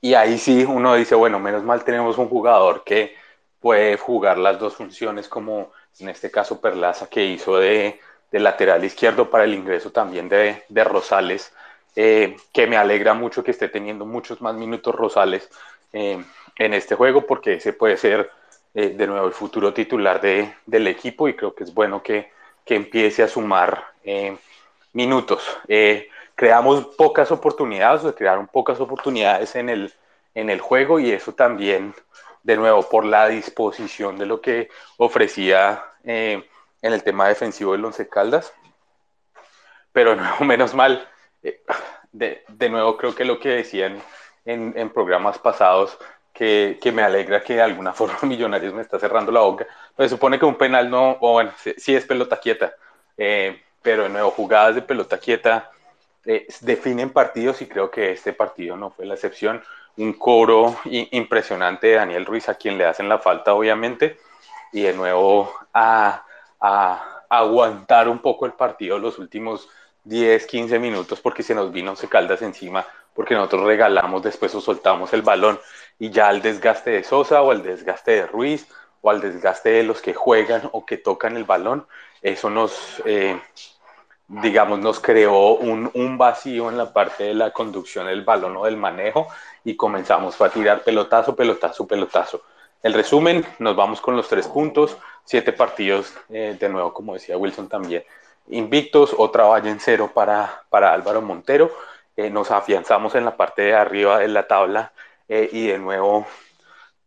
Y 0.00 0.14
ahí 0.14 0.38
sí 0.38 0.64
uno 0.64 0.94
dice, 0.94 1.14
bueno, 1.14 1.38
menos 1.38 1.62
mal 1.62 1.84
tenemos 1.84 2.18
un 2.18 2.28
jugador 2.28 2.82
que 2.84 3.14
puede 3.60 3.96
jugar 3.96 4.38
las 4.38 4.58
dos 4.58 4.74
funciones 4.74 5.28
como 5.28 5.70
en 6.00 6.08
este 6.08 6.30
caso 6.30 6.60
Perlaza, 6.60 7.08
que 7.08 7.24
hizo 7.24 7.58
de, 7.58 8.00
lateral 8.32 8.84
izquierdo 8.84 9.30
para 9.30 9.44
el 9.44 9.54
ingreso 9.54 9.90
también 9.90 10.28
de, 10.28 10.84
Rosales, 10.84 11.52
eh, 11.94 12.36
que 12.52 12.66
me 12.66 12.76
alegra 12.76 13.14
mucho 13.14 13.44
que 13.44 13.50
esté 13.50 13.68
teniendo 13.68 14.06
muchos 14.06 14.40
más 14.40 14.54
minutos 14.54 14.94
Rosales 14.94 15.50
eh, 15.92 16.22
en 16.56 16.74
este 16.74 16.94
juego, 16.94 17.26
porque 17.26 17.54
ese 17.54 17.74
puede 17.74 17.96
ser 17.96 18.30
eh, 18.74 18.88
de 18.88 19.06
nuevo 19.06 19.26
el 19.26 19.34
futuro 19.34 19.74
titular 19.74 20.20
del 20.20 20.86
equipo 20.86 21.28
y 21.28 21.34
creo 21.34 21.54
que 21.54 21.64
es 21.64 21.74
bueno 21.74 22.02
que, 22.02 22.30
empiece 22.64 23.22
a 23.22 23.28
sumar 23.28 23.84
minutos. 24.94 25.42
Creamos 26.34 26.84
pocas 26.96 27.30
oportunidades, 27.30 28.04
o 28.04 28.14
crearon 28.14 28.46
pocas 28.46 28.80
oportunidades 28.80 29.54
en 29.56 29.68
el, 29.68 29.92
en 30.34 30.50
el 30.50 30.60
juego 30.60 30.98
y 30.98 31.10
eso 31.10 31.32
también 31.32 31.94
de 32.42 32.56
nuevo 32.56 32.88
por 32.88 33.04
la 33.04 33.28
disposición 33.28 34.18
de 34.18 34.26
lo 34.26 34.40
que 34.40 34.68
ofrecía 34.96 35.84
eh, 36.04 36.48
en 36.80 36.92
el 36.92 37.02
tema 37.02 37.28
defensivo 37.28 37.72
del 37.72 37.84
Once 37.84 38.08
Caldas. 38.08 38.52
Pero 39.92 40.16
no, 40.16 40.40
menos 40.40 40.74
mal, 40.74 41.08
eh, 41.42 41.62
de, 42.12 42.44
de, 42.48 42.68
nuevo 42.68 42.96
creo 42.96 43.14
que 43.14 43.24
lo 43.24 43.38
que 43.38 43.50
decían 43.50 44.02
en, 44.44 44.72
en 44.76 44.90
programas 44.90 45.38
pasados, 45.38 45.98
que, 46.32 46.78
que, 46.80 46.92
me 46.92 47.02
alegra 47.02 47.42
que 47.42 47.54
de 47.54 47.62
alguna 47.62 47.92
forma 47.94 48.18
Millonarios 48.22 48.74
me 48.74 48.82
está 48.82 48.98
cerrando 48.98 49.32
la 49.32 49.40
boca. 49.40 49.66
Me 49.96 50.08
supone 50.08 50.38
que 50.38 50.44
un 50.44 50.56
penal 50.56 50.90
no, 50.90 51.18
o 51.20 51.32
bueno, 51.32 51.52
sí, 51.76 51.94
es 51.94 52.06
pelota 52.06 52.40
quieta, 52.40 52.74
eh, 53.16 53.62
pero 53.82 54.04
de 54.04 54.08
nuevo, 54.08 54.30
jugadas 54.30 54.74
de 54.74 54.82
pelota 54.82 55.18
quieta 55.18 55.70
definen 56.60 57.10
partidos 57.10 57.62
y 57.62 57.66
creo 57.66 57.90
que 57.90 58.12
este 58.12 58.32
partido 58.32 58.76
no 58.76 58.90
fue 58.90 59.06
la 59.06 59.14
excepción. 59.14 59.62
Un 59.96 60.14
coro 60.14 60.76
impresionante 60.84 61.88
de 61.88 61.94
Daniel 61.94 62.24
Ruiz, 62.24 62.48
a 62.48 62.54
quien 62.54 62.78
le 62.78 62.86
hacen 62.86 63.08
la 63.08 63.18
falta, 63.18 63.54
obviamente, 63.54 64.18
y 64.72 64.82
de 64.82 64.94
nuevo 64.94 65.52
a, 65.74 66.24
aguantar 67.28 68.08
un 68.08 68.18
poco 68.18 68.46
el 68.46 68.52
partido 68.52 68.98
los 68.98 69.18
últimos 69.18 69.68
10, 70.04 70.46
15 70.46 70.78
minutos, 70.78 71.20
porque 71.20 71.42
se 71.42 71.54
nos 71.54 71.72
vino 71.72 71.96
se 71.96 72.08
caldas 72.08 72.42
encima, 72.42 72.86
porque 73.14 73.34
nosotros 73.34 73.66
regalamos 73.66 74.22
después 74.22 74.54
o 74.54 74.60
soltamos 74.60 75.12
el 75.12 75.22
balón, 75.22 75.58
y 75.98 76.10
ya 76.10 76.30
el 76.30 76.42
desgaste 76.42 76.90
de 76.90 77.04
Sosa 77.04 77.42
o 77.42 77.52
el 77.52 77.62
desgaste 77.62 78.12
de 78.12 78.26
Ruiz 78.26 78.66
o 79.00 79.10
al 79.10 79.20
desgaste 79.20 79.70
de 79.70 79.82
los 79.82 80.00
que 80.00 80.14
juegan 80.14 80.68
o 80.72 80.86
que 80.86 80.96
tocan 80.96 81.36
el 81.36 81.44
balón, 81.44 81.86
eso 82.22 82.50
nos, 82.50 83.02
eh, 83.04 83.40
digamos, 84.40 84.78
nos 84.78 84.98
creó 84.98 85.56
un, 85.56 85.90
un, 85.92 86.16
vacío 86.16 86.70
en 86.70 86.78
la 86.78 86.90
parte 86.90 87.24
de 87.24 87.34
la 87.34 87.50
conducción 87.50 88.06
del 88.06 88.22
balón 88.22 88.56
o 88.56 88.64
del 88.64 88.78
manejo 88.78 89.28
y 89.62 89.76
comenzamos 89.76 90.40
a 90.40 90.48
tirar 90.48 90.82
pelotazo, 90.82 91.36
pelotazo, 91.36 91.86
pelotazo. 91.86 92.42
El 92.82 92.94
resumen, 92.94 93.44
nos 93.58 93.76
vamos 93.76 94.00
con 94.00 94.16
los 94.16 94.28
tres 94.28 94.48
puntos, 94.48 94.96
siete 95.24 95.52
partidos, 95.52 96.14
eh, 96.30 96.56
de 96.58 96.68
nuevo, 96.70 96.94
como 96.94 97.12
decía 97.12 97.36
Wilson 97.36 97.68
también, 97.68 98.04
invictos, 98.48 99.14
otra 99.16 99.44
valla 99.44 99.70
en 99.70 99.80
cero 99.80 100.10
para, 100.14 100.64
para 100.70 100.94
Álvaro 100.94 101.20
Montero, 101.20 101.70
eh, 102.16 102.30
nos 102.30 102.50
afianzamos 102.50 103.14
en 103.14 103.26
la 103.26 103.36
parte 103.36 103.62
de 103.62 103.74
arriba 103.74 104.18
de 104.18 104.28
la 104.28 104.46
tabla 104.46 104.92
eh, 105.28 105.48
y 105.52 105.66
de 105.66 105.78
nuevo 105.78 106.26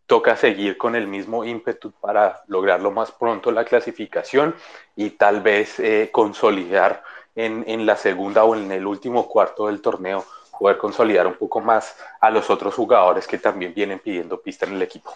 toca 0.05 0.35
seguir 0.35 0.77
con 0.77 0.95
el 0.95 1.07
mismo 1.07 1.43
ímpetu 1.43 1.91
para 1.91 2.43
lograr 2.47 2.79
lo 2.79 2.91
más 2.91 3.11
pronto 3.11 3.51
la 3.51 3.65
clasificación 3.65 4.55
y 4.95 5.09
tal 5.11 5.41
vez 5.41 5.81
consolidar 6.11 7.03
en, 7.35 7.63
en 7.67 7.85
la 7.85 7.97
segunda 7.97 8.43
o 8.43 8.55
en 8.55 8.71
el 8.71 8.85
último 8.85 9.27
cuarto 9.27 9.67
del 9.67 9.81
torneo 9.81 10.25
poder 10.59 10.77
consolidar 10.77 11.27
un 11.27 11.35
poco 11.35 11.61
más 11.61 11.95
a 12.21 12.29
los 12.29 12.49
otros 12.49 12.73
jugadores 12.73 13.27
que 13.27 13.37
también 13.37 13.73
vienen 13.73 13.99
pidiendo 13.99 14.41
pista 14.41 14.65
en 14.65 14.73
el 14.73 14.81
equipo. 14.81 15.13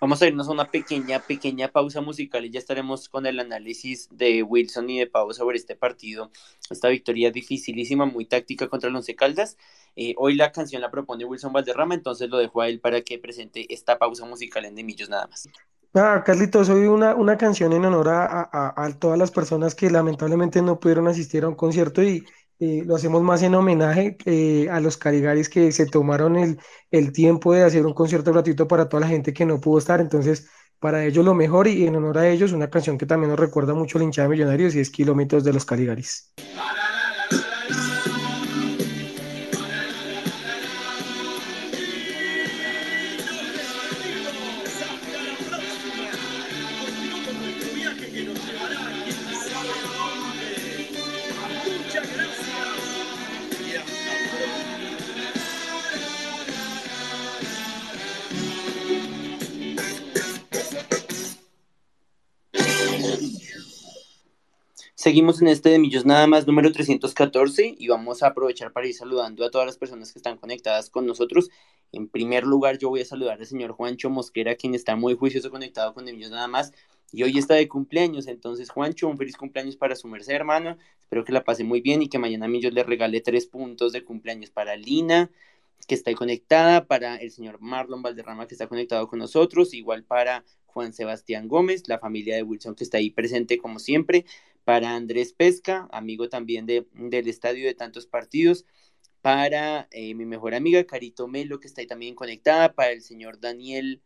Vamos 0.00 0.22
a 0.22 0.26
irnos 0.26 0.48
a 0.48 0.52
una 0.52 0.70
pequeña, 0.70 1.18
pequeña 1.18 1.68
pausa 1.68 2.00
musical 2.00 2.42
y 2.46 2.50
ya 2.50 2.58
estaremos 2.58 3.10
con 3.10 3.26
el 3.26 3.38
análisis 3.38 4.08
de 4.10 4.42
Wilson 4.42 4.88
y 4.88 4.98
de 4.98 5.06
Pau 5.06 5.30
sobre 5.34 5.58
este 5.58 5.76
partido. 5.76 6.30
Esta 6.70 6.88
victoria 6.88 7.30
dificilísima, 7.30 8.06
muy 8.06 8.24
táctica 8.24 8.66
contra 8.68 8.88
el 8.88 8.96
Once 8.96 9.14
Caldas. 9.14 9.58
Eh, 9.96 10.14
hoy 10.16 10.36
la 10.36 10.52
canción 10.52 10.80
la 10.80 10.90
propone 10.90 11.26
Wilson 11.26 11.52
Valderrama, 11.52 11.94
entonces 11.94 12.30
lo 12.30 12.38
dejo 12.38 12.62
a 12.62 12.68
él 12.68 12.80
para 12.80 13.02
que 13.02 13.18
presente 13.18 13.66
esta 13.68 13.98
pausa 13.98 14.24
musical 14.24 14.64
en 14.64 14.74
Demillos 14.74 15.10
nada 15.10 15.26
más. 15.26 15.50
Ah, 15.92 16.22
Carlitos, 16.24 16.68
hoy 16.68 16.86
una, 16.86 17.16
una 17.16 17.36
canción 17.36 17.72
en 17.72 17.84
honor 17.84 18.08
a, 18.10 18.48
a, 18.76 18.92
todas 18.98 19.18
las 19.18 19.32
personas 19.32 19.74
que 19.74 19.90
lamentablemente 19.90 20.62
no 20.62 20.78
pudieron 20.78 21.08
asistir 21.08 21.42
a 21.42 21.48
un 21.48 21.56
concierto 21.56 22.02
y, 22.02 22.24
lo 22.60 22.94
hacemos 22.94 23.22
más 23.22 23.42
en 23.42 23.54
homenaje 23.54 24.18
eh, 24.26 24.68
a 24.70 24.80
los 24.80 24.98
Caligaris 24.98 25.48
que 25.48 25.72
se 25.72 25.86
tomaron 25.86 26.36
el, 26.36 26.58
el, 26.90 27.10
tiempo 27.10 27.54
de 27.54 27.64
hacer 27.64 27.86
un 27.86 27.94
concierto 27.94 28.32
gratuito 28.32 28.68
para 28.68 28.86
toda 28.86 29.00
la 29.00 29.08
gente 29.08 29.32
que 29.32 29.46
no 29.46 29.60
pudo 29.60 29.78
estar. 29.78 29.98
Entonces, 29.98 30.46
para 30.78 31.04
ellos 31.04 31.24
lo 31.24 31.34
mejor 31.34 31.68
y 31.68 31.86
en 31.86 31.96
honor 31.96 32.18
a 32.18 32.28
ellos, 32.28 32.52
una 32.52 32.68
canción 32.68 32.98
que 32.98 33.06
también 33.06 33.30
nos 33.30 33.40
recuerda 33.40 33.72
mucho 33.72 33.96
al 33.96 34.04
hinchada 34.04 34.28
de 34.28 34.32
Millonarios 34.32 34.74
y 34.74 34.80
es 34.80 34.90
Kilómetros 34.90 35.42
de 35.42 35.54
los 35.54 35.64
Caligaris. 35.64 36.34
Seguimos 65.10 65.42
en 65.42 65.48
este 65.48 65.70
de 65.70 65.80
Millos 65.80 66.06
Nada 66.06 66.28
más 66.28 66.46
número 66.46 66.70
314 66.70 67.74
y 67.76 67.88
vamos 67.88 68.22
a 68.22 68.28
aprovechar 68.28 68.72
para 68.72 68.86
ir 68.86 68.94
saludando 68.94 69.44
a 69.44 69.50
todas 69.50 69.66
las 69.66 69.76
personas 69.76 70.12
que 70.12 70.20
están 70.20 70.36
conectadas 70.36 70.88
con 70.88 71.04
nosotros. 71.04 71.50
En 71.90 72.06
primer 72.06 72.44
lugar, 72.44 72.78
yo 72.78 72.90
voy 72.90 73.00
a 73.00 73.04
saludar 73.04 73.40
al 73.40 73.44
señor 73.44 73.72
Juancho 73.72 74.08
Mosquera, 74.08 74.54
quien 74.54 74.76
está 74.76 74.94
muy 74.94 75.16
juicioso 75.16 75.50
conectado 75.50 75.94
con 75.94 76.04
de 76.04 76.12
Millos 76.12 76.30
Nada 76.30 76.46
más 76.46 76.72
y 77.10 77.24
hoy 77.24 77.38
está 77.38 77.54
de 77.54 77.66
cumpleaños. 77.66 78.28
Entonces, 78.28 78.70
Juancho, 78.70 79.08
un 79.08 79.18
feliz 79.18 79.36
cumpleaños 79.36 79.74
para 79.74 79.96
su 79.96 80.06
merced, 80.06 80.32
hermano. 80.32 80.78
Espero 81.00 81.24
que 81.24 81.32
la 81.32 81.42
pase 81.42 81.64
muy 81.64 81.80
bien 81.80 82.02
y 82.02 82.08
que 82.08 82.20
mañana 82.20 82.46
Millos 82.46 82.72
le 82.72 82.84
regale 82.84 83.20
tres 83.20 83.46
puntos 83.46 83.90
de 83.90 84.04
cumpleaños 84.04 84.50
para 84.50 84.76
Lina, 84.76 85.28
que 85.88 85.96
está 85.96 86.10
ahí 86.10 86.14
conectada, 86.14 86.86
para 86.86 87.16
el 87.16 87.32
señor 87.32 87.60
Marlon 87.60 88.00
Valderrama, 88.00 88.46
que 88.46 88.54
está 88.54 88.68
conectado 88.68 89.08
con 89.08 89.18
nosotros, 89.18 89.74
igual 89.74 90.04
para 90.04 90.44
Juan 90.66 90.92
Sebastián 90.92 91.48
Gómez, 91.48 91.88
la 91.88 91.98
familia 91.98 92.36
de 92.36 92.44
Wilson, 92.44 92.76
que 92.76 92.84
está 92.84 92.98
ahí 92.98 93.10
presente 93.10 93.58
como 93.58 93.80
siempre 93.80 94.24
para 94.70 94.94
Andrés 94.94 95.32
Pesca, 95.32 95.88
amigo 95.90 96.28
también 96.28 96.64
de, 96.64 96.86
del 96.92 97.26
estadio 97.26 97.66
de 97.66 97.74
tantos 97.74 98.06
partidos, 98.06 98.64
para 99.20 99.88
eh, 99.90 100.14
mi 100.14 100.26
mejor 100.26 100.54
amiga 100.54 100.84
Carito 100.84 101.26
Melo, 101.26 101.58
que 101.58 101.66
está 101.66 101.80
ahí 101.80 101.88
también 101.88 102.14
conectada, 102.14 102.72
para 102.72 102.92
el 102.92 103.02
señor 103.02 103.40
Daniel 103.40 104.00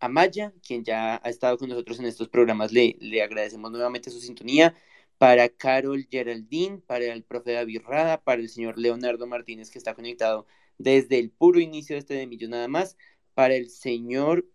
Amaya, 0.00 0.54
quien 0.66 0.84
ya 0.84 1.20
ha 1.22 1.28
estado 1.28 1.58
con 1.58 1.68
nosotros 1.68 1.98
en 1.98 2.06
estos 2.06 2.30
programas, 2.30 2.72
le, 2.72 2.96
le 2.98 3.20
agradecemos 3.20 3.70
nuevamente 3.70 4.10
su 4.10 4.18
sintonía, 4.20 4.74
para 5.18 5.50
Carol 5.50 6.06
Geraldine, 6.10 6.78
para 6.78 7.04
el 7.12 7.22
profe 7.22 7.52
David 7.52 7.82
Rada, 7.84 8.22
para 8.22 8.40
el 8.40 8.48
señor 8.48 8.78
Leonardo 8.78 9.26
Martínez, 9.26 9.70
que 9.70 9.76
está 9.76 9.94
conectado 9.94 10.46
desde 10.78 11.18
el 11.18 11.30
puro 11.30 11.60
inicio 11.60 11.94
de 11.94 12.00
este 12.00 12.14
de 12.14 12.26
Millón 12.26 12.52
nada 12.52 12.68
más, 12.68 12.96
para 13.34 13.54
el 13.54 13.68
señor, 13.68 14.46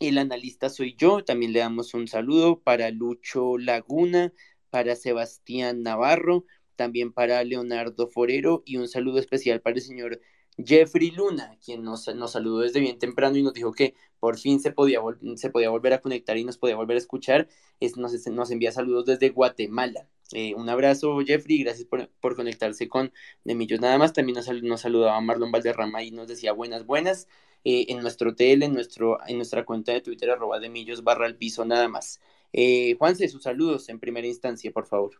el 0.00 0.18
analista 0.18 0.68
soy 0.68 0.96
yo, 0.98 1.22
también 1.22 1.52
le 1.52 1.60
damos 1.60 1.94
un 1.94 2.08
saludo, 2.08 2.58
para 2.58 2.90
Lucho 2.90 3.56
Laguna, 3.56 4.32
para 4.70 4.96
Sebastián 4.96 5.82
Navarro, 5.82 6.44
también 6.76 7.12
para 7.12 7.44
Leonardo 7.44 8.08
Forero 8.08 8.62
y 8.64 8.76
un 8.76 8.88
saludo 8.88 9.18
especial 9.18 9.60
para 9.60 9.76
el 9.76 9.82
señor 9.82 10.20
Jeffrey 10.64 11.10
Luna, 11.10 11.58
quien 11.64 11.82
nos, 11.82 12.06
nos 12.14 12.32
saludó 12.32 12.60
desde 12.60 12.80
bien 12.80 12.98
temprano 12.98 13.36
y 13.36 13.42
nos 13.42 13.54
dijo 13.54 13.72
que 13.72 13.94
por 14.18 14.38
fin 14.38 14.60
se 14.60 14.72
podía, 14.72 15.00
se 15.36 15.50
podía 15.50 15.70
volver 15.70 15.92
a 15.94 16.00
conectar 16.00 16.36
y 16.36 16.44
nos 16.44 16.58
podía 16.58 16.76
volver 16.76 16.96
a 16.96 17.00
escuchar. 17.00 17.48
Es, 17.80 17.96
nos, 17.96 18.12
nos 18.28 18.50
envía 18.50 18.72
saludos 18.72 19.06
desde 19.06 19.30
Guatemala. 19.30 20.08
Eh, 20.32 20.54
un 20.54 20.68
abrazo, 20.68 21.18
Jeffrey, 21.26 21.62
gracias 21.62 21.86
por, 21.86 22.08
por 22.20 22.36
conectarse 22.36 22.88
con 22.88 23.12
De 23.44 23.54
Millos 23.54 23.80
Nada 23.80 23.98
más. 23.98 24.12
También 24.12 24.36
nos, 24.36 24.48
nos 24.62 24.80
saludaba 24.82 25.20
Marlon 25.20 25.50
Valderrama 25.50 26.02
y 26.02 26.10
nos 26.10 26.28
decía 26.28 26.52
buenas, 26.52 26.86
buenas. 26.86 27.28
Eh, 27.64 27.86
en 27.88 28.00
nuestro 28.00 28.34
TL, 28.34 28.62
en, 28.62 28.72
nuestro, 28.74 29.18
en 29.26 29.36
nuestra 29.36 29.64
cuenta 29.64 29.92
de 29.92 30.00
Twitter, 30.00 30.30
arroba 30.30 30.58
de 30.60 30.70
Millos 30.70 31.04
barra 31.04 31.26
el 31.26 31.36
piso 31.36 31.64
nada 31.64 31.88
más. 31.88 32.20
Eh, 32.52 32.96
Juanse, 32.98 33.28
sus 33.28 33.42
saludos 33.42 33.88
en 33.88 34.00
primera 34.00 34.26
instancia, 34.26 34.70
por 34.72 34.86
favor. 34.86 35.12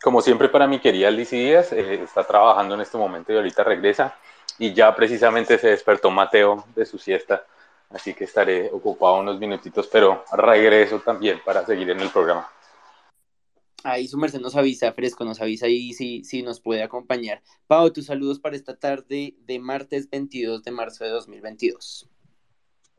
Como 0.00 0.22
siempre 0.22 0.48
para 0.48 0.68
mi 0.68 0.78
querida 0.78 1.10
Lizy 1.10 1.36
Díaz, 1.36 1.72
eh, 1.72 2.02
está 2.02 2.24
trabajando 2.24 2.74
en 2.74 2.82
este 2.82 2.96
momento 2.96 3.32
y 3.32 3.36
ahorita 3.36 3.64
regresa. 3.64 4.16
Y 4.58 4.72
ya 4.72 4.94
precisamente 4.94 5.58
se 5.58 5.68
despertó 5.68 6.10
Mateo 6.10 6.64
de 6.74 6.86
su 6.86 6.98
siesta, 6.98 7.44
así 7.90 8.14
que 8.14 8.24
estaré 8.24 8.70
ocupado 8.72 9.18
unos 9.18 9.38
minutitos, 9.38 9.88
pero 9.88 10.24
regreso 10.32 11.00
también 11.00 11.40
para 11.44 11.64
seguir 11.66 11.90
en 11.90 12.00
el 12.00 12.10
programa. 12.10 12.48
Ahí 13.84 14.08
su 14.08 14.18
merced 14.18 14.40
nos 14.40 14.56
avisa, 14.56 14.92
fresco, 14.92 15.24
nos 15.24 15.40
avisa 15.40 15.66
ahí 15.66 15.92
si, 15.92 16.24
si 16.24 16.42
nos 16.42 16.60
puede 16.60 16.82
acompañar. 16.82 17.42
Pau, 17.68 17.92
tus 17.92 18.06
saludos 18.06 18.40
para 18.40 18.56
esta 18.56 18.76
tarde 18.76 19.36
de 19.38 19.58
martes 19.60 20.10
22 20.10 20.64
de 20.64 20.70
marzo 20.72 21.04
de 21.04 21.10
2022. 21.10 22.08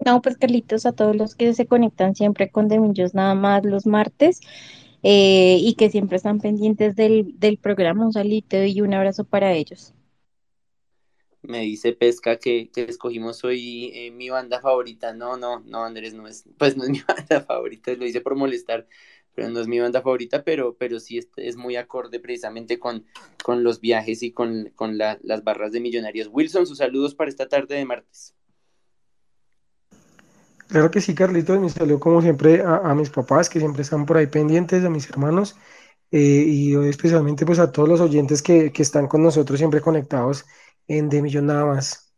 No, 0.06 0.22
pues 0.22 0.38
Carlitos, 0.38 0.86
a 0.86 0.92
todos 0.94 1.16
los 1.16 1.36
que 1.36 1.54
se 1.54 1.66
conectan 1.68 2.16
siempre 2.16 2.50
con 2.52 2.68
Demillos 2.68 3.14
nada 3.14 3.36
más 3.36 3.64
los 3.66 3.86
martes 3.86 4.42
eh, 5.04 5.58
y 5.60 5.76
que 5.76 5.90
siempre 5.90 6.18
están 6.18 6.40
pendientes 6.40 6.96
del, 6.96 7.40
del 7.40 7.58
programa, 7.58 8.06
un 8.06 8.14
salito 8.14 8.64
y 8.64 8.82
un 8.82 8.94
abrazo 8.94 9.24
para 9.26 9.54
ellos. 9.54 9.94
Me 11.42 11.62
dice 11.62 11.94
Pesca 11.94 12.38
que, 12.38 12.70
que 12.72 12.84
escogimos 12.84 13.44
hoy 13.46 13.92
eh, 13.94 14.12
mi 14.12 14.30
banda 14.30 14.60
favorita. 14.62 15.14
No, 15.14 15.38
no, 15.38 15.62
no, 15.62 15.84
Andrés, 15.86 16.14
no 16.14 16.28
es, 16.28 16.44
pues 16.58 16.76
no 16.78 16.84
es 16.84 16.90
mi 16.92 17.00
banda 17.08 17.42
favorita, 17.42 17.94
lo 17.94 18.06
hice 18.06 18.20
por 18.22 18.36
molestar, 18.36 18.88
pero 19.34 19.50
no 19.50 19.62
es 19.62 19.68
mi 19.68 19.80
banda 19.80 20.02
favorita, 20.02 20.44
pero, 20.44 20.76
pero 20.78 21.00
sí 21.00 21.18
es, 21.18 21.30
es 21.38 21.56
muy 21.56 21.78
acorde 21.78 22.20
precisamente 22.20 22.78
con, 22.80 23.06
con 23.44 23.64
los 23.64 23.80
viajes 23.80 24.22
y 24.24 24.32
con, 24.34 24.72
con 24.76 24.98
la, 24.98 25.18
las 25.24 25.44
barras 25.44 25.72
de 25.72 25.80
millonarios. 25.80 26.28
Wilson, 26.32 26.68
sus 26.68 26.80
saludos 26.80 27.16
para 27.16 27.30
esta 27.30 27.48
tarde 27.48 27.76
de 27.76 27.86
martes. 27.86 28.36
Claro 30.70 30.92
que 30.92 31.02
sí, 31.02 31.16
Carlitos, 31.16 31.60
me 31.60 31.70
salió 31.70 32.00
como 32.00 32.22
siempre 32.22 32.62
a, 32.62 32.78
a, 32.78 32.94
mis 32.94 33.10
papás 33.10 33.50
que 33.50 33.60
siempre 33.60 33.82
están 33.82 34.06
por 34.06 34.18
ahí 34.18 34.28
pendientes, 34.28 34.86
a 34.86 34.90
mis 34.92 35.10
hermanos 35.10 35.56
eh, 36.12 36.44
y 36.46 36.76
especialmente 36.88 37.44
pues 37.44 37.58
a 37.58 37.72
todos 37.72 37.90
los 37.90 38.00
oyentes 38.02 38.44
que, 38.44 38.72
que, 38.72 38.84
están 38.84 39.08
con 39.08 39.24
nosotros 39.24 39.58
siempre 39.58 39.82
conectados 39.82 40.46
en 40.88 41.10
De 41.10 41.24
Millón 41.24 41.48
Nada 41.48 41.66
Más. 41.66 42.14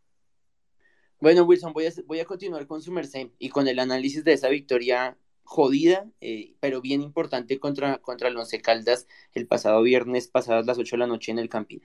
Bueno, 1.22 1.44
Wilson, 1.44 1.72
voy 1.72 1.86
a, 1.86 1.92
voy 2.06 2.20
a 2.20 2.26
continuar 2.26 2.68
con 2.68 2.82
su 2.82 2.92
merced 2.92 3.30
y 3.40 3.48
con 3.48 3.70
el 3.70 3.80
análisis 3.80 4.26
de 4.26 4.34
esa 4.34 4.50
victoria 4.50 5.18
jodida, 5.44 6.10
eh, 6.20 6.56
pero 6.60 6.82
bien 6.82 7.02
importante 7.02 7.58
contra, 7.58 8.00
contra 8.00 8.28
el 8.28 8.36
Once 8.36 8.62
Caldas 8.62 9.08
el 9.34 9.48
pasado 9.48 9.82
viernes, 9.82 10.28
pasadas 10.28 10.66
las 10.66 10.78
8 10.78 10.96
de 10.96 11.00
la 11.00 11.08
noche 11.08 11.32
en 11.32 11.40
el 11.40 11.48
Campín. 11.48 11.84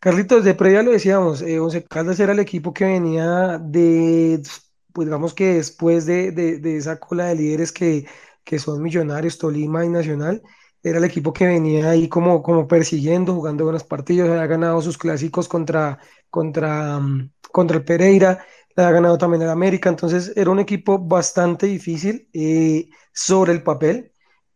Carlitos, 0.00 0.42
de 0.42 0.54
previa 0.54 0.82
lo 0.82 0.90
decíamos, 0.90 1.42
eh, 1.42 1.60
Once 1.60 1.84
Caldas 1.84 2.18
era 2.18 2.32
el 2.32 2.38
equipo 2.40 2.72
que 2.72 2.86
venía 2.86 3.58
de 3.58 4.42
pues 4.92 5.06
digamos 5.06 5.34
que 5.34 5.54
después 5.54 6.06
de, 6.06 6.32
de, 6.32 6.58
de 6.58 6.76
esa 6.76 6.98
cola 7.00 7.26
de 7.26 7.36
líderes 7.36 7.72
que, 7.72 8.06
que, 8.44 8.58
son 8.58 8.82
Millonarios, 8.82 9.38
Tolima 9.38 9.84
y 9.84 9.88
Nacional, 9.88 10.42
era 10.82 10.98
el 10.98 11.04
equipo 11.04 11.32
que 11.32 11.46
venía 11.46 11.90
ahí 11.90 12.08
como, 12.08 12.42
como 12.42 12.66
persiguiendo, 12.66 13.34
jugando 13.34 13.64
buenos 13.64 13.84
partidos, 13.84 14.30
había 14.30 14.46
ganado 14.46 14.82
sus 14.82 14.98
clásicos 14.98 15.48
contra, 15.48 15.98
contra, 16.30 16.98
um, 16.98 17.30
contra 17.52 17.76
el 17.78 17.84
Pereira, 17.84 18.44
le 18.76 18.82
había 18.82 18.94
ganado 18.94 19.18
también 19.18 19.42
el 19.42 19.50
América, 19.50 19.88
entonces 19.88 20.32
era 20.36 20.50
un 20.50 20.58
equipo 20.60 20.98
bastante 20.98 21.66
difícil 21.66 22.28
eh, 22.32 22.88
sobre 23.12 23.52
el 23.52 23.62
papel. 23.62 24.12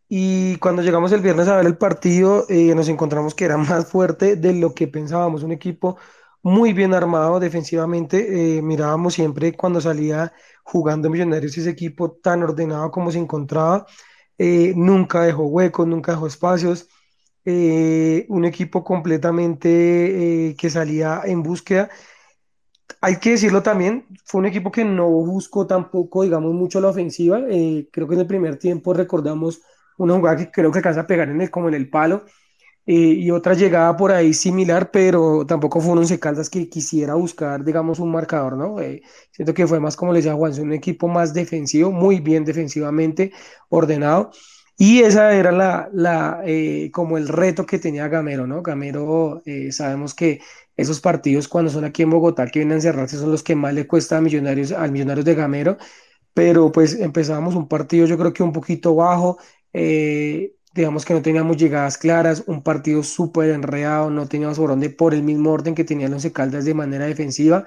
Y 0.09 0.57
cuando 0.57 0.81
llegamos 0.81 1.11
el 1.11 1.21
viernes 1.21 1.47
a 1.49 1.57
ver 1.57 1.65
el 1.65 1.77
partido, 1.77 2.45
eh, 2.49 2.73
nos 2.75 2.87
encontramos 2.89 3.35
que 3.35 3.45
era 3.45 3.57
más 3.57 3.87
fuerte 3.87 4.35
de 4.35 4.53
lo 4.53 4.73
que 4.73 4.87
pensábamos, 4.87 5.43
un 5.43 5.51
equipo 5.51 5.97
muy 6.41 6.73
bien 6.73 6.93
armado 6.93 7.39
defensivamente. 7.39 8.57
Eh, 8.57 8.61
mirábamos 8.61 9.13
siempre 9.15 9.53
cuando 9.53 9.81
salía 9.81 10.33
jugando 10.63 11.09
Millonarios 11.09 11.57
ese 11.57 11.69
equipo 11.69 12.11
tan 12.11 12.43
ordenado 12.43 12.91
como 12.91 13.11
se 13.11 13.19
encontraba. 13.19 13.85
Eh, 14.37 14.73
nunca 14.75 15.21
dejó 15.23 15.45
huecos, 15.47 15.87
nunca 15.87 16.13
dejó 16.13 16.27
espacios. 16.27 16.87
Eh, 17.45 18.25
un 18.29 18.45
equipo 18.45 18.83
completamente 18.83 20.55
que 20.57 20.69
salía 20.69 21.21
en 21.25 21.43
búsqueda. 21.43 21.89
Hay 23.01 23.17
que 23.17 23.31
decirlo 23.31 23.61
también, 23.63 24.05
fue 24.25 24.39
un 24.39 24.47
equipo 24.47 24.71
que 24.71 24.83
no 24.83 25.07
buscó 25.09 25.67
tampoco, 25.67 26.23
digamos, 26.23 26.53
mucho 26.53 26.81
la 26.81 26.89
ofensiva. 26.89 27.39
creo 27.91 28.07
que 28.07 28.15
en 28.15 28.21
el 28.21 28.27
primer 28.27 28.57
tiempo 28.57 28.93
recordamos 28.93 29.61
una 29.97 30.15
jugada 30.15 30.37
que 30.37 30.51
creo 30.51 30.71
que 30.71 30.79
alcanza 30.79 31.01
a 31.01 31.07
pegar 31.07 31.29
en 31.29 31.41
el, 31.41 31.51
como 31.51 31.67
en 31.69 31.75
el 31.75 31.89
palo 31.89 32.25
y 32.95 33.31
otra 33.31 33.53
llegada 33.53 33.97
por 33.97 34.11
ahí 34.13 34.33
similar, 34.33 34.91
pero 34.91 35.45
tampoco 35.45 35.81
fue 35.81 35.91
un 35.91 35.99
Once 35.99 36.19
Caldas 36.19 36.49
que 36.49 36.69
quisiera 36.69 37.15
buscar, 37.15 37.63
digamos, 37.65 37.99
un 37.99 38.11
marcador, 38.11 38.55
¿no? 38.55 38.79
Eh, 38.79 39.01
siento 39.31 39.53
que 39.53 39.67
fue 39.67 39.79
más, 39.81 39.95
como 39.97 40.13
les 40.13 40.23
decía 40.23 40.35
Juan, 40.37 40.57
un 40.61 40.71
equipo 40.73 41.07
más 41.09 41.33
defensivo, 41.33 41.91
muy 41.91 42.19
bien 42.21 42.45
defensivamente 42.45 43.33
ordenado. 43.69 44.31
Y 44.79 44.99
esa 45.01 45.33
era 45.33 45.51
la, 45.51 45.89
la 45.91 46.41
eh, 46.45 46.91
como 46.93 47.17
el 47.17 47.27
reto 47.27 47.65
que 47.65 47.79
tenía 47.79 48.07
Gamero, 48.07 48.45
¿no? 48.47 48.61
Gamero, 48.61 49.41
eh, 49.45 49.71
sabemos 49.71 50.13
que 50.13 50.39
esos 50.75 51.01
partidos 51.01 51.47
cuando 51.47 51.71
son 51.71 51.83
aquí 51.83 52.03
en 52.03 52.11
Bogotá, 52.11 52.45
que 52.47 52.59
vienen 52.59 52.73
a 52.73 52.75
encerrarse, 52.75 53.17
son 53.17 53.31
los 53.31 53.41
que 53.43 53.55
más 53.55 53.73
le 53.73 53.87
cuesta 53.87 54.17
a 54.17 54.21
Millonarios, 54.21 54.71
al 54.71 54.91
Millonarios 54.91 55.25
de 55.25 55.33
Gamero, 55.35 55.77
pero 56.33 56.71
pues 56.71 56.95
empezábamos 56.99 57.55
un 57.55 57.67
partido 57.67 58.05
yo 58.07 58.17
creo 58.17 58.33
que 58.33 58.43
un 58.43 58.53
poquito 58.53 58.95
bajo, 58.95 59.39
eh, 59.73 60.53
digamos 60.77 61.05
que 61.05 61.13
no 61.13 61.21
teníamos 61.21 61.57
llegadas 61.57 61.97
claras, 61.97 62.43
un 62.47 62.63
partido 62.63 63.03
súper 63.03 63.49
enredado, 63.49 64.09
no 64.09 64.27
teníamos 64.27 64.57
por 64.57 64.69
dónde 64.69 64.89
por 64.89 65.13
el 65.13 65.23
mismo 65.23 65.51
orden 65.51 65.75
que 65.75 65.83
tenían 65.83 66.11
los 66.11 66.25
Caldas 66.27 66.65
de 66.65 66.73
manera 66.73 67.05
defensiva. 67.05 67.65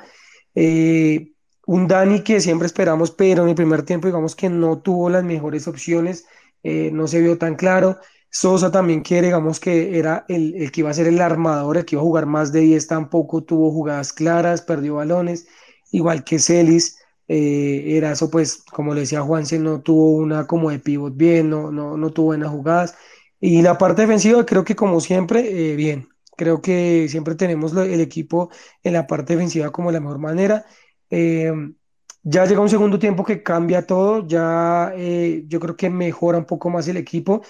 Eh, 0.55 1.33
un 1.67 1.87
Dani 1.89 2.23
que 2.23 2.41
siempre 2.41 2.67
esperamos, 2.67 3.11
pero 3.11 3.43
en 3.43 3.51
el 3.51 3.55
primer 3.55 3.83
tiempo 3.85 4.09
digamos 4.09 4.35
que 4.37 4.49
no 4.49 4.79
tuvo 4.81 5.11
las 5.11 5.25
mejores 5.25 5.69
opciones, 5.69 6.27
eh, 6.63 6.91
no 6.93 7.07
se 7.07 7.21
vio 7.21 7.39
tan 7.39 7.57
claro. 7.57 7.99
Sosa 8.31 8.71
también 8.71 9.03
que 9.03 9.21
digamos 9.23 9.59
que 9.61 9.99
era 9.99 10.25
el, 10.29 10.55
el, 10.55 10.71
que 10.71 10.81
iba 10.83 10.91
a 10.91 10.95
ser 10.95 11.09
el 11.09 11.21
armador, 11.21 11.79
el 11.79 11.85
que 11.85 11.97
iba 11.97 12.03
a 12.03 12.05
jugar 12.05 12.27
más 12.27 12.53
de 12.53 12.61
10, 12.61 12.87
tampoco 12.87 13.43
tuvo 13.43 13.73
jugadas 13.73 14.13
claras, 14.13 14.63
perdió 14.63 14.97
balones, 14.97 15.49
igual 15.91 16.25
que 16.25 16.39
Celis. 16.39 17.00
Eh, 17.33 17.97
Erazo, 17.97 18.29
pues, 18.31 18.65
como 18.73 18.93
le 18.95 19.03
decía 19.03 19.23
Juanse, 19.23 19.59
no 19.61 19.81
tuvo 19.83 20.11
una 20.17 20.47
como 20.49 20.71
de 20.71 20.81
pivot 20.81 21.17
bien, 21.17 21.49
no, 21.51 21.71
no, 21.71 21.97
no 21.97 22.11
tuvo 22.13 22.27
buenas 22.27 22.51
jugadas. 22.51 22.97
Y 23.41 23.63
la 23.63 23.79
parte 23.79 24.03
defensiva, 24.03 24.45
creo 24.45 24.65
que 24.65 24.75
como 24.77 25.01
siempre, 25.01 25.73
eh, 25.73 25.77
bien. 25.77 26.09
Creo 26.37 26.63
que 26.63 27.07
siempre 27.09 27.35
tenemos 27.35 27.77
el 27.77 28.01
equipo 28.01 28.51
en 28.83 28.95
la 28.95 29.07
parte 29.07 29.35
defensiva 29.35 29.71
como 29.73 29.93
la 29.93 30.01
mejor 30.01 30.19
manera. 30.19 30.65
Eh, 31.11 31.53
ya 32.23 32.45
llega 32.47 32.61
un 32.61 32.69
segundo 32.69 32.99
tiempo 32.99 33.25
que 33.25 33.43
cambia 33.43 33.87
todo, 33.87 34.27
ya 34.27 34.93
eh, 34.97 35.45
yo 35.47 35.61
creo 35.61 35.77
que 35.77 35.91
mejora 35.91 36.39
un 36.39 36.45
poco 36.47 36.71
más 36.71 36.89
el 36.89 36.97
equipo. 36.97 37.43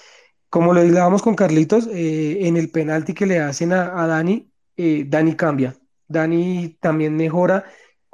Como 0.49 0.73
lo 0.73 0.81
hablábamos 0.81 1.21
con 1.21 1.35
Carlitos, 1.35 1.87
eh, 1.91 2.47
en 2.47 2.57
el 2.57 2.71
penalti 2.71 3.13
que 3.13 3.25
le 3.25 3.39
hacen 3.39 3.73
a, 3.73 4.01
a 4.01 4.07
Dani, 4.07 4.51
Dani 4.77 5.35
cambia. 5.35 5.75
Dani 6.07 6.77
también 6.81 7.15
mejora. 7.15 7.65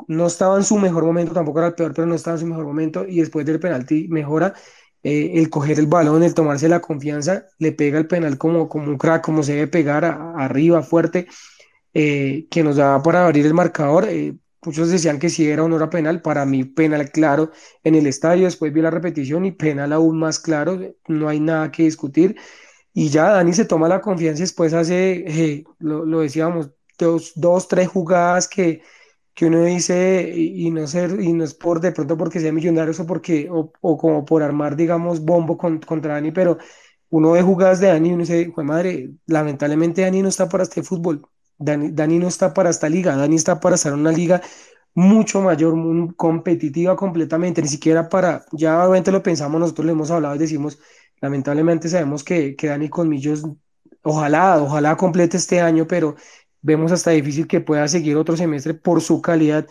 No 0.07 0.27
estaba 0.27 0.57
en 0.57 0.63
su 0.63 0.77
mejor 0.77 1.05
momento, 1.05 1.33
tampoco 1.33 1.59
era 1.59 1.69
el 1.69 1.75
peor, 1.75 1.93
pero 1.93 2.07
no 2.07 2.15
estaba 2.15 2.35
en 2.35 2.41
su 2.41 2.47
mejor 2.47 2.65
momento. 2.65 3.05
Y 3.07 3.19
después 3.19 3.45
del 3.45 3.59
penalti 3.59 4.07
mejora. 4.09 4.53
el 5.03 5.49
coger 5.49 5.79
el 5.79 5.87
balón, 5.87 6.23
el 6.23 6.33
tomarse 6.33 6.67
la 6.69 6.81
confianza, 6.81 7.45
le 7.59 7.71
pega 7.71 7.97
el 7.99 8.07
penal 8.07 8.37
como, 8.37 8.67
como 8.69 8.87
un 8.89 8.97
crack, 8.97 9.23
como 9.23 9.43
se 9.43 9.53
debe 9.53 9.67
pegar 9.67 10.05
arriba, 10.05 10.81
fuerte, 10.83 11.27
que 11.93 12.63
nos 12.63 12.75
da 12.77 13.01
para 13.01 13.25
abrir 13.25 13.45
el 13.45 13.53
marcador. 13.53 14.07
Muchos 14.67 14.89
decían 14.89 15.19
que 15.19 15.29
si 15.29 15.47
era 15.49 15.63
o 15.63 15.69
no 15.69 15.77
era 15.77 15.89
penal, 15.89 16.21
para 16.21 16.45
mí 16.45 16.65
penal 16.65 17.09
claro 17.11 17.51
en 17.83 17.95
el 17.95 18.07
estadio, 18.07 18.45
después 18.45 18.73
vi 18.73 18.81
la 18.81 18.89
repetición 18.91 19.45
y 19.45 19.51
penal 19.51 19.93
aún 19.93 20.19
más 20.19 20.39
claro, 20.39 20.79
no 21.07 21.29
hay 21.29 21.39
nada 21.39 21.71
que 21.71 21.83
discutir. 21.83 22.35
Y 22.93 23.09
ya 23.09 23.29
Dani 23.31 23.53
se 23.53 23.65
toma 23.65 23.87
la 23.87 24.01
confianza 24.01 24.39
y 24.41 24.43
después 24.43 24.73
hace, 24.73 25.23
eh, 25.27 25.63
lo, 25.79 26.05
lo, 26.05 26.21
decíamos, 26.21 26.71
dos, 26.97 27.31
dos, 27.35 27.67
tres 27.67 27.87
jugadas 27.87 28.47
que, 28.47 28.81
que 29.37 29.45
uno 29.45 29.63
dice, 29.65 30.33
y, 30.35 30.71
no 30.71 30.87
ser, 30.87 31.21
y 31.21 31.31
no 31.31 31.43
es 31.43 31.53
por 31.53 31.79
de 31.79 31.91
pronto 31.91 32.17
porque 32.17 32.39
sea 32.39 32.51
millonario 32.51 32.91
o, 32.99 33.05
porque, 33.05 33.47
o, 33.51 33.97
como 33.97 34.25
por 34.25 34.41
armar, 34.41 34.75
digamos, 34.75 35.21
bombo 35.23 35.59
con, 35.59 35.79
contra 35.79 36.15
Dani, 36.15 36.31
pero 36.31 36.57
uno 37.09 37.33
ve 37.33 37.43
jugadas 37.43 37.79
de 37.79 37.85
Dani 37.89 38.09
y 38.09 38.13
uno 38.13 38.21
dice, 38.23 38.51
madre, 38.63 39.11
lamentablemente 39.27 40.01
Dani 40.01 40.23
no 40.23 40.29
está 40.29 40.49
para 40.49 40.63
este 40.63 40.81
fútbol. 40.81 41.21
Dani, 41.59 42.17
no 42.17 42.27
está 42.27 42.51
para 42.51 42.71
esta 42.71 42.89
liga, 42.89 43.15
Dani 43.15 43.35
está 43.35 43.59
para 43.59 43.75
estar 43.75 43.93
en 43.93 43.99
una 43.99 44.11
liga 44.11 44.41
mucho 44.95 45.39
mayor, 45.41 45.75
muy 45.75 46.15
competitiva 46.15 46.95
completamente, 46.95 47.61
ni 47.61 47.67
siquiera 47.67 48.09
para, 48.09 48.43
ya 48.53 48.79
obviamente 48.79 49.11
lo 49.11 49.21
pensamos, 49.21 49.59
nosotros 49.59 49.85
le 49.85 49.91
hemos 49.91 50.09
hablado 50.09 50.33
y 50.35 50.39
decimos, 50.39 50.79
lamentablemente 51.21 51.89
sabemos 51.89 52.23
que, 52.23 52.55
que 52.55 52.67
Dani 52.69 52.89
Colmillos, 52.89 53.43
ojalá, 54.01 54.59
ojalá 54.63 54.97
complete 54.97 55.37
este 55.37 55.61
año, 55.61 55.85
pero 55.87 56.15
vemos 56.67 56.91
hasta 56.91 57.11
difícil 57.11 57.47
que 57.47 57.61
pueda 57.61 57.87
seguir 57.87 58.17
otro 58.17 58.35
semestre 58.37 58.73
por 58.73 59.01
su 59.01 59.21
calidad 59.21 59.65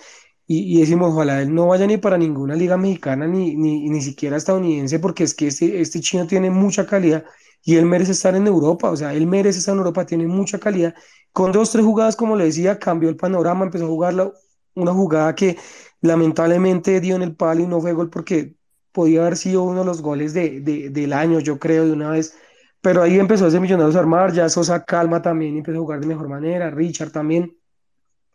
y, 0.49 0.79
decimos, 0.81 1.13
ojalá 1.13 1.43
él 1.43 1.53
no 1.53 1.67
vaya 1.67 1.87
ni 1.87 1.97
para 1.99 2.17
ninguna 2.19 2.55
liga 2.55 2.77
mexicana 2.77 3.27
ni, 3.27 3.57
ni, 3.57 3.89
ni 3.91 4.01
siquiera 4.01 4.37
estadounidense, 4.37 5.01
porque 5.01 5.25
es 5.25 5.35
que 5.35 5.49
este, 5.49 5.81
este 5.81 6.01
chino 6.01 6.27
tiene 6.27 6.51
mucha 6.51 6.87
calidad 6.87 7.25
y 7.65 7.77
él 7.77 7.85
merece 7.85 8.13
estar 8.13 8.35
en 8.37 8.47
Europa, 8.47 8.91
o 8.91 8.97
sea, 8.97 9.13
él 9.13 9.27
merece 9.27 9.59
estar 9.59 9.73
en 9.73 9.79
Europa, 9.79 10.07
tiene 10.07 10.27
mucha 10.29 10.59
calidad. 10.59 10.95
Con 11.33 11.51
dos, 11.53 11.73
tres 11.73 11.85
jugadas, 11.85 12.17
como 12.17 12.37
le 12.37 12.45
decía, 12.45 12.79
cambió 12.79 13.09
el 13.09 13.17
panorama, 13.17 13.65
empezó 13.65 13.87
a 13.87 13.89
jugar 13.89 14.33
una 14.75 14.93
jugada 14.93 15.35
que 15.35 15.57
lamentablemente 16.01 17.01
dio 17.01 17.17
en 17.17 17.23
el 17.23 17.35
palo 17.35 17.63
y 17.63 17.67
no 17.67 17.81
fue 17.81 17.93
gol 17.93 18.09
porque 18.09 18.55
podía 18.93 19.21
haber 19.23 19.37
sido 19.37 19.65
uno 19.65 19.81
de 19.81 19.87
los 19.87 20.01
goles 20.01 20.33
de, 20.33 20.61
del 20.91 21.13
año, 21.13 21.41
yo 21.41 21.59
creo, 21.59 21.85
de 21.87 21.93
una 21.93 22.11
vez. 22.11 22.35
Pero 22.81 23.03
ahí 23.03 23.19
empezó 23.19 23.47
ese 23.49 23.61
Millonarios 23.61 23.97
a 23.97 24.01
armar, 24.01 24.33
ya 24.33 24.49
Sosa 24.49 24.85
calma 24.85 25.23
también, 25.23 25.57
empezó 25.57 25.79
a 25.79 25.81
jugar 25.81 26.01
de 26.01 26.07
mejor 26.07 26.29
manera, 26.29 26.71
Richard 26.71 27.11
también. 27.11 27.57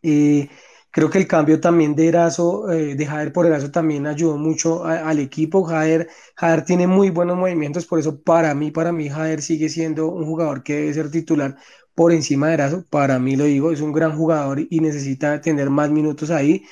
Eh, 0.02 0.50
Creo 0.94 1.10
que 1.10 1.20
el 1.20 1.28
cambio 1.28 1.62
también 1.62 1.96
de 1.96 2.08
Erazo, 2.10 2.70
eh, 2.70 2.96
de 2.96 3.06
Jader 3.06 3.32
por 3.32 3.46
Erazo 3.46 3.72
también 3.72 4.06
ayudó 4.08 4.38
mucho 4.38 4.84
al 4.84 5.20
equipo. 5.20 5.64
Jader, 5.64 6.10
Jader 6.36 6.66
tiene 6.66 6.86
muy 6.86 7.10
buenos 7.10 7.38
movimientos, 7.38 7.86
por 7.86 7.98
eso 8.00 8.22
para 8.22 8.54
mí, 8.54 8.72
para 8.72 8.92
mí 8.92 9.08
Jader 9.10 9.42
sigue 9.42 9.70
siendo 9.70 10.08
un 10.10 10.26
jugador 10.26 10.64
que 10.64 10.76
debe 10.76 10.94
ser 10.94 11.10
titular 11.10 11.56
por 11.96 12.12
encima 12.12 12.48
de 12.50 12.56
Erazo. 12.56 12.86
Para 12.90 13.20
mí 13.20 13.38
lo 13.38 13.46
digo, 13.46 13.72
es 13.72 13.80
un 13.80 13.94
gran 13.94 14.18
jugador 14.18 14.60
y 14.70 14.80
necesita 14.82 15.40
tener 15.40 15.70
más 15.70 15.90
minutos 15.90 16.30
ahí. 16.30 16.66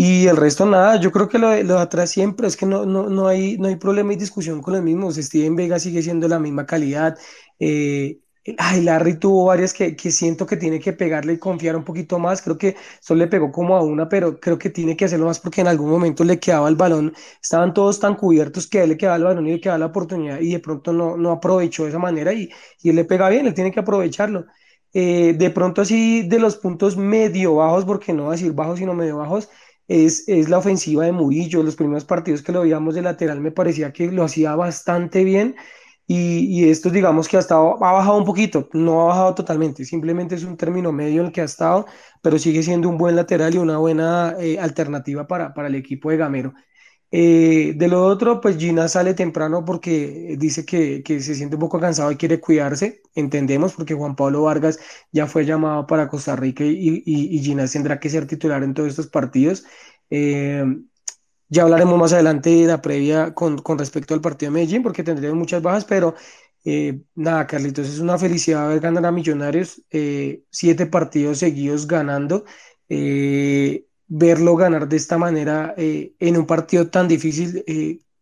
Y 0.00 0.28
el 0.28 0.36
resto 0.36 0.64
nada, 0.64 1.00
yo 1.00 1.10
creo 1.10 1.28
que 1.28 1.38
lo, 1.38 1.48
lo 1.64 1.74
de 1.74 1.80
atrás 1.80 2.10
siempre 2.10 2.46
es 2.46 2.56
que 2.56 2.66
no, 2.66 2.86
no, 2.86 3.08
no, 3.10 3.26
hay, 3.26 3.58
no 3.58 3.66
hay 3.66 3.74
problema 3.76 4.12
y 4.12 4.16
discusión 4.16 4.62
con 4.62 4.74
los 4.74 4.82
mismos. 4.82 5.16
Steven 5.16 5.56
Vega 5.56 5.80
sigue 5.80 6.02
siendo 6.02 6.28
la 6.28 6.38
misma 6.38 6.66
calidad. 6.66 7.18
Eh, 7.58 8.20
Ay, 8.58 8.80
Larry 8.82 9.18
tuvo 9.18 9.44
varias 9.46 9.74
que, 9.74 9.94
que, 9.96 10.10
siento 10.10 10.46
que 10.46 10.56
tiene 10.56 10.80
que 10.80 10.92
pegarle 10.94 11.34
y 11.34 11.38
confiar 11.38 11.76
un 11.76 11.84
poquito 11.84 12.18
más. 12.18 12.40
Creo 12.42 12.56
que 12.56 12.76
solo 13.00 13.18
le 13.20 13.26
pegó 13.26 13.50
como 13.52 13.76
a 13.76 13.82
una, 13.82 14.08
pero 14.08 14.38
creo 14.40 14.56
que 14.58 14.70
tiene 14.70 14.96
que 14.96 15.04
hacerlo 15.04 15.26
más 15.26 15.40
porque 15.40 15.60
en 15.60 15.66
algún 15.68 15.90
momento 15.90 16.24
le 16.24 16.38
quedaba 16.40 16.68
el 16.68 16.76
balón. 16.76 17.12
Estaban 17.42 17.74
todos 17.74 18.00
tan 18.00 18.14
cubiertos 18.14 18.66
que 18.68 18.82
él 18.82 18.90
le 18.90 18.96
quedaba 18.96 19.16
el 19.16 19.24
balón 19.24 19.46
y 19.48 19.52
le 19.52 19.60
quedaba 19.60 19.78
la 19.78 19.86
oportunidad 19.86 20.40
y 20.40 20.52
de 20.52 20.60
pronto 20.60 20.92
no, 20.94 21.16
no 21.18 21.32
aprovechó 21.32 21.82
de 21.84 21.90
esa 21.90 21.98
manera 21.98 22.32
y, 22.32 22.48
y 22.82 22.88
él 22.90 22.96
le 22.96 23.04
pega 23.04 23.28
bien, 23.28 23.46
él 23.46 23.54
tiene 23.54 23.70
que 23.72 23.80
aprovecharlo. 23.80 24.46
Eh, 24.92 25.34
de 25.36 25.50
pronto 25.50 25.82
así 25.82 26.22
de 26.28 26.38
los 26.38 26.56
puntos 26.56 26.96
medio 26.96 27.56
bajos, 27.56 27.84
porque 27.84 28.12
no 28.12 28.30
decir 28.30 28.52
bajos, 28.52 28.78
sino 28.78 28.94
medio 28.94 29.18
bajos, 29.18 29.50
es, 29.88 30.28
es 30.28 30.48
la 30.48 30.58
ofensiva 30.58 31.04
de 31.04 31.12
Murillo. 31.12 31.62
Los 31.62 31.76
primeros 31.76 32.04
partidos 32.04 32.42
que 32.42 32.52
lo 32.52 32.62
veíamos 32.62 32.94
de 32.94 33.02
lateral 33.02 33.40
me 33.40 33.50
parecía 33.50 33.92
que 33.92 34.10
lo 34.12 34.24
hacía 34.24 34.54
bastante 34.54 35.24
bien 35.24 35.56
y, 36.10 36.68
esto 36.70 36.88
digamos 36.88 37.28
que 37.28 37.36
ha, 37.36 37.40
estado, 37.40 37.84
ha 37.84 37.92
bajado 37.92 38.16
un 38.16 38.24
poquito, 38.24 38.68
no 38.72 39.02
ha 39.02 39.04
bajado 39.08 39.34
totalmente, 39.34 39.84
simplemente 39.84 40.36
es 40.36 40.44
un 40.44 40.56
término 40.56 40.90
medio 40.90 41.20
en 41.20 41.26
el 41.26 41.32
que 41.32 41.42
ha 41.42 41.44
estado, 41.44 41.84
pero 42.22 42.38
sigue 42.38 42.62
siendo 42.62 42.88
un 42.88 42.96
buen 42.96 43.14
lateral 43.14 43.54
y 43.54 43.58
una 43.58 43.76
buena 43.76 44.34
eh, 44.40 44.58
alternativa 44.58 45.26
para, 45.26 45.52
para, 45.52 45.68
el 45.68 45.74
equipo 45.74 46.10
de 46.10 46.16
Gamero. 46.16 46.54
Eh, 47.10 47.72
de 47.76 47.88
lo 47.88 48.04
otro, 48.04 48.40
pues 48.40 48.58
Gina 48.58 48.86
sale 48.86 49.14
temprano 49.14 49.64
porque 49.64 50.36
dice 50.38 50.66
que, 50.66 51.02
que, 51.02 51.20
se 51.22 51.34
siente 51.34 51.56
un 51.56 51.60
poco 51.60 51.80
cansado 51.80 52.12
y 52.12 52.16
quiere 52.16 52.38
cuidarse, 52.40 53.02
entendemos, 53.14 53.72
porque 53.74 53.94
Juan 53.94 54.14
Pablo 54.14 54.42
Vargas 54.42 54.78
ya 55.10 55.26
fue 55.26 55.46
llamado 55.46 55.86
para 55.86 56.08
Costa 56.08 56.36
Rica 56.36 56.64
y, 56.64 57.02
y, 57.06 57.36
y 57.36 57.38
Gina 57.42 57.66
tendrá 57.66 57.98
que 57.98 58.10
ser 58.10 58.26
titular 58.26 58.62
en 58.62 58.74
todos 58.74 58.90
estos 58.90 59.06
partidos. 59.06 59.64
Eh, 60.10 60.64
ya 61.48 61.62
hablaremos 61.62 61.98
más 61.98 62.12
adelante 62.12 62.50
de 62.50 62.66
la 62.66 62.82
previa 62.82 63.34
con, 63.34 63.58
con 63.58 63.78
respecto 63.78 64.14
al 64.14 64.20
partido 64.20 64.52
de 64.52 64.54
Medellín, 64.60 64.82
porque 64.82 65.02
tendremos 65.02 65.38
muchas 65.38 65.62
bajas, 65.62 65.84
pero 65.86 66.14
eh, 66.64 67.00
nada, 67.14 67.46
Carlitos, 67.46 67.88
es 67.88 68.00
una 68.00 68.18
felicidad 68.18 68.68
ver 68.68 68.80
ganar 68.80 69.06
a 69.06 69.12
Millonarios, 69.12 69.82
eh, 69.90 70.44
siete 70.50 70.86
partidos 70.86 71.38
seguidos 71.38 71.86
ganando, 71.86 72.44
verlo 74.08 74.56
ganar 74.56 74.88
de 74.88 74.96
esta 74.96 75.18
manera 75.18 75.74
en 75.76 76.36
un 76.36 76.46
partido 76.46 76.88
tan 76.90 77.08
difícil. 77.08 77.64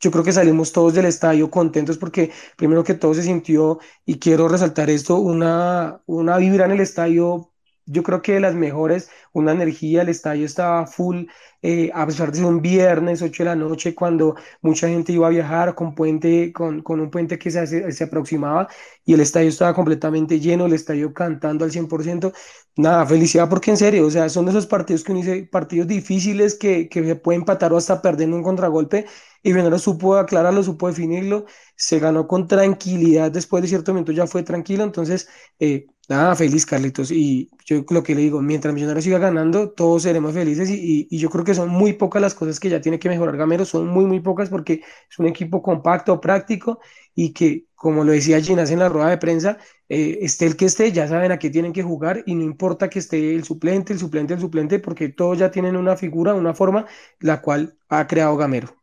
yo 0.01 0.11
creo 0.11 0.25
que 0.25 0.33
salimos 0.33 0.73
todos 0.73 0.95
del 0.95 1.07
estadio 1.07 1.51
contentos 1.51 1.99
porque 1.99 2.31
primero 2.57 2.85
que 2.85 2.95
todo 2.95 3.15
se 3.15 3.23
sintió, 3.23 3.79
y 4.05 4.19
quiero 4.19 4.49
resaltar 4.49 4.91
esto, 4.91 5.17
una, 5.19 6.03
una 6.07 6.37
vibra 6.39 6.67
en 6.67 6.73
el 6.73 6.81
estadio 6.81 7.53
yo 7.87 8.03
creo 8.03 8.21
que 8.23 8.35
de 8.35 8.41
las 8.41 8.55
mejores, 8.55 9.11
una 9.33 9.53
energía, 9.53 10.03
el 10.03 10.09
estadio 10.09 10.45
estaba 10.45 10.87
full, 10.87 11.27
eh, 11.63 11.91
a 11.95 12.07
pesar 12.07 12.31
de 12.31 12.39
ser 12.39 12.47
un 12.47 12.61
viernes, 12.61 13.23
8 13.23 13.45
de 13.45 13.49
la 13.51 13.57
noche, 13.57 13.95
cuando 13.95 14.37
mucha 14.61 14.89
gente 14.89 15.13
iba 15.13 15.27
a 15.27 15.31
viajar 15.31 15.75
con, 15.75 15.95
puente, 15.95 16.53
con, 16.53 16.83
con 16.83 17.01
un 17.01 17.11
puente 17.11 17.39
que 17.39 17.51
se, 17.51 17.93
se, 17.93 18.05
aproximaba 18.05 18.69
y 19.05 19.15
el 19.15 19.21
estadio 19.21 19.49
estaba 19.49 19.75
completamente 19.75 20.41
lleno, 20.41 20.67
el 20.67 20.73
estadio 20.75 21.13
cantando 21.15 21.65
al 21.65 21.71
100%. 21.73 22.33
Nada, 22.77 23.07
felicidad 23.07 23.49
porque 23.49 23.71
en 23.71 23.77
serio, 23.79 24.07
o 24.07 24.11
sea, 24.11 24.29
son 24.29 24.49
esos 24.49 24.67
partidos 24.67 25.03
que 25.03 25.13
uno 25.13 25.21
dice, 25.23 25.49
partidos 25.51 25.87
difíciles 25.87 26.55
que, 26.57 26.89
que 26.89 27.05
se 27.05 27.17
puede 27.17 27.39
empatar 27.39 27.73
o 27.73 27.77
hasta 27.79 28.03
perder 28.03 28.29
en 28.29 28.35
un 28.35 28.43
contragolpe 28.43 29.07
y 29.43 29.53
lo 29.53 29.79
supo 29.79 30.17
aclararlo, 30.17 30.63
supo 30.63 30.89
definirlo, 30.89 31.47
se 31.77 31.99
ganó 32.01 32.27
con 32.27 32.49
tranquilidad, 32.49 33.31
después 33.31 33.63
de 33.63 33.69
cierto 33.69 33.93
momento 33.93 34.13
ya 34.13 34.27
fue 34.27 34.43
tranquilo, 34.43 34.85
entonces... 34.85 35.29
Eh, 35.59 35.87
Nada, 36.09 36.37
feliz, 36.37 36.65
Carlitos. 36.65 37.11
Y 37.11 37.51
yo 37.65 37.85
lo 37.91 38.03
que 38.05 38.15
le 38.15 38.21
digo, 38.21 38.41
mientras 38.41 38.73
Millonarios 38.73 39.05
siga 39.05 39.19
ganando, 39.19 39.71
todos 39.71 40.05
seremos 40.05 40.33
felices. 40.35 40.69
Y, 40.71 41.09
yo 41.19 41.29
creo 41.31 41.45
que 41.45 41.55
son 41.55 41.69
muy 41.69 41.95
pocas 41.95 42.23
las 42.23 42.35
cosas 42.35 42.61
que 42.61 42.69
ya 42.69 42.81
tiene 42.81 42.99
que 43.01 43.09
mejorar 43.09 43.37
Gamero, 43.37 43.65
son 43.65 43.89
muy, 43.89 44.05
muy 44.05 44.21
pocas 44.21 44.49
porque 44.49 44.83
es 45.11 45.19
un 45.19 45.27
equipo 45.27 45.63
compacto, 45.63 46.21
práctico 46.21 46.79
y 47.15 47.33
que, 47.33 47.67
como 47.75 48.05
lo 48.05 48.13
decía 48.13 48.41
Ginás 48.41 48.71
en 48.71 48.79
la 48.79 48.89
rueda 48.89 49.11
de 49.11 49.19
prensa, 49.19 49.59
eh, 49.89 50.19
esté 50.23 50.47
el 50.47 50.57
que 50.57 50.67
esté, 50.67 50.93
ya 50.93 51.09
saben 51.09 51.33
a 51.33 51.39
qué 51.39 51.51
tienen 51.51 51.73
que 51.73 51.83
jugar 51.83 52.23
y 52.27 52.35
no 52.37 52.45
importa 52.45 52.89
que 52.89 53.01
esté 53.01 53.35
el 53.35 53.43
suplente, 53.45 53.93
el 53.93 53.99
suplente, 53.99 54.35
el 54.35 54.41
suplente, 54.41 54.79
porque 54.79 55.09
todos 55.09 55.39
ya 55.39 55.51
tienen 55.51 55.77
una 55.77 55.97
figura, 55.97 56.35
una 56.35 56.55
forma, 56.55 56.87
la 57.19 57.41
cual 57.43 57.77
ha 57.89 58.07
creado 58.07 58.37
Gamero 58.37 58.77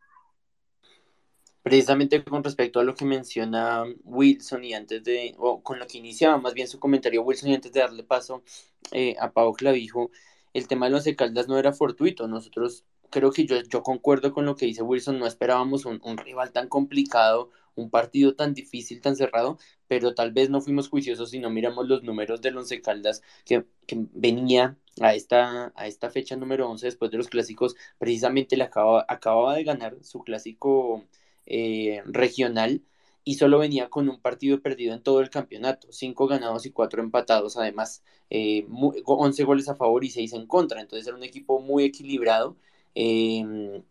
precisamente 1.64 2.22
con 2.22 2.44
respecto 2.44 2.78
a 2.78 2.84
lo 2.84 2.94
que 2.94 3.06
menciona 3.06 3.84
Wilson 4.04 4.64
y 4.64 4.74
antes 4.74 5.02
de, 5.02 5.34
o 5.38 5.62
con 5.62 5.78
lo 5.78 5.86
que 5.86 5.96
iniciaba 5.96 6.36
más 6.36 6.52
bien 6.52 6.68
su 6.68 6.78
comentario 6.78 7.22
Wilson 7.22 7.50
y 7.50 7.54
antes 7.54 7.72
de 7.72 7.80
darle 7.80 8.04
paso 8.04 8.44
eh, 8.92 9.16
a 9.18 9.32
Pau 9.32 9.54
Clavijo, 9.54 10.10
el 10.52 10.68
tema 10.68 10.86
de 10.86 10.92
los 10.92 11.06
Caldas 11.16 11.48
no 11.48 11.58
era 11.58 11.72
fortuito. 11.72 12.28
Nosotros 12.28 12.84
creo 13.08 13.32
que 13.32 13.46
yo, 13.46 13.62
yo 13.62 13.82
concuerdo 13.82 14.34
con 14.34 14.44
lo 14.44 14.56
que 14.56 14.66
dice 14.66 14.82
Wilson, 14.82 15.18
no 15.18 15.26
esperábamos 15.26 15.86
un, 15.86 16.00
rival 16.18 16.52
tan 16.52 16.68
complicado, 16.68 17.48
un 17.76 17.88
partido 17.88 18.34
tan 18.34 18.52
difícil, 18.52 19.00
tan 19.00 19.16
cerrado, 19.16 19.58
pero 19.88 20.14
tal 20.14 20.32
vez 20.32 20.50
no 20.50 20.60
fuimos 20.60 20.90
juiciosos 20.90 21.30
si 21.30 21.38
no 21.38 21.48
miramos 21.48 21.88
los 21.88 22.02
números 22.02 22.42
del 22.42 22.58
Once 22.58 22.82
Caldas 22.82 23.22
que, 23.46 23.64
que 23.86 24.06
venía 24.12 24.76
a 25.00 25.14
esta, 25.14 25.72
a 25.76 25.86
esta 25.86 26.10
fecha 26.10 26.36
número 26.36 26.68
11 26.68 26.86
después 26.86 27.10
de 27.10 27.16
los 27.16 27.28
clásicos, 27.28 27.74
precisamente 27.98 28.58
le 28.58 28.64
acaba, 28.64 29.06
acababa 29.08 29.54
de 29.54 29.64
ganar 29.64 29.96
su 30.02 30.20
clásico 30.20 31.04
eh, 31.46 32.02
regional 32.06 32.82
y 33.24 33.34
solo 33.36 33.58
venía 33.58 33.88
con 33.88 34.08
un 34.08 34.20
partido 34.20 34.60
perdido 34.60 34.94
en 34.94 35.02
todo 35.02 35.20
el 35.20 35.30
campeonato, 35.30 35.88
cinco 35.92 36.26
ganados 36.26 36.66
y 36.66 36.70
cuatro 36.70 37.02
empatados, 37.02 37.56
además, 37.56 38.02
eh, 38.30 38.66
11 39.04 39.44
goles 39.44 39.68
a 39.68 39.76
favor 39.76 40.04
y 40.04 40.10
seis 40.10 40.32
en 40.34 40.46
contra, 40.46 40.80
entonces 40.80 41.06
era 41.06 41.16
un 41.16 41.24
equipo 41.24 41.60
muy 41.60 41.84
equilibrado. 41.84 42.56
Em, 42.94 43.82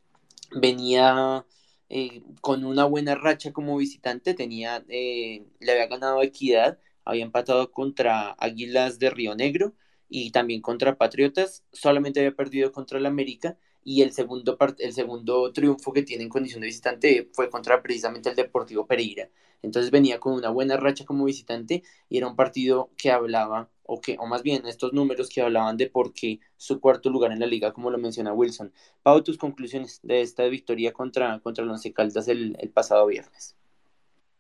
venía 0.56 1.46
eh, 1.90 2.24
con 2.42 2.66
una 2.66 2.86
buena 2.86 3.16
racha 3.16 3.52
como 3.54 3.78
visitante, 3.78 4.34
tenía, 4.34 4.84
eh, 4.90 5.46
le 5.60 5.72
había 5.72 5.88
ganado 5.88 6.22
Equidad, 6.24 6.80
había 7.06 7.24
empatado 7.24 7.72
contra 7.72 8.32
Águilas 8.40 9.00
de 9.00 9.10
Río 9.10 9.36
Negro 9.36 9.74
y 10.10 10.32
también 10.32 10.62
contra 10.62 10.98
Patriotas, 10.98 11.64
solamente 11.72 12.20
había 12.20 12.36
perdido 12.36 12.72
contra 12.72 13.00
el 13.00 13.06
América 13.06 13.58
y 13.84 14.02
el 14.02 14.12
segundo, 14.12 14.58
el 14.80 14.94
segundo 14.94 15.52
triunfo 15.52 15.94
que 15.94 16.04
tiene 16.04 16.24
en 16.24 16.30
condición 16.30 16.62
de 16.62 16.68
visitante 16.68 17.30
fue 17.34 17.50
contra 17.50 17.82
precisamente 17.82 18.30
el 18.30 18.36
Deportivo 18.36 18.86
Pereira. 18.86 19.30
Entonces 19.62 19.92
venía 19.92 20.20
con 20.20 20.34
una 20.34 20.50
buena 20.50 20.78
racha 20.78 21.06
como 21.06 21.26
visitante 21.26 21.84
y 22.10 22.18
era 22.18 22.28
un 22.28 22.36
partido 22.36 22.92
que 22.98 23.12
hablaba, 23.12 23.70
o 23.84 24.02
que, 24.02 24.18
o 24.20 24.26
más 24.26 24.44
bien 24.44 24.66
estos 24.68 24.94
números 24.94 25.30
que 25.30 25.42
hablaban 25.42 25.78
de 25.78 25.90
por 25.90 26.14
qué 26.14 26.40
su 26.58 26.80
cuarto 26.80 27.10
lugar 27.10 27.32
en 27.32 27.40
la 27.40 27.48
liga, 27.48 27.72
como 27.72 27.90
lo 27.90 27.98
menciona 27.98 28.34
Wilson. 28.34 28.74
Pau, 29.02 29.24
tus 29.24 29.38
conclusiones 29.38 30.00
de 30.04 30.22
esta 30.22 30.44
victoria 30.46 30.92
contra, 30.92 31.40
contra 31.40 31.64
el 31.64 31.70
Once 31.70 31.92
Caldas 31.94 32.28
el, 32.28 32.58
el 32.60 32.70
pasado 32.70 33.08
viernes. 33.08 33.56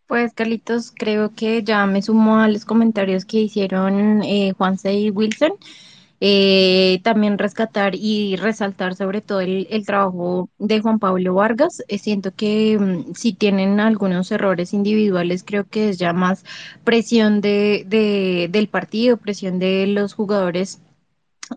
Pues 0.08 0.34
Carlitos, 0.34 0.92
creo 0.92 1.34
que 1.34 1.64
ya 1.64 1.86
me 1.86 2.02
sumo 2.02 2.38
a 2.38 2.50
los 2.50 2.66
comentarios 2.66 3.26
que 3.26 3.40
hicieron 3.40 4.22
eh, 4.24 4.54
Juanse 4.58 4.94
y 4.94 5.10
Wilson. 5.10 5.54
Eh, 6.26 7.02
también 7.04 7.38
rescatar 7.38 7.96
y 7.96 8.38
resaltar 8.38 8.96
sobre 8.96 9.20
todo 9.20 9.42
el, 9.42 9.68
trabajo 9.86 10.50
de 10.58 10.80
Juan 10.80 10.98
Pablo 10.98 11.34
Vargas. 11.34 11.84
Eh, 11.90 11.98
siento 11.98 12.34
que 12.34 12.78
mm, 12.80 13.14
si 13.14 13.34
tienen 13.34 13.82
algunos 13.82 14.32
errores 14.32 14.74
individuales, 14.74 15.44
creo 15.46 15.66
que 15.68 15.90
es 15.90 15.98
ya 16.00 16.14
más 16.14 16.46
presión 16.86 17.42
de, 17.42 18.48
del 18.50 18.70
partido, 18.70 19.18
presión 19.18 19.60
de 19.60 19.86
los 19.88 20.14
jugadores 20.14 20.82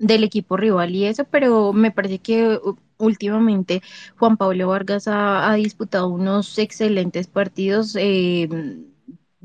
del 0.01 0.25
equipo 0.25 0.57
rival 0.57 0.97
y 0.97 1.05
eso, 1.07 1.25
pero 1.31 1.73
me 1.73 1.93
parece 1.93 2.19
que 2.19 2.59
últimamente 2.99 3.83
Juan 4.19 4.37
Pablo 4.37 4.69
Vargas 4.69 5.07
ha, 5.07 5.55
disputado 5.55 6.09
unos 6.09 6.59
excelentes 6.59 7.29
partidos. 7.29 7.97
Eh, 7.97 8.49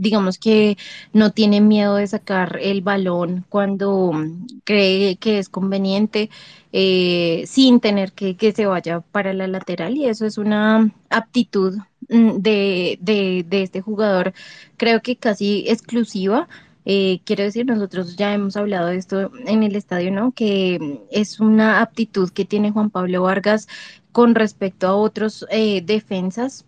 digamos 0.01 0.37
que 0.39 0.77
no 1.13 1.31
tiene 1.31 1.61
miedo 1.61 1.95
de 1.95 2.07
sacar 2.07 2.57
el 2.61 2.81
balón 2.81 3.45
cuando 3.49 4.11
cree 4.63 5.17
que 5.17 5.39
es 5.39 5.47
conveniente, 5.49 6.29
eh, 6.73 7.43
sin 7.47 7.79
tener 7.79 8.13
que, 8.13 8.35
que 8.35 8.51
se 8.51 8.65
vaya 8.65 9.01
para 9.01 9.33
la 9.33 9.47
lateral 9.47 9.95
y 9.97 10.05
eso 10.07 10.25
es 10.25 10.37
una 10.37 10.91
aptitud 11.09 11.77
mm, 12.09 12.37
de, 12.37 12.97
de, 13.01 13.45
de 13.47 13.63
este 13.63 13.81
jugador, 13.81 14.33
creo 14.77 15.01
que 15.01 15.17
casi 15.17 15.65
exclusiva. 15.69 16.47
Eh, 16.85 17.21
quiero 17.25 17.43
decir, 17.43 17.65
nosotros 17.67 18.15
ya 18.15 18.33
hemos 18.33 18.57
hablado 18.57 18.87
de 18.87 18.97
esto 18.97 19.31
en 19.45 19.61
el 19.63 19.75
estadio, 19.75 20.11
¿no? 20.11 20.31
Que 20.31 20.79
es 21.11 21.39
una 21.39 21.81
aptitud 21.81 22.31
que 22.31 22.43
tiene 22.45 22.71
Juan 22.71 22.89
Pablo 22.89 23.21
Vargas 23.23 23.67
con 24.11 24.33
respecto 24.35 24.87
a 24.87 24.95
otros 24.95 25.45
eh, 25.51 25.81
defensas 25.85 26.65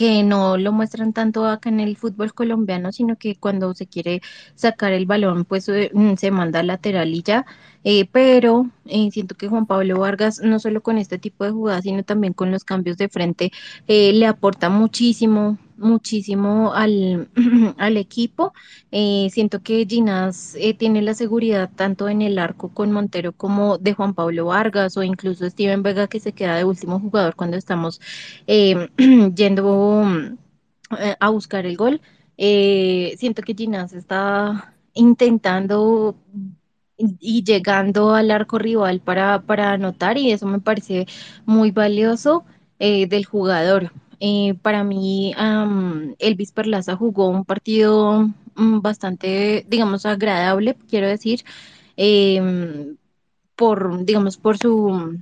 que 0.00 0.22
no 0.22 0.56
lo 0.56 0.72
muestran 0.72 1.12
tanto 1.12 1.46
acá 1.46 1.68
en 1.68 1.78
el 1.78 1.94
fútbol 1.98 2.32
colombiano, 2.32 2.90
sino 2.90 3.16
que 3.18 3.36
cuando 3.36 3.74
se 3.74 3.86
quiere 3.86 4.22
sacar 4.54 4.94
el 4.94 5.04
balón, 5.04 5.44
pues 5.44 5.68
eh, 5.68 5.90
mm, 5.92 6.14
se 6.14 6.30
manda 6.30 6.62
lateral 6.62 7.12
y 7.12 7.22
ya. 7.22 7.44
Eh, 7.84 8.08
pero 8.10 8.70
eh, 8.86 9.10
siento 9.10 9.34
que 9.34 9.48
Juan 9.48 9.66
Pablo 9.66 10.00
Vargas, 10.00 10.40
no 10.42 10.58
solo 10.58 10.82
con 10.82 10.96
este 10.96 11.18
tipo 11.18 11.44
de 11.44 11.50
jugadas, 11.50 11.82
sino 11.82 12.02
también 12.02 12.32
con 12.32 12.50
los 12.50 12.64
cambios 12.64 12.96
de 12.96 13.10
frente, 13.10 13.52
le 13.86 14.26
aporta 14.26 14.70
muchísimo, 14.70 15.58
muchísimo 15.80 16.72
al, 16.74 17.28
al 17.78 17.96
equipo. 17.96 18.52
siento 18.90 19.62
que 19.62 19.86
Ginás 19.88 20.56
tiene 20.78 21.02
la 21.02 21.14
seguridad 21.14 21.70
tanto 21.74 22.08
en 22.08 22.22
el 22.22 22.38
arco 22.38 22.72
con 22.72 22.92
Montero 22.92 23.32
como 23.32 23.78
de 23.78 23.94
Juan 23.94 24.14
Pablo 24.14 24.46
Vargas 24.46 24.96
o 24.96 25.02
incluso 25.02 25.48
Steven 25.48 25.82
Vega 25.82 26.06
que 26.08 26.20
se 26.20 26.32
queda 26.32 26.56
de 26.56 26.64
último 26.64 27.00
jugador 27.00 27.34
cuando 27.36 27.56
estamos 27.56 28.00
yendo 28.46 30.04
a 31.20 31.30
buscar 31.30 31.66
el 31.66 31.76
gol. 31.76 32.00
siento 32.36 33.42
que 33.42 33.54
Ginás 33.54 33.92
está 33.92 34.74
intentando 34.94 36.16
y 37.20 37.42
llegando 37.44 38.14
al 38.14 38.30
arco 38.30 38.58
rival 38.58 39.00
para, 39.00 39.42
para 39.42 39.72
anotar 39.72 40.18
y 40.18 40.32
eso 40.32 40.46
me 40.46 40.60
parece 40.60 41.06
muy 41.46 41.70
valioso 41.70 42.44
eh, 42.78 43.06
del 43.06 43.24
jugador. 43.24 43.92
Eh, 44.20 44.54
para 44.62 44.84
mí, 44.84 45.34
Elvis 46.18 46.52
Perlaza 46.52 46.96
jugó 46.96 47.28
un 47.28 47.44
partido 47.44 48.28
mm, 48.54 48.80
bastante, 48.80 49.64
digamos, 49.68 50.04
agradable, 50.06 50.76
quiero 50.88 51.08
decir, 51.08 51.44
em, 51.96 52.96
por, 53.56 54.04
digamos, 54.04 54.36
por 54.38 54.58
su 54.58 55.18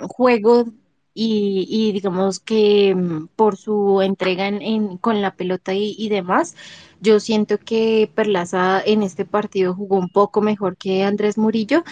juego 0.00 0.66
y, 1.14 1.92
digamos 1.92 2.40
que 2.40 2.94
mm, 2.94 3.28
por 3.36 3.56
su 3.56 4.02
entrega 4.02 4.48
en, 4.48 4.98
con 4.98 5.22
la 5.22 5.34
pelota 5.36 5.74
y, 5.74 6.08
demás, 6.08 6.56
yo 7.00 7.20
siento 7.20 7.58
que 7.58 8.10
Perlaza 8.14 8.82
en 8.84 9.02
este 9.02 9.24
partido 9.24 9.74
jugó 9.74 9.98
un 9.98 10.08
poco 10.10 10.40
mejor 10.42 10.76
que 10.76 11.04
Andrés 11.04 11.38
Murillo 11.38 11.84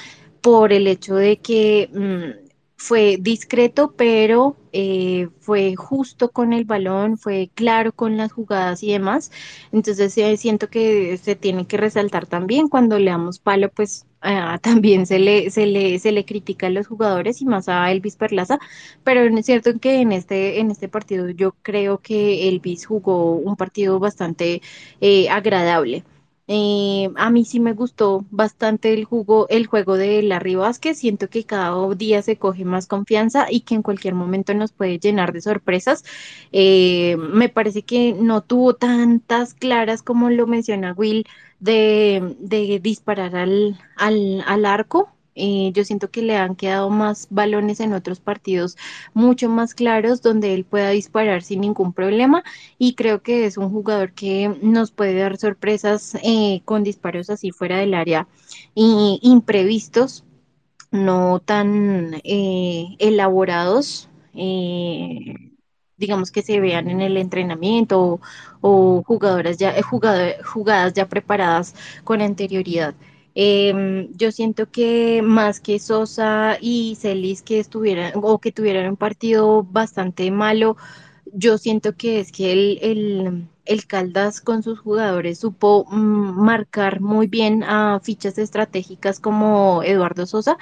por 0.43 0.73
el 0.73 0.87
hecho 0.87 1.17
de 1.17 1.39
que 1.39 1.91
mm, 1.93 2.50
fue 2.81 3.19
discreto, 3.21 3.93
pero 3.95 4.57
eh, 4.73 5.29
fue 5.41 5.77
justo 5.77 6.31
con 6.31 6.55
el 6.55 6.65
balón, 6.65 7.19
fue 7.19 7.51
claro 7.55 7.93
con 7.93 8.17
las 8.17 8.33
jugadas 8.33 8.83
y 8.83 8.91
demás. 8.93 9.31
Entonces 9.71 10.17
eh, 10.17 10.37
siento 10.39 10.71
que 10.71 11.19
se 11.19 11.37
tiene 11.37 11.67
que 11.67 11.77
resaltar 11.77 12.27
también 12.27 12.69
cuando 12.69 12.99
le 12.99 13.11
damos 13.11 13.39
palo, 13.39 13.71
pues 13.71 14.07
también 14.63 15.07
se 15.07 15.19
le, 15.19 15.51
se 15.51 15.67
le, 15.67 15.99
se 15.99 16.11
le 16.11 16.25
critica 16.25 16.69
a 16.69 16.71
los 16.71 16.87
jugadores 16.87 17.43
y 17.43 17.47
más 17.47 17.69
a 17.69 17.91
Elvis 17.93 18.17
Perlaza, 18.17 18.59
pero 19.05 19.21
es 19.25 19.47
cierto 19.47 19.79
que 19.79 20.01
en 20.01 20.13
este, 20.13 20.59
en 20.61 20.71
este 20.71 20.89
partido 20.89 21.29
yo 21.29 21.53
creo 21.63 21.99
que 21.99 22.49
Elvis 22.49 22.87
jugó 22.87 23.35
un 23.35 23.57
partido 23.57 23.99
bastante 23.99 24.63
eh, 25.03 25.29
agradable. 25.29 26.05
Eh, 26.53 27.11
a 27.17 27.31
mí 27.31 27.45
sí 27.45 27.61
me 27.61 27.75
gustó 27.75 28.27
bastante 28.31 28.93
el 28.93 29.05
jugo, 29.05 29.47
el 29.51 29.67
juego 29.69 29.97
de 29.97 30.21
Larry 30.23 30.57
Vázquez. 30.57 30.99
Siento 30.99 31.29
que 31.31 31.45
cada 31.45 31.73
día 31.95 32.23
se 32.23 32.39
coge 32.39 32.65
más 32.65 32.87
confianza 32.89 33.47
y 33.51 33.61
que 33.61 33.77
en 33.77 33.83
cualquier 33.83 34.15
momento 34.15 34.53
nos 34.55 34.73
puede 34.73 34.99
llenar 34.99 35.33
de 35.33 35.43
sorpresas. 35.43 36.05
Eh, 36.53 37.17
me 37.19 37.49
parece 37.51 37.83
que 37.83 38.15
no 38.15 38.43
tuvo 38.43 38.75
tantas 38.75 39.55
claras 39.55 40.03
como 40.03 40.29
lo 40.31 40.47
menciona 40.49 40.93
Will 40.95 41.25
de, 41.61 42.35
de 42.41 42.81
disparar 42.81 43.37
al, 43.37 43.79
al, 43.97 44.43
al 44.47 44.65
arco 44.67 45.09
eh, 45.35 45.71
yo 45.73 45.85
siento 45.85 46.11
que 46.11 46.23
le 46.23 46.37
han 46.37 46.57
quedado 46.57 46.91
más 46.91 47.29
balones 47.31 47.81
en 47.81 47.93
otros 47.93 48.21
partidos 48.21 48.77
mucho 49.15 49.49
más 49.49 49.75
claros 49.75 50.23
donde 50.23 50.55
él 50.55 50.65
pueda 50.65 50.91
disparar 50.91 51.43
sin 51.43 51.61
ningún 51.61 51.93
problema 51.93 52.43
y 52.79 52.95
creo 52.95 53.23
que 53.23 53.47
es 53.47 53.57
un 53.57 53.71
jugador 53.71 54.13
que 54.13 54.57
nos 54.63 54.91
puede 54.91 55.15
dar 55.15 55.37
sorpresas 55.37 56.17
eh, 56.25 56.63
con 56.65 56.83
disparos 56.83 57.31
así 57.31 57.53
fuera 57.53 57.79
del 57.79 57.95
área 57.95 58.27
y 58.75 59.21
imprevistos, 59.23 60.25
no 60.91 61.41
tan 61.41 62.21
eh, 62.25 62.97
elaborados. 62.99 64.09
digamos 65.97 66.31
que 66.31 66.43
se 66.43 66.61
vean 66.61 66.89
en 66.89 67.01
el 67.01 67.17
entrenamiento 67.17 68.21
o, 68.61 69.03
jugadoras 69.07 69.59
ya, 69.59 69.75
jugadas 69.83 70.95
ya 70.95 71.09
preparadas 71.09 71.75
con 72.05 72.21
anterioridad. 72.23 72.95
Em, 73.35 74.13
yo 74.17 74.33
siento 74.33 74.71
que 74.71 75.23
más 75.23 75.61
que 75.61 75.79
Sosa 75.79 76.59
y 76.61 76.97
Celis 76.97 77.43
que 77.43 77.61
estuvieran 77.61 78.13
o 78.17 78.39
que 78.41 78.53
tuvieran 78.53 78.89
un 78.91 78.97
partido 78.97 79.63
bastante 79.65 80.31
malo, 80.31 80.77
yo 81.33 81.59
siento 81.59 81.97
que 81.97 82.21
es 82.21 82.33
que 82.33 82.53
el, 82.53 83.49
el, 83.65 83.87
Caldas 83.87 84.41
con 84.41 84.63
sus 84.65 84.81
jugadores 84.81 85.39
supo 85.39 85.87
mm, 85.91 86.43
marcar 86.43 87.01
muy 87.01 87.29
bien 87.29 87.63
a 87.65 88.01
fichas 88.03 88.37
estratégicas 88.39 89.21
como 89.21 89.83
Eduardo 89.85 90.27
Sosa. 90.27 90.59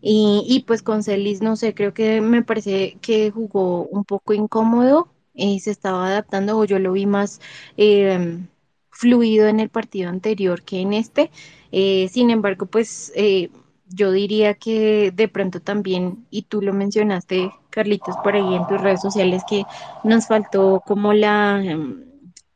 Y, 0.00 0.44
y 0.48 0.60
pues 0.64 0.82
con 0.82 1.02
Celis, 1.02 1.42
no 1.42 1.56
sé, 1.56 1.74
creo 1.74 1.94
que 1.94 2.20
me 2.20 2.42
parece 2.42 2.98
que 3.00 3.30
jugó 3.30 3.84
un 3.86 4.04
poco 4.04 4.34
incómodo 4.34 5.08
y 5.34 5.60
se 5.60 5.70
estaba 5.70 6.08
adaptando, 6.08 6.58
o 6.58 6.64
yo 6.64 6.78
lo 6.78 6.92
vi 6.92 7.06
más 7.06 7.40
em, 7.76 8.48
fluido 8.92 9.48
en 9.48 9.58
el 9.58 9.70
partido 9.70 10.10
anterior 10.10 10.62
que 10.62 10.80
en 10.80 10.92
este. 10.92 11.30
Eh, 11.72 12.08
sin 12.12 12.30
embargo, 12.30 12.66
pues 12.66 13.12
eh, 13.16 13.50
yo 13.88 14.12
diría 14.12 14.54
que 14.54 15.10
de 15.10 15.28
pronto 15.28 15.60
también, 15.60 16.26
y 16.30 16.42
tú 16.42 16.62
lo 16.62 16.72
mencionaste, 16.72 17.50
Carlitos, 17.70 18.16
por 18.22 18.34
ahí 18.34 18.54
en 18.54 18.66
tus 18.66 18.80
redes 18.80 19.00
sociales, 19.02 19.42
que 19.48 19.64
nos 20.04 20.26
faltó 20.26 20.82
como 20.86 21.12
la 21.12 21.62
em, 21.64 22.04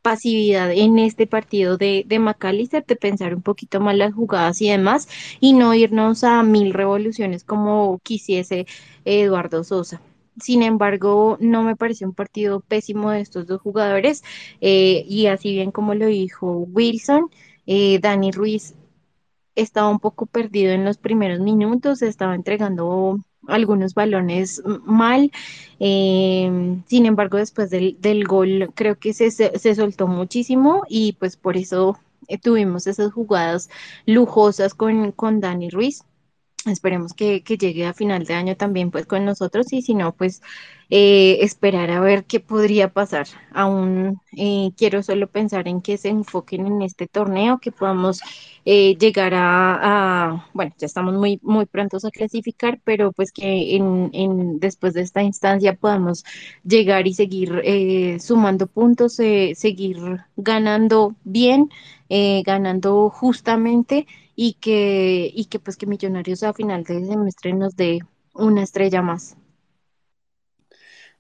pasividad 0.03 0.71
en 0.73 0.99
este 0.99 1.27
partido 1.27 1.77
de, 1.79 2.05
de 2.07 2.19
McAllister, 2.19 2.85
de 2.87 2.97
pensar 2.97 3.35
un 3.35 3.43
poquito 3.43 3.81
más 3.81 3.97
las 3.97 4.15
jugadas 4.15 4.61
y 4.63 4.71
demás, 4.71 5.09
y 5.41 5.53
no 5.55 5.75
irnos 5.75 6.23
a 6.25 6.43
mil 6.43 6.73
revoluciones 6.75 7.45
como 7.45 7.99
quisiese 8.05 8.67
Eduardo 9.05 9.65
Sosa. 9.65 10.01
Sin 10.41 10.63
embargo, 10.63 11.39
no 11.41 11.63
me 11.63 11.77
pareció 11.77 12.07
un 12.07 12.15
partido 12.15 12.61
pésimo 12.61 13.11
de 13.11 13.21
estos 13.21 13.47
dos 13.47 13.61
jugadores, 13.61 14.23
eh, 14.61 15.05
y 15.09 15.27
así 15.27 15.53
bien 15.53 15.71
como 15.71 15.95
lo 15.95 16.07
dijo 16.07 16.67
Wilson, 16.73 17.31
Dani 17.67 18.31
Ruiz 18.31 18.75
estaba 19.57 19.89
un 19.89 19.99
poco 19.99 20.27
perdido 20.27 20.73
en 20.73 20.85
los 20.85 20.99
primeros 20.99 21.41
minutos, 21.41 22.03
estaba 22.03 22.35
entregando 22.35 23.19
algunos 23.49 23.95
balones 23.95 24.63
mal. 24.85 25.33
Eh, 25.81 26.79
sin 26.87 27.07
embargo, 27.07 27.39
después 27.39 27.71
del, 27.71 27.97
del, 28.01 28.25
gol 28.25 28.71
creo 28.75 28.99
que 28.99 29.13
se, 29.13 29.31
se, 29.31 29.75
soltó 29.75 30.07
muchísimo 30.07 30.85
y 30.89 31.15
pues 31.15 31.37
por 31.37 31.57
eso 31.57 31.99
eh, 32.29 32.39
tuvimos 32.39 32.87
esas 32.87 33.13
jugadas 33.13 33.71
lujosas 34.05 34.75
con, 34.75 35.13
con 35.13 35.41
Dani 35.41 35.71
Ruiz. 35.71 36.05
Esperemos 36.67 37.15
que, 37.15 37.43
que, 37.43 37.57
llegue 37.57 37.87
a 37.87 37.95
final 37.95 38.25
de 38.25 38.35
año 38.35 38.57
también 38.57 38.91
pues 38.91 39.07
con 39.07 39.25
nosotros 39.25 39.73
y 39.73 39.83
si 39.83 39.95
no 39.95 40.13
pues 40.15 40.43
eh, 40.91 41.39
esperar 41.43 41.91
a 41.91 42.01
ver 42.01 42.25
qué 42.25 42.41
podría 42.41 42.93
pasar. 42.93 43.27
Aún 43.53 44.21
eh, 44.37 44.71
quiero 44.77 45.03
solo 45.03 45.29
pensar 45.29 45.69
en 45.69 45.81
que 45.83 45.99
se 45.99 46.09
enfoquen 46.09 46.67
en 46.67 46.83
este 46.83 47.07
torneo, 47.07 47.59
que 47.59 47.73
podamos 47.73 48.21
eh, 48.69 48.97
llegar 48.99 49.33
a, 49.33 50.45
bueno, 50.53 50.75
ya 50.77 50.87
estamos 50.87 51.15
muy, 51.15 51.39
muy 51.43 51.67
prontos 51.67 52.05
a 52.05 52.11
clasificar, 52.11 52.81
pero 52.83 53.13
pues 53.13 53.31
que 53.31 53.77
en, 53.77 54.11
en 54.13 54.59
después 54.59 54.93
de 54.95 55.03
esta 55.03 55.23
instancia 55.23 55.77
podamos 55.77 56.25
llegar 56.65 57.07
y 57.07 57.15
seguir 57.15 57.61
eh, 57.65 58.19
sumando 58.19 58.67
puntos, 58.67 59.21
eh, 59.21 59.53
seguir 59.55 59.99
ganando 60.37 61.15
bien, 61.23 61.71
ganando 62.45 63.11
justamente 63.11 64.07
y 64.37 64.55
que, 64.55 65.31
y 65.35 65.47
que 65.47 65.59
pues 65.59 65.77
que 65.77 65.87
Millonarios 65.87 66.43
a 66.43 66.53
final 66.53 66.85
de 66.85 67.05
semestre 67.05 67.55
nos 67.55 67.75
dé 67.75 68.01
una 68.35 68.63
estrella 68.63 69.03
más. 69.03 69.37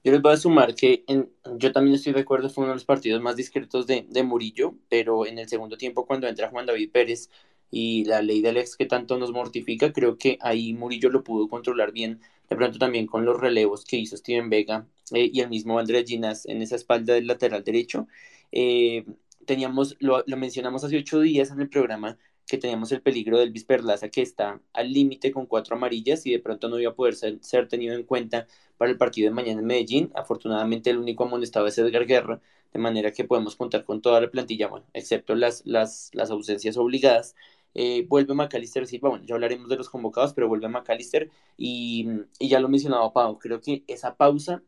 Yo 0.05 0.13
les 0.13 0.23
voy 0.23 0.35
a 0.35 0.37
sumar 0.37 0.77
que 0.77 1.03
en, 1.09 1.29
yo 1.57 1.73
también 1.73 1.97
estoy 1.97 2.13
de 2.13 2.21
acuerdo, 2.21 2.49
fue 2.49 2.63
uno 2.63 2.73
de 2.73 2.77
los 2.77 2.85
partidos 2.85 3.21
más 3.21 3.35
discretos 3.35 3.89
de, 3.89 4.07
de, 4.09 4.23
Murillo, 4.23 4.75
pero 4.89 5.27
en 5.27 5.39
el 5.39 5.49
segundo 5.49 5.77
tiempo 5.77 6.07
cuando 6.07 6.29
entra 6.29 6.51
Juan 6.51 6.67
David 6.67 6.93
Pérez 6.93 7.29
y 7.73 8.05
la 8.05 8.23
ley 8.23 8.41
del 8.41 8.59
ex 8.59 8.77
que 8.77 8.87
tanto 8.87 9.19
nos 9.19 9.33
mortifica, 9.33 9.93
creo 9.93 10.17
que 10.17 10.39
ahí 10.41 10.75
Murillo 10.75 11.11
lo 11.11 11.25
pudo 11.25 11.49
controlar 11.49 11.91
bien, 11.91 12.21
de 12.49 12.55
pronto 12.55 12.79
también 12.79 13.07
con 13.07 13.25
los 13.25 13.41
relevos 13.41 13.85
que 13.85 13.97
hizo 13.97 14.17
Steven 14.17 14.49
Vega 14.49 14.87
eh, 15.13 15.29
y 15.33 15.41
el 15.41 15.49
mismo 15.49 15.79
Andrés 15.79 16.05
Ginas 16.07 16.47
en 16.47 16.63
esa 16.63 16.77
espalda 16.77 17.15
del 17.15 17.27
lateral 17.27 17.65
derecho. 17.65 18.07
Eh, 18.53 19.05
teníamos, 19.45 19.97
lo, 19.99 20.23
lo 20.27 20.37
mencionamos 20.37 20.85
hace 20.85 20.99
ocho 20.99 21.21
días 21.21 21.51
en 21.51 21.61
el 21.61 21.69
programa, 21.69 22.17
que 22.47 22.59
teníamos 22.59 22.93
el 22.93 23.03
peligro 23.03 23.39
del 23.39 23.51
Bisperlaza 23.51 24.09
que 24.09 24.23
está 24.23 24.61
al 24.73 24.93
límite 24.93 25.33
con 25.33 25.47
cuatro 25.47 25.77
amarillas 25.77 26.27
y 26.27 26.33
de 26.33 26.39
pronto 26.39 26.69
no 26.69 26.79
iba 26.79 26.93
a 26.93 26.95
poder 26.95 27.15
ser, 27.15 27.39
ser, 27.43 27.69
tenido 27.69 27.95
en 27.95 28.05
cuenta 28.05 28.47
para 28.79 28.91
el 28.91 28.97
partido 28.97 29.29
de 29.29 29.35
mañana 29.35 29.61
en 29.61 29.67
Medellín. 29.67 30.11
Afortunadamente 30.15 30.91
el 30.91 30.99
único 30.99 31.25
amonestado 31.25 31.67
es 31.67 31.77
Edgar 31.79 32.07
Guerra, 32.07 32.41
de 32.73 32.79
manera 32.79 33.11
que 33.13 33.25
podemos 33.25 33.57
contar 33.57 33.85
con 33.85 34.01
toda 34.01 34.21
la 34.21 34.31
plantilla, 34.31 34.69
bueno, 34.69 34.87
excepto 34.93 35.35
las, 35.35 35.65
las, 35.67 36.11
las 36.15 36.31
ausencias 36.31 36.77
obligadas. 36.77 37.35
Eh, 37.75 38.07
vuelve 38.09 38.35
Macalister 38.35 38.87
Silva, 38.87 39.11
bueno, 39.11 39.25
ya 39.27 39.35
hablaremos 39.35 39.69
de 39.69 39.77
los 39.77 39.91
convocados, 39.91 40.33
pero 40.33 40.49
vuelve 40.49 40.69
Macalister 40.69 41.31
y, 41.59 42.09
y 42.39 42.49
ya 42.49 42.61
lo 42.61 42.69
mencionaba 42.69 43.13
Pau, 43.13 43.39
creo 43.39 43.61
que 43.61 43.85
esa 43.87 44.17
pausa 44.17 44.63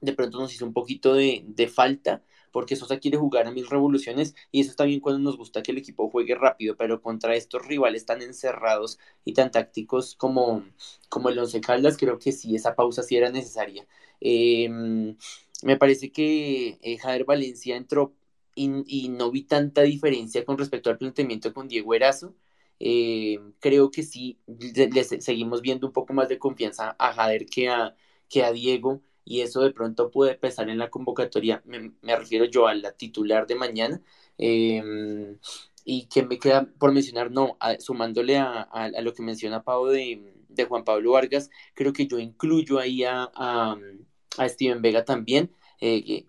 de 0.00 0.12
pronto 0.14 0.38
nos 0.40 0.52
hizo 0.54 0.64
un 0.64 0.72
poquito 0.72 1.14
de, 1.14 1.44
de 1.46 1.68
falta 1.68 2.22
porque 2.52 2.76
Sosa 2.76 2.98
quiere 2.98 3.18
jugar 3.18 3.46
a 3.46 3.52
mil 3.52 3.66
revoluciones 3.68 4.34
y 4.52 4.60
eso 4.60 4.70
está 4.70 4.84
bien 4.84 5.00
cuando 5.00 5.20
nos 5.20 5.36
gusta 5.36 5.62
que 5.62 5.72
el 5.72 5.78
equipo 5.78 6.10
juegue 6.10 6.34
rápido, 6.34 6.76
pero 6.76 7.00
contra 7.02 7.34
estos 7.36 7.66
rivales 7.66 8.06
tan 8.06 8.22
encerrados 8.22 8.98
y 9.24 9.34
tan 9.34 9.50
tácticos 9.50 10.14
como, 10.16 10.64
como 11.08 11.28
el 11.28 11.38
Once 11.38 11.60
Caldas, 11.60 11.96
creo 11.96 12.18
que 12.18 12.32
sí, 12.32 12.54
esa 12.56 12.74
pausa 12.74 13.02
sí 13.02 13.16
era 13.16 13.30
necesaria. 13.30 13.86
Eh, 14.20 14.68
me 15.62 15.76
parece 15.76 16.10
que 16.12 16.78
eh, 16.82 16.98
Javier 16.98 17.24
Valencia 17.24 17.76
entró 17.76 18.14
y, 18.54 19.08
no 19.08 19.30
vi 19.30 19.42
tanta 19.42 19.82
diferencia 19.82 20.44
con 20.44 20.58
respecto 20.58 20.90
al 20.90 20.98
planteamiento 20.98 21.52
con 21.54 21.68
Diego 21.68 21.94
Erazo. 21.94 22.34
Eh, 22.78 23.38
creo 23.60 23.90
que 23.90 24.02
sí, 24.02 24.38
le, 24.46 24.88
le, 24.88 25.04
seguimos 25.04 25.62
viendo 25.62 25.86
un 25.86 25.92
poco 25.92 26.12
más 26.14 26.28
de 26.28 26.38
confianza 26.38 26.96
a 26.98 27.12
Jader 27.12 27.46
que 27.46 27.68
a, 27.68 27.94
que 28.28 28.42
a 28.44 28.52
Diego 28.52 29.02
y 29.30 29.42
eso 29.42 29.60
de 29.62 29.70
pronto 29.70 30.10
puede 30.10 30.34
pesar 30.34 30.68
en 30.70 30.78
la 30.78 30.90
convocatoria, 30.90 31.62
me, 31.64 31.92
me 32.02 32.16
refiero 32.16 32.46
yo 32.46 32.66
a 32.66 32.74
la 32.74 32.90
titular 32.92 33.46
de 33.46 33.54
mañana, 33.54 34.02
eh, 34.38 34.82
y 35.84 36.06
que 36.08 36.24
me 36.24 36.38
queda 36.40 36.66
por 36.78 36.92
mencionar, 36.92 37.30
no, 37.30 37.56
a, 37.60 37.78
sumándole 37.78 38.38
a, 38.38 38.62
a, 38.62 38.88
lo 39.02 39.14
que 39.14 39.22
menciona 39.22 39.62
Pau 39.62 39.86
de, 39.86 40.34
de, 40.48 40.64
Juan 40.64 40.82
Pablo 40.84 41.12
Vargas, 41.12 41.48
creo 41.74 41.92
que 41.92 42.08
yo 42.08 42.18
incluyo 42.18 42.80
ahí 42.80 43.04
a, 43.04 43.30
a 43.34 44.48
Steven 44.48 44.82
Vega 44.82 45.04
también, 45.04 45.52
eh, 45.80 46.24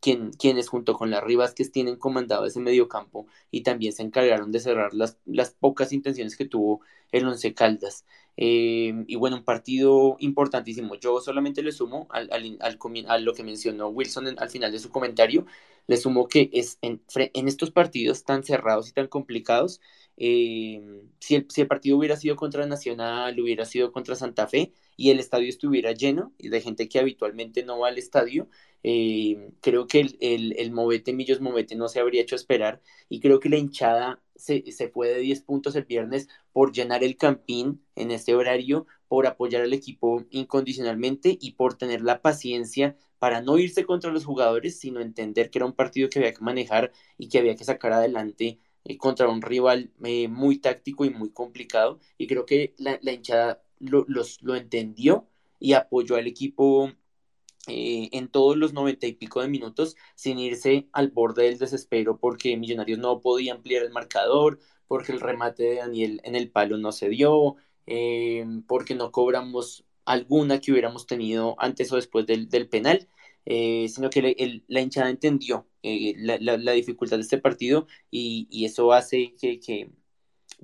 quien, 0.00 0.30
quienes 0.32 0.68
junto 0.68 0.94
con 0.94 1.10
las 1.10 1.24
Rivas 1.24 1.54
que 1.54 1.64
tienen 1.66 1.96
comandado 1.96 2.46
ese 2.46 2.60
mediocampo 2.60 3.26
y 3.50 3.62
también 3.62 3.92
se 3.92 4.02
encargaron 4.02 4.50
de 4.52 4.60
cerrar 4.60 4.94
las, 4.94 5.18
las 5.26 5.50
pocas 5.50 5.92
intenciones 5.92 6.36
que 6.36 6.46
tuvo 6.46 6.80
el 7.12 7.26
Once 7.26 7.52
Caldas. 7.52 8.04
Eh, 8.36 9.04
y 9.06 9.16
bueno, 9.16 9.36
un 9.36 9.44
partido 9.44 10.16
importantísimo. 10.18 10.96
Yo 10.96 11.20
solamente 11.20 11.62
le 11.62 11.72
sumo 11.72 12.06
al, 12.10 12.28
al, 12.32 12.58
al, 12.60 12.78
a 13.08 13.18
lo 13.18 13.34
que 13.34 13.44
mencionó 13.44 13.88
Wilson 13.88 14.34
al 14.38 14.50
final 14.50 14.72
de 14.72 14.78
su 14.78 14.90
comentario, 14.90 15.46
le 15.86 15.96
sumo 15.96 16.28
que 16.28 16.50
es 16.52 16.78
en, 16.82 17.02
en 17.14 17.48
estos 17.48 17.70
partidos 17.70 18.24
tan 18.24 18.42
cerrados 18.42 18.88
y 18.88 18.92
tan 18.92 19.08
complicados, 19.08 19.80
eh, 20.16 20.80
si, 21.18 21.34
el, 21.36 21.46
si, 21.50 21.60
el, 21.62 21.66
partido 21.66 21.96
hubiera 21.98 22.16
sido 22.16 22.36
contra 22.36 22.66
Nacional, 22.66 23.38
hubiera 23.40 23.64
sido 23.64 23.92
contra 23.92 24.14
Santa 24.14 24.46
Fe 24.46 24.72
y 24.96 25.10
el 25.10 25.18
estadio 25.18 25.48
estuviera 25.48 25.92
lleno 25.92 26.32
de 26.38 26.60
gente 26.60 26.88
que 26.88 27.00
habitualmente 27.00 27.64
no 27.64 27.80
va 27.80 27.88
al 27.88 27.98
estadio, 27.98 28.48
eh, 28.84 29.50
creo 29.60 29.86
que 29.88 30.00
el, 30.00 30.16
el, 30.20 30.54
el, 30.58 30.70
Movete 30.72 31.12
Millos 31.12 31.40
Movete 31.40 31.74
no 31.74 31.88
se 31.88 32.00
habría 32.00 32.22
hecho 32.22 32.36
esperar 32.36 32.80
y 33.08 33.20
creo 33.20 33.40
que 33.40 33.48
la 33.48 33.56
hinchada 33.56 34.22
se, 34.36 34.70
se 34.72 34.88
fue 34.88 35.08
de 35.08 35.18
10 35.20 35.40
puntos 35.42 35.76
el 35.76 35.84
viernes 35.84 36.28
por 36.52 36.72
llenar 36.72 37.04
el 37.04 37.16
campín 37.16 37.82
en 37.96 38.10
este 38.10 38.34
horario, 38.34 38.86
por 39.08 39.26
apoyar 39.26 39.62
al 39.62 39.72
equipo 39.72 40.24
incondicionalmente 40.30 41.36
y 41.40 41.52
por 41.52 41.74
tener 41.76 42.02
la 42.02 42.20
paciencia 42.22 42.96
para 43.18 43.40
no 43.40 43.58
irse 43.58 43.84
contra 43.84 44.10
los 44.10 44.24
jugadores, 44.24 44.78
sino 44.78 45.00
entender 45.00 45.50
que 45.50 45.58
era 45.58 45.66
un 45.66 45.72
partido 45.72 46.08
que 46.08 46.18
había 46.18 46.34
que 46.34 46.42
manejar 46.44 46.92
y 47.18 47.28
que 47.28 47.38
había 47.38 47.56
que 47.56 47.64
sacar 47.64 47.92
adelante 47.92 48.58
eh, 48.84 48.96
contra 48.98 49.28
un 49.28 49.42
rival 49.42 49.92
eh, 50.04 50.28
muy 50.28 50.58
táctico 50.58 51.04
y 51.04 51.10
muy 51.10 51.30
complicado. 51.30 52.00
Y 52.18 52.26
creo 52.26 52.44
que 52.46 52.74
la, 52.78 52.98
la 53.02 53.12
hinchada 53.12 53.62
lo, 53.78 54.04
los, 54.08 54.42
lo 54.42 54.56
entendió 54.56 55.26
y 55.58 55.72
apoyó 55.74 56.16
al 56.16 56.26
equipo 56.26 56.92
eh, 57.68 58.08
en 58.12 58.28
todos 58.28 58.56
los 58.56 58.72
noventa 58.72 59.06
y 59.06 59.14
pico 59.14 59.40
de 59.40 59.48
minutos 59.48 59.96
sin 60.14 60.38
irse 60.38 60.88
al 60.92 61.10
borde 61.10 61.44
del 61.44 61.58
desespero 61.58 62.18
porque 62.18 62.56
Millonarios 62.56 62.98
no 62.98 63.20
podía 63.20 63.54
ampliar 63.54 63.82
el 63.84 63.90
marcador, 63.92 64.60
porque 64.86 65.12
el 65.12 65.20
remate 65.20 65.62
de 65.64 65.74
Daniel 65.76 66.20
en 66.24 66.36
el 66.36 66.50
palo 66.50 66.76
no 66.78 66.92
se 66.92 67.08
dio, 67.08 67.56
eh, 67.86 68.44
porque 68.66 68.94
no 68.94 69.12
cobramos 69.12 69.84
alguna 70.04 70.60
que 70.60 70.72
hubiéramos 70.72 71.06
tenido 71.06 71.56
antes 71.58 71.90
o 71.92 71.96
después 71.96 72.26
del, 72.26 72.48
del 72.48 72.68
penal, 72.68 73.08
eh, 73.46 73.88
sino 73.88 74.10
que 74.10 74.62
la 74.68 74.80
hinchada 74.80 75.10
entendió 75.10 75.66
eh, 75.82 76.14
la, 76.18 76.38
la, 76.38 76.72
dificultad 76.72 77.18
de 77.18 77.22
este 77.22 77.38
partido 77.38 77.86
y, 78.10 78.46
y 78.50 78.64
eso 78.64 78.92
hace 78.92 79.34
que, 79.38 79.90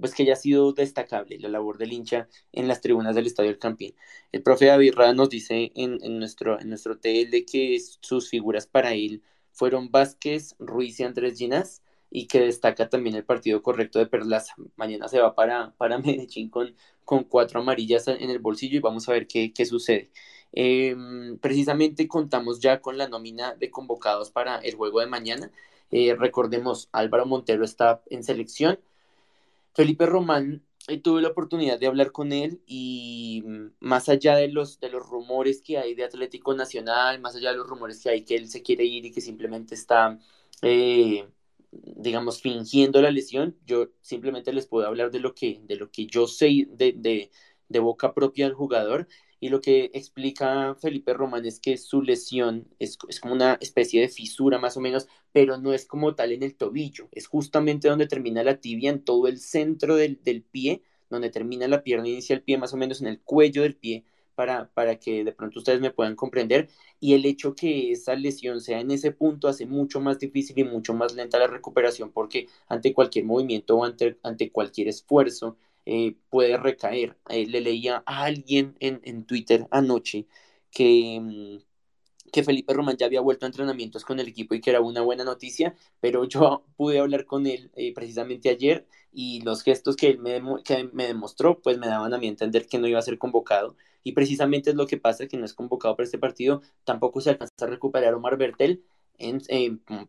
pues 0.01 0.15
que 0.15 0.23
haya 0.25 0.37
sido 0.37 0.73
destacable 0.73 1.39
la 1.39 1.49
labor 1.49 1.79
del 1.79 1.93
hincha 1.93 2.29
en 2.53 2.69
las 2.69 2.81
tribunas 2.81 3.15
del 3.15 3.27
Estadio 3.27 3.51
del 3.51 3.59
Campín. 3.59 3.95
El 4.33 4.43
profe 4.43 4.67
David 4.67 4.95
nos 5.15 5.31
dice 5.31 5.73
en, 5.75 5.99
en, 6.03 6.19
nuestro, 6.19 6.61
en 6.61 6.69
nuestro 6.69 6.99
TL 6.99 7.45
que 7.51 7.79
sus 8.01 8.29
figuras 8.31 8.67
para 8.67 8.95
él 8.95 9.23
fueron 9.53 9.91
Vázquez, 9.91 10.57
Ruiz 10.59 11.01
y 11.01 11.05
Andrés 11.05 11.39
Ginas 11.39 11.83
y 12.11 12.27
que 12.27 12.41
destaca 12.41 12.89
también 12.89 13.17
el 13.17 13.25
partido 13.25 13.63
correcto 13.63 13.99
de 13.99 14.07
Perlaza. 14.07 14.55
Mañana 14.77 15.09
se 15.09 15.21
va 15.21 15.35
para, 15.35 15.73
para 15.77 15.99
Medellín 16.01 16.51
con, 16.51 16.75
con 17.05 17.25
cuatro 17.25 17.61
amarillas 17.61 18.09
en 18.09 18.31
el 18.31 18.39
bolsillo 18.41 18.77
y 18.79 18.81
vamos 18.81 19.09
a 19.09 19.13
ver 19.13 19.27
qué, 19.27 19.53
qué 19.53 19.65
sucede. 19.67 20.11
Eh, 20.53 20.97
precisamente 21.41 22.09
contamos 22.09 22.61
ya 22.61 22.81
con 22.81 22.99
la 22.99 23.09
nómina 23.09 23.55
de 23.55 23.71
convocados 23.71 24.31
para 24.31 24.59
el 24.59 24.75
juego 24.75 25.01
de 25.01 25.07
mañana. 25.07 25.51
Eh, 25.91 26.15
recordemos, 26.19 26.89
Álvaro 26.93 27.27
Montero 27.27 27.65
está 27.65 28.03
en 28.11 28.23
selección, 28.25 28.79
Felipe 29.75 30.07
Román, 30.07 30.65
eh, 30.89 31.01
tuve 31.01 31.23
la 31.23 31.29
oportunidad 31.29 31.79
de 31.79 31.87
hablar 31.87 32.13
con 32.13 32.33
él 32.33 32.63
y 32.67 33.43
mm, 33.47 33.67
más 33.81 34.09
allá 34.09 34.37
de 34.37 34.49
los, 34.49 34.81
de 34.81 34.91
los 34.91 35.07
rumores 35.09 35.63
que 35.63 35.79
hay 35.79 35.95
de 35.95 36.05
Atlético 36.05 36.55
Nacional, 36.55 37.21
más 37.21 37.37
allá 37.37 37.51
de 37.53 37.59
los 37.59 37.67
rumores 37.69 38.03
que 38.03 38.11
hay 38.11 38.25
que 38.25 38.37
él 38.37 38.49
se 38.49 38.63
quiere 38.63 38.85
ir 38.85 39.05
y 39.07 39.13
que 39.13 39.21
simplemente 39.21 39.75
está, 39.75 40.19
eh, 40.63 41.29
digamos, 41.73 42.41
fingiendo 42.43 43.01
la 43.03 43.11
lesión, 43.11 43.57
yo 43.67 43.89
simplemente 44.01 44.53
les 44.53 44.67
puedo 44.67 44.87
hablar 44.87 45.11
de 45.11 45.21
lo 45.21 45.35
que, 45.35 45.61
de 45.65 45.77
lo 45.77 45.91
que 45.91 46.07
yo 46.07 46.27
sé 46.27 46.67
de, 46.71 46.93
de, 46.97 47.31
de 47.69 47.79
boca 47.79 48.13
propia 48.15 48.47
del 48.47 48.55
jugador 48.55 49.09
y 49.41 49.49
lo 49.49 49.61
que 49.61 49.91
explica 49.95 50.75
Felipe 50.77 51.15
Román 51.15 51.47
es 51.47 51.59
que 51.61 51.77
su 51.79 52.03
lesión 52.03 52.69
es, 52.79 52.99
es, 53.09 53.21
como 53.21 53.35
una 53.35 53.55
especie 53.61 54.01
de 54.01 54.09
fisura 54.09 54.59
más 54.59 54.77
o 54.77 54.81
menos, 54.81 55.09
pero 55.33 55.57
no 55.57 55.73
es 55.73 55.87
como 55.87 56.15
tal 56.15 56.33
en 56.33 56.43
el 56.43 56.55
tobillo, 56.57 57.09
es 57.13 57.27
justamente 57.27 57.89
donde 57.89 58.07
termina 58.07 58.45
la 58.45 58.61
tibia, 58.61 58.91
en 58.91 59.03
todo 59.03 59.27
el 59.29 59.39
centro 59.39 59.97
del, 59.97 60.23
del 60.23 60.43
pie, 60.43 60.83
donde 61.09 61.31
termina 61.31 61.69
la 61.69 61.83
pierna 61.83 62.09
inicia 62.09 62.35
el 62.37 62.43
pie, 62.43 62.59
más 62.59 62.73
o 62.73 62.77
menos 62.77 63.01
en 63.01 63.09
el 63.09 63.21
cuello 63.21 63.63
del 63.63 63.77
pie, 63.77 64.05
para, 64.35 64.71
para 64.73 64.97
que 64.99 65.25
de 65.25 65.33
pronto 65.33 65.59
ustedes 65.59 65.81
me 65.81 65.91
puedan 65.91 66.17
comprender. 66.17 66.69
Y 66.99 67.15
el 67.15 67.27
hecho 67.27 67.55
que 67.55 67.93
esa 67.93 68.15
lesión 68.15 68.61
sea 68.61 68.81
en 68.81 68.91
ese 68.91 69.11
punto 69.13 69.49
hace 69.49 69.67
mucho 69.67 70.01
más 70.01 70.19
difícil 70.19 70.59
y 70.59 70.65
mucho 70.65 70.95
más 70.95 71.15
lenta 71.15 71.39
la 71.39 71.47
recuperación, 71.47 72.11
porque 72.13 72.49
ante 72.69 72.95
cualquier 72.95 73.25
movimiento 73.27 73.77
o 73.77 73.85
ante, 73.85 74.19
ante 74.23 74.51
cualquier 74.51 74.89
esfuerzo, 74.89 75.57
eh, 75.87 76.17
puede 76.29 76.57
recaer. 76.57 77.17
Eh, 77.29 77.47
le 77.47 77.61
leía 77.61 78.03
a 78.07 78.25
alguien 78.25 78.77
en, 78.81 79.01
en 79.05 79.25
Twitter 79.25 79.67
anoche 79.71 80.27
que, 80.71 81.19
mm, 81.21 81.59
que 82.31 82.45
Felipe 82.45 82.73
Román 82.75 82.97
ya 82.97 83.07
había 83.07 83.21
vuelto 83.21 83.47
a 83.47 83.49
entrenamientos 83.49 84.05
con 84.05 84.21
el 84.21 84.29
equipo 84.29 84.55
y 84.55 84.61
que 84.61 84.71
era 84.71 84.81
una 84.81 85.03
buena 85.03 85.25
noticia, 85.25 85.75
pero 86.01 86.25
yo 86.25 86.65
pude 86.77 86.99
hablar 87.01 87.27
con 87.27 87.47
él 87.47 87.71
eh, 87.75 87.93
precisamente 87.95 88.49
ayer 88.51 88.87
y 89.13 89.41
los 89.43 89.63
gestos 89.63 89.97
que 89.97 90.09
él 90.09 90.19
me, 90.19 90.41
que 90.65 90.85
me 90.93 91.07
demostró 91.07 91.61
pues 91.61 91.79
me 91.79 91.89
daban 91.89 92.15
a 92.15 92.19
mí 92.19 92.29
entender 92.29 92.67
que 92.67 92.79
no 92.79 92.87
iba 92.87 92.99
a 92.99 93.03
ser 93.03 93.19
convocado 93.19 93.77
y 94.03 94.13
precisamente 94.13 94.71
es 94.71 94.77
lo 94.77 94.87
que 94.87 94.99
pasa, 94.99 95.27
que 95.29 95.37
no 95.37 95.45
es 95.45 95.55
convocado 95.55 95.97
para 95.97 96.05
este 96.05 96.19
partido, 96.19 96.63
tampoco 96.85 97.21
se 97.21 97.31
alcanza 97.31 97.53
a 97.61 97.67
recuperar 97.67 98.15
Omar 98.15 98.37
Bertel. 98.37 98.85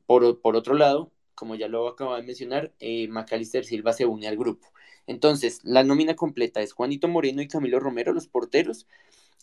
Por, 0.06 0.40
por, 0.42 0.56
otro 0.56 0.74
lado, 0.76 1.12
como 1.36 1.56
ya 1.56 1.68
lo 1.68 1.88
acabo 1.88 2.16
de 2.16 2.24
mencionar, 2.24 2.74
eh, 2.80 3.08
Macalister 3.08 3.66
Silva 3.66 3.94
se 3.94 4.06
une 4.06 4.28
al 4.28 4.38
grupo. 4.38 4.72
Entonces, 5.08 5.60
la 5.64 5.84
nómina 5.84 6.16
completa 6.16 6.62
es 6.62 6.74
Juanito 6.74 7.08
Moreno 7.08 7.42
y 7.42 7.48
Camilo 7.48 7.80
Romero, 7.80 8.14
los 8.14 8.28
porteros, 8.28 8.88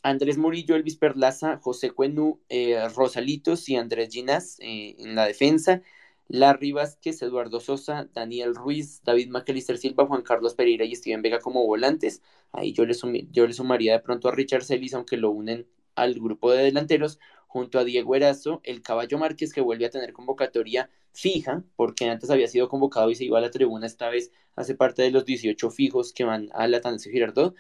Andrés 0.03 0.39
Murillo, 0.39 0.77
Elvis 0.77 0.97
Perlaza, 0.97 1.59
José 1.59 1.91
Cuenú, 1.91 2.41
eh, 2.49 2.89
Rosalitos 2.95 3.69
y 3.69 3.77
Andrés 3.77 4.11
Ginás 4.13 4.59
eh, 4.61 4.97
en 4.99 5.15
la 5.15 5.27
defensa, 5.27 5.83
Larry 6.29 6.73
Vázquez, 6.73 7.23
Eduardo 7.23 7.59
Sosa, 7.59 8.09
Daniel 8.15 8.55
Ruiz, 8.55 9.03
David 9.03 9.29
Macalister 9.29 9.79
Silva, 9.79 10.07
Juan 10.07 10.23
Carlos 10.23 10.55
Pereira 10.55 10.85
y 10.85 10.95
Steven 10.95 11.23
Vega 11.23 11.41
como 11.41 11.67
volantes. 11.67 12.23
Ahí 12.53 12.73
yo 12.73 12.85
le, 12.85 12.95
yo 13.33 13.47
le 13.47 13.53
sumaría 13.55 13.95
de 13.95 14.01
pronto 14.01 14.29
a 14.29 14.33
Richard 14.33 14.65
Celis, 14.65 14.95
aunque 14.95 15.17
lo 15.17 15.31
unen 15.31 15.67
al 15.95 16.15
grupo 16.15 16.53
de 16.53 16.63
delanteros, 16.63 17.19
junto 17.49 17.81
a 17.81 17.85
Diego 17.85 18.15
Erazo, 18.15 18.61
el 18.63 18.83
Caballo 18.83 19.19
Márquez, 19.19 19.53
que 19.53 19.61
vuelve 19.61 19.87
a 19.87 19.91
tener 19.91 20.13
convocatoria 20.13 20.91
fija, 21.13 21.65
porque 21.75 22.09
antes 22.09 22.31
había 22.31 22.47
sido 22.47 22.69
convocado 22.69 23.11
y 23.11 23.17
se 23.17 23.25
iba 23.25 23.39
a 23.39 23.41
la 23.41 23.51
tribuna, 23.51 23.87
esta 23.87 24.09
vez 24.09 24.31
hace 24.55 24.77
parte 24.77 25.03
de 25.03 25.11
los 25.11 25.25
18 25.25 25.71
fijos 25.71 26.13
que 26.13 26.23
van 26.23 26.51
a 26.53 26.69
la 26.69 26.81
Tancio 26.81 27.11
Girardot. 27.11 27.57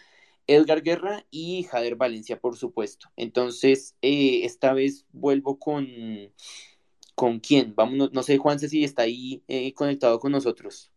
Edgar 0.46 0.82
Guerra 0.82 1.26
y 1.30 1.64
Jader 1.64 1.96
Valencia, 1.96 2.40
por 2.40 2.56
supuesto. 2.56 3.10
Entonces, 3.16 3.96
eh, 4.00 4.44
esta 4.44 4.72
vez 4.72 5.04
vuelvo 5.12 5.58
con, 5.58 5.86
¿Con 7.18 7.40
quién? 7.40 7.74
Vamos, 7.74 8.12
no, 8.12 8.22
sé, 8.22 8.38
Juanse, 8.38 8.68
si 8.68 8.84
está 8.84 9.02
ahí 9.02 9.42
eh, 9.48 9.74
conectado 9.74 10.20
con 10.20 10.30
nosotros. 10.30 10.92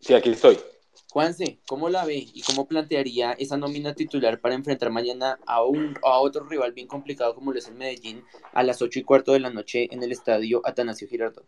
Sí, 0.00 0.12
aquí 0.12 0.30
estoy. 0.30 0.58
Juanse, 1.10 1.58
¿cómo 1.66 1.88
la 1.88 2.04
ve 2.04 2.26
y 2.32 2.42
cómo 2.42 2.66
plantearía 2.66 3.32
esa 3.32 3.56
nómina 3.56 3.94
titular 3.94 4.40
para 4.40 4.54
enfrentar 4.54 4.90
mañana 4.90 5.38
a, 5.46 5.62
un, 5.62 5.98
a 6.02 6.18
otro 6.18 6.44
rival 6.44 6.72
bien 6.72 6.86
complicado 6.86 7.34
como 7.34 7.52
lo 7.52 7.58
es 7.58 7.68
el 7.68 7.74
Medellín 7.74 8.24
a 8.52 8.62
las 8.62 8.82
ocho 8.82 8.98
y 8.98 9.02
cuarto 9.02 9.32
de 9.32 9.40
la 9.40 9.50
noche 9.50 9.88
en 9.90 10.02
el 10.02 10.12
estadio 10.12 10.60
Atanasio 10.64 11.08
Girardot? 11.08 11.44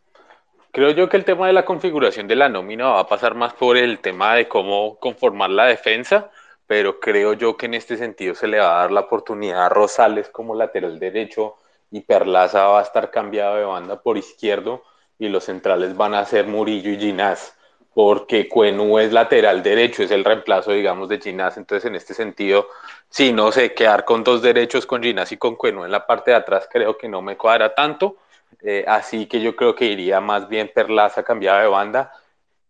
Creo 0.72 0.90
yo 0.90 1.08
que 1.08 1.16
el 1.16 1.24
tema 1.24 1.46
de 1.46 1.52
la 1.52 1.64
configuración 1.64 2.28
de 2.28 2.36
la 2.36 2.48
nómina 2.48 2.86
va 2.88 3.00
a 3.00 3.08
pasar 3.08 3.34
más 3.34 3.54
por 3.54 3.76
el 3.76 3.98
tema 3.98 4.34
de 4.34 4.48
cómo 4.48 4.96
conformar 4.98 5.50
la 5.50 5.66
defensa, 5.66 6.30
pero 6.66 7.00
creo 7.00 7.32
yo 7.32 7.56
que 7.56 7.66
en 7.66 7.74
este 7.74 7.96
sentido 7.96 8.34
se 8.34 8.46
le 8.46 8.58
va 8.58 8.76
a 8.76 8.80
dar 8.82 8.92
la 8.92 9.00
oportunidad 9.00 9.66
a 9.66 9.68
Rosales 9.68 10.28
como 10.28 10.54
lateral 10.54 10.98
derecho, 10.98 11.56
y 11.90 12.00
Perlaza 12.00 12.66
va 12.66 12.80
a 12.80 12.82
estar 12.82 13.10
cambiado 13.10 13.56
de 13.56 13.64
banda 13.64 14.00
por 14.00 14.18
izquierdo 14.18 14.82
y 15.18 15.28
los 15.28 15.44
centrales 15.44 15.96
van 15.96 16.14
a 16.14 16.24
ser 16.24 16.46
Murillo 16.46 16.90
y 16.90 16.98
Ginás, 16.98 17.56
porque 17.98 18.48
Cuenú 18.48 19.00
es 19.00 19.12
lateral 19.12 19.60
derecho, 19.60 20.04
es 20.04 20.12
el 20.12 20.24
reemplazo, 20.24 20.70
digamos, 20.70 21.08
de 21.08 21.18
Ginás. 21.18 21.56
Entonces, 21.56 21.84
en 21.84 21.96
este 21.96 22.14
sentido, 22.14 22.68
si 23.10 23.32
no 23.32 23.50
sé, 23.50 23.74
quedar 23.74 24.04
con 24.04 24.22
dos 24.22 24.40
derechos, 24.40 24.86
con 24.86 25.02
Ginás 25.02 25.32
y 25.32 25.36
con 25.36 25.56
Cuenú 25.56 25.84
en 25.84 25.90
la 25.90 26.06
parte 26.06 26.30
de 26.30 26.36
atrás, 26.36 26.68
creo 26.70 26.96
que 26.96 27.08
no 27.08 27.22
me 27.22 27.36
cuadra 27.36 27.74
tanto. 27.74 28.18
Eh, 28.62 28.84
así 28.86 29.26
que 29.26 29.40
yo 29.40 29.56
creo 29.56 29.74
que 29.74 29.86
iría 29.86 30.20
más 30.20 30.48
bien 30.48 30.70
Perlaza 30.72 31.24
cambiado 31.24 31.60
de 31.60 31.66
banda 31.66 32.12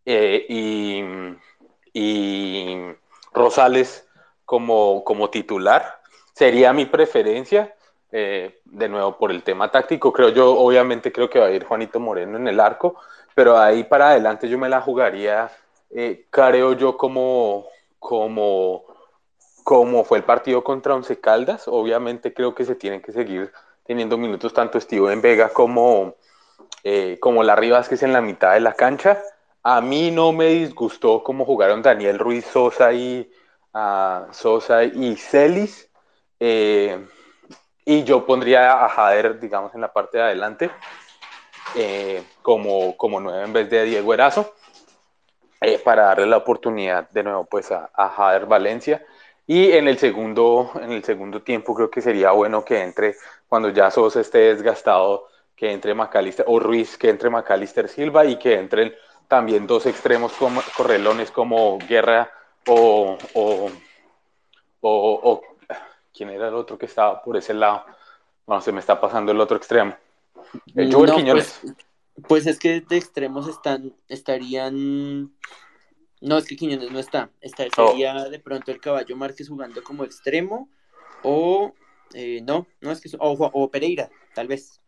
eh, 0.07 0.47
y, 0.49 1.05
y, 1.93 2.79
Rosales 3.35 4.09
como, 4.47 5.05
como 5.05 5.29
titular. 5.29 6.01
Sería 6.33 6.73
mi 6.73 6.87
preferencia 6.87 7.75
eh, 8.13 8.61
de 8.65 8.89
nuevo 8.89 9.19
por 9.19 9.31
el 9.31 9.43
tema 9.43 9.71
táctico. 9.71 10.11
Creo 10.11 10.31
yo, 10.31 10.59
obviamente 10.59 11.13
creo 11.13 11.29
que 11.29 11.39
va 11.39 11.49
a 11.49 11.51
ir 11.51 11.67
Juanito 11.67 12.01
Moreno 12.01 12.39
en 12.39 12.49
el 12.49 12.61
arco, 12.61 12.97
pero 13.39 13.57
ahí 13.57 13.85
para 13.85 14.09
adelante 14.09 14.49
yo 14.49 14.59
me 14.59 14.69
la 14.69 14.81
jugaría, 14.81 15.49
eh, 15.91 16.27
creo 16.29 16.73
yo, 16.73 16.97
como, 16.97 17.67
como, 18.01 18.85
como 19.63 20.03
fue 20.03 20.19
el 20.19 20.25
partido 20.25 20.65
contra 20.65 20.97
Once 20.97 21.21
Caldas. 21.21 21.69
Obviamente 21.69 22.35
creo 22.35 22.53
que 22.53 22.65
se 22.65 22.75
tienen 22.75 23.01
que 23.01 23.13
seguir 23.13 23.53
teniendo 23.85 24.19
minutos 24.19 24.53
tanto 24.53 24.81
en 24.91 25.23
Vega 25.23 25.51
como, 25.51 26.17
eh, 26.83 27.17
como 27.21 27.45
Larry 27.45 27.71
Vázquez 27.71 28.03
en 28.03 28.13
la 28.13 28.21
mitad 28.21 28.55
de 28.55 28.61
la 28.61 28.73
cancha. 28.73 29.23
A 29.63 29.81
mí 29.83 30.11
no 30.11 30.33
me 30.33 30.47
disgustó 30.47 31.23
cómo 31.23 31.45
jugaron 31.45 31.81
Daniel 31.81 32.19
Ruiz 32.19 32.45
Sosa 32.45 32.93
y, 32.93 33.31
uh, 33.73 34.33
Sosa 34.33 34.83
y 34.83 35.15
Celis. 35.15 35.89
Eh, 36.41 37.07
y 37.85 38.03
yo 38.03 38.27
pondría 38.27 38.85
a 38.85 38.89
Jader, 38.89 39.39
digamos, 39.39 39.73
en 39.77 39.81
la 39.83 39.93
parte 39.93 40.19
de 40.19 40.25
adelante, 40.25 40.73
eh, 41.75 42.23
como, 42.43 42.97
como 42.97 43.21
nueve 43.21 43.45
en 43.45 43.53
vez 43.53 43.71
de 43.71 43.85
Diego 43.85 44.15
Erazo, 44.15 44.55
eh, 45.61 45.79
para 45.79 46.05
darle 46.05 46.27
la 46.27 46.37
oportunidad 46.37 47.09
de 47.11 47.23
nuevo 47.23 47.45
pues 47.45 47.71
a, 47.73 47.91
a, 47.95 48.09
Jader 48.11 48.47
Valencia. 48.47 49.05
Y 49.47 49.73
en 49.73 49.89
el, 49.89 49.99
segundo, 49.99 50.71
en 50.83 50.93
el 50.93 51.03
segundo 51.05 51.43
tiempo 51.43 51.75
creo 51.75 51.91
que 51.91 52.03
sería 52.03 52.33
bueno 52.33 52.65
que 52.65 52.83
entre, 52.83 53.17
cuando 53.49 53.71
ya 53.71 53.91
Sosa 53.91 54.21
esté 54.21 54.55
desgastado, 54.55 55.29
que 55.57 55.73
entre 55.73 55.95
Macalister, 55.95 56.45
o 56.49 56.61
Ruiz, 56.61 56.97
que 56.99 57.09
entre 57.11 57.31
Macalister 57.31 57.89
Silva 57.89 58.25
y 58.27 58.37
que 58.37 58.55
entren 58.55 58.95
también 59.27 59.67
dos 59.67 59.87
extremos 59.87 60.33
como, 60.33 60.61
correlones 60.77 61.31
como 61.31 61.79
Guerra 61.79 62.31
o, 62.67 63.19
o, 63.35 63.71
o 64.81 65.43
¿Quién 66.19 66.31
era 66.31 66.49
el 66.49 66.55
otro 66.55 66.77
que 66.77 66.87
estaba 66.87 67.23
por 67.23 67.37
ese 67.37 67.55
lado? 67.55 67.85
Bueno, 68.45 68.61
se 68.61 68.73
me 68.73 68.81
está 68.81 69.01
pasando 69.01 69.31
el 69.31 69.41
otro 69.41 69.57
extremo. 69.57 69.95
El 70.75 70.91
no, 70.91 71.05
Quiñones. 71.05 71.59
Pues, 71.63 71.75
pues, 72.27 72.47
es 72.47 72.59
que 72.59 72.81
de 72.81 72.97
extremos 72.97 73.49
están, 73.49 73.95
estarían. 74.09 75.33
No, 76.21 76.39
es 76.39 76.47
que 76.47 76.57
Quiñones 76.57 76.91
no 76.91 76.99
está. 76.99 77.31
está 77.41 77.65
sería 77.71 78.15
de 78.29 78.39
pronto 78.39 78.71
el 78.71 78.81
caballo 78.81 79.17
Márquez 79.17 79.49
jugando 79.49 79.83
como 79.83 80.05
extremo. 80.05 80.69
O. 81.23 81.73
Eh, 82.15 82.41
no, 82.43 82.67
no 82.81 82.91
es 82.91 83.01
que. 83.01 83.11
O, 83.19 83.33
o, 83.33 83.71
Pereira, 83.71 84.11
tal 84.35 84.49
vez. 84.49 84.81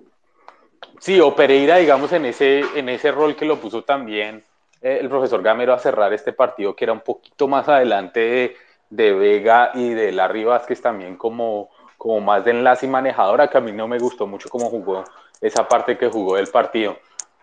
Sí, 0.99 1.21
o 1.21 1.35
Pereira, 1.35 1.77
digamos, 1.77 2.13
en 2.13 2.25
ese, 2.25 2.61
en 2.75 2.89
ese 2.89 3.13
rol 3.13 3.37
que 3.37 3.45
lo 3.45 3.61
puso 3.61 3.85
también 3.85 4.45
eh, 4.81 4.99
el 5.01 5.09
profesor 5.09 5.43
Gamero 5.43 5.75
a 5.75 5.79
cerrar 5.79 6.13
este 6.13 6.33
partido, 6.33 6.75
que 6.75 6.85
era 6.85 6.93
un 6.93 7.01
poquito 7.01 7.47
más 7.47 7.69
adelante 7.69 8.21
de 8.21 8.57
de 8.91 9.13
Vega 9.13 9.71
y 9.75 9.91
de 9.91 10.13
Larry 10.13 10.45
Vázquez 10.45 10.83
también 10.83 11.17
como, 11.17 11.71
como 11.97 12.21
más 12.21 12.45
de 12.45 12.51
enlace 12.51 12.87
y 12.87 12.89
manejadora, 12.89 13.49
que 13.49 13.57
a 13.57 13.61
mí 13.61 13.73
no 13.73 13.89
me 13.89 13.99
gustó 13.99 14.27
mucho 14.27 14.49
cómo 14.51 14.69
jugó 14.69 15.05
esa 15.41 15.69
parte 15.69 15.97
que 15.97 16.09
jugó 16.09 16.37
del 16.37 16.49
partido. 16.49 16.99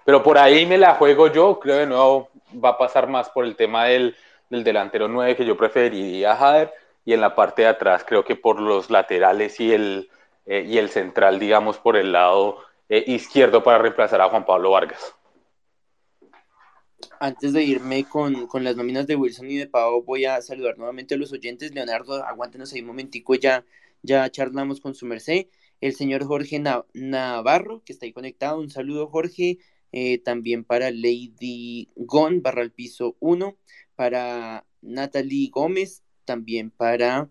Pero 0.06 0.24
por 0.24 0.38
ahí 0.38 0.66
me 0.66 0.78
la 0.78 0.96
juego 0.96 1.28
yo, 1.28 1.60
creo 1.60 1.78
de 1.78 1.88
nuevo 1.88 2.30
va 2.64 2.70
a 2.70 2.78
pasar 2.78 3.08
más 3.08 3.30
por 3.30 3.46
el 3.46 3.56
tema 3.56 3.86
del, 3.86 4.16
del 4.50 4.64
delantero 4.64 5.08
9 5.08 5.36
que 5.36 5.46
yo 5.46 5.58
preferiría 5.58 6.32
a 6.32 6.36
Jader 6.38 6.74
y 7.04 7.14
en 7.14 7.22
la 7.22 7.36
parte 7.36 7.64
de 7.64 7.70
atrás 7.70 8.06
creo 8.08 8.24
que 8.24 8.36
por 8.36 8.60
los 8.60 8.90
laterales 8.90 9.60
y 9.60 9.74
el, 9.74 10.10
eh, 10.46 10.66
y 10.68 10.78
el 10.78 10.90
central, 10.90 11.40
digamos, 11.40 11.78
por 11.78 11.98
el 11.98 12.12
lado 12.12 12.60
eh, 12.90 13.04
izquierdo 13.08 13.64
para 13.64 13.80
reemplazar 13.80 14.22
a 14.22 14.30
Juan 14.30 14.46
Pablo 14.46 14.72
Vargas 14.72 15.18
antes 17.20 17.54
de 17.54 17.64
irme 17.64 18.06
con, 18.06 18.48
las 18.64 18.76
nóminas 18.76 19.08
de 19.08 19.16
Wilson 19.16 19.50
y 19.50 19.58
de 19.58 19.68
Pau, 19.68 20.04
voy 20.04 20.26
a 20.26 20.42
saludar 20.42 20.78
nuevamente 20.78 21.16
a 21.16 21.18
los 21.18 21.32
oyentes. 21.32 21.74
Leonardo, 21.74 22.24
aguántenos 22.24 22.74
ahí 22.74 22.82
un 22.82 22.88
momentico, 22.88 23.36
ya, 23.36 23.64
ya 24.08 24.30
charlamos 24.32 24.82
con 24.82 24.96
su 24.96 25.06
merced. 25.06 25.48
El 25.82 25.94
señor 25.94 26.26
Jorge 26.26 26.60
Navarro, 26.94 27.84
que 27.86 27.94
está 27.94 28.06
ahí 28.06 28.14
conectado. 28.14 28.60
Un 28.60 28.72
saludo, 28.72 29.08
Jorge. 29.08 29.60
Eh, 29.92 30.18
también 30.20 30.64
para 30.64 30.92
Lady 30.92 31.90
Gon, 31.96 32.42
barra 32.42 32.64
al 32.64 32.72
piso 32.72 33.16
1. 33.20 33.58
Para 33.96 34.66
Natalie 34.82 35.50
Gómez. 35.52 36.04
También 36.26 36.72
para, 36.72 37.30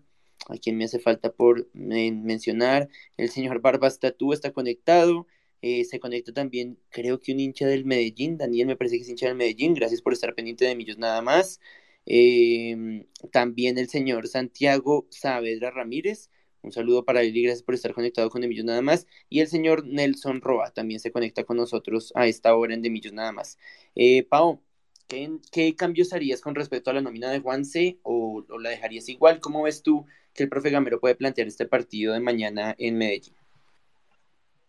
a 0.49 0.57
quien 0.61 0.77
me 0.77 0.85
hace 0.85 0.99
falta 0.99 1.31
por 1.33 1.69
mencionar, 1.73 2.89
el 3.17 3.29
señor 3.29 3.61
Barbas 3.61 3.99
Tatú 3.99 4.33
está 4.33 4.51
conectado. 4.53 5.27
Eh, 5.61 5.85
se 5.85 5.99
conecta 5.99 6.33
también, 6.33 6.79
creo 6.89 7.19
que 7.19 7.31
un 7.33 7.39
hincha 7.39 7.67
del 7.67 7.85
Medellín, 7.85 8.37
Daniel 8.37 8.67
me 8.67 8.75
parece 8.75 8.97
que 8.97 9.03
es 9.03 9.09
hincha 9.09 9.27
del 9.27 9.35
Medellín, 9.35 9.73
gracias 9.73 10.01
por 10.01 10.13
estar 10.13 10.35
pendiente 10.35 10.65
de 10.65 10.75
Millos 10.75 10.97
nada 10.99 11.21
más. 11.21 11.59
Em, 12.05 13.05
también 13.31 13.77
el 13.77 13.89
señor 13.89 14.27
Santiago 14.27 15.07
Saavedra 15.09 15.71
Ramírez, 15.71 16.29
un 16.61 16.71
saludo 16.71 17.05
para 17.05 17.21
él 17.21 17.35
y 17.35 17.43
gracias 17.43 17.63
por 17.63 17.75
estar 17.75 17.93
conectado 17.93 18.29
con 18.29 18.41
Demillos 18.41 18.65
Nada 18.65 18.81
más. 18.81 19.07
Y 19.29 19.39
el 19.39 19.47
señor 19.47 19.85
Nelson 19.85 20.41
Roa 20.41 20.71
también 20.71 20.99
se 20.99 21.11
conecta 21.11 21.43
con 21.43 21.57
nosotros 21.57 22.11
a 22.15 22.27
esta 22.27 22.55
hora 22.55 22.73
en 22.73 22.81
Demillos 22.81 23.13
Nada 23.13 23.31
más. 23.31 23.57
Eh, 23.95 24.23
Pau, 24.23 24.61
¿qué, 25.07 25.75
cambios 25.75 26.13
harías 26.13 26.41
con 26.41 26.55
respecto 26.55 26.89
a 26.89 26.93
la 26.93 27.01
nómina 27.01 27.31
de 27.31 27.39
Juan 27.39 27.65
C 27.65 27.99
o, 28.03 28.43
o, 28.49 28.59
la 28.59 28.69
dejarías 28.69 29.09
igual? 29.09 29.39
¿Cómo 29.39 29.63
ves 29.63 29.81
tú 29.81 30.05
que 30.33 30.43
el 30.43 30.49
profe 30.49 30.69
Gamero 30.69 30.99
puede 30.99 31.15
plantear 31.15 31.47
este 31.47 31.65
partido 31.65 32.13
de 32.13 32.19
mañana 32.19 32.75
en 32.77 32.97
Medellín? 32.97 33.33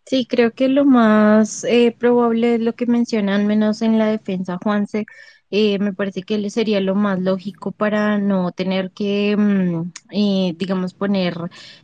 Sí, 0.09 0.25
creo 0.25 0.51
que 0.51 0.69
lo 0.69 0.85
más 0.85 1.63
eh, 1.65 1.95
probable 1.95 2.55
es 2.55 2.61
lo 2.61 2.73
que 2.73 2.87
mencionan, 2.87 3.45
menos 3.45 3.83
en 3.83 3.99
la 3.99 4.07
defensa, 4.07 4.57
Juanse, 4.57 5.05
eh, 5.51 5.79
me 5.79 5.93
parece 5.93 6.23
que 6.23 6.49
sería 6.49 6.79
lo 6.81 6.95
más 6.95 7.19
lógico 7.19 7.71
para 7.71 8.17
no 8.19 8.51
tener 8.51 8.91
que, 8.91 9.35
mm, 9.37 9.91
eh, 10.11 10.55
digamos, 10.57 10.93
poner 10.93 11.35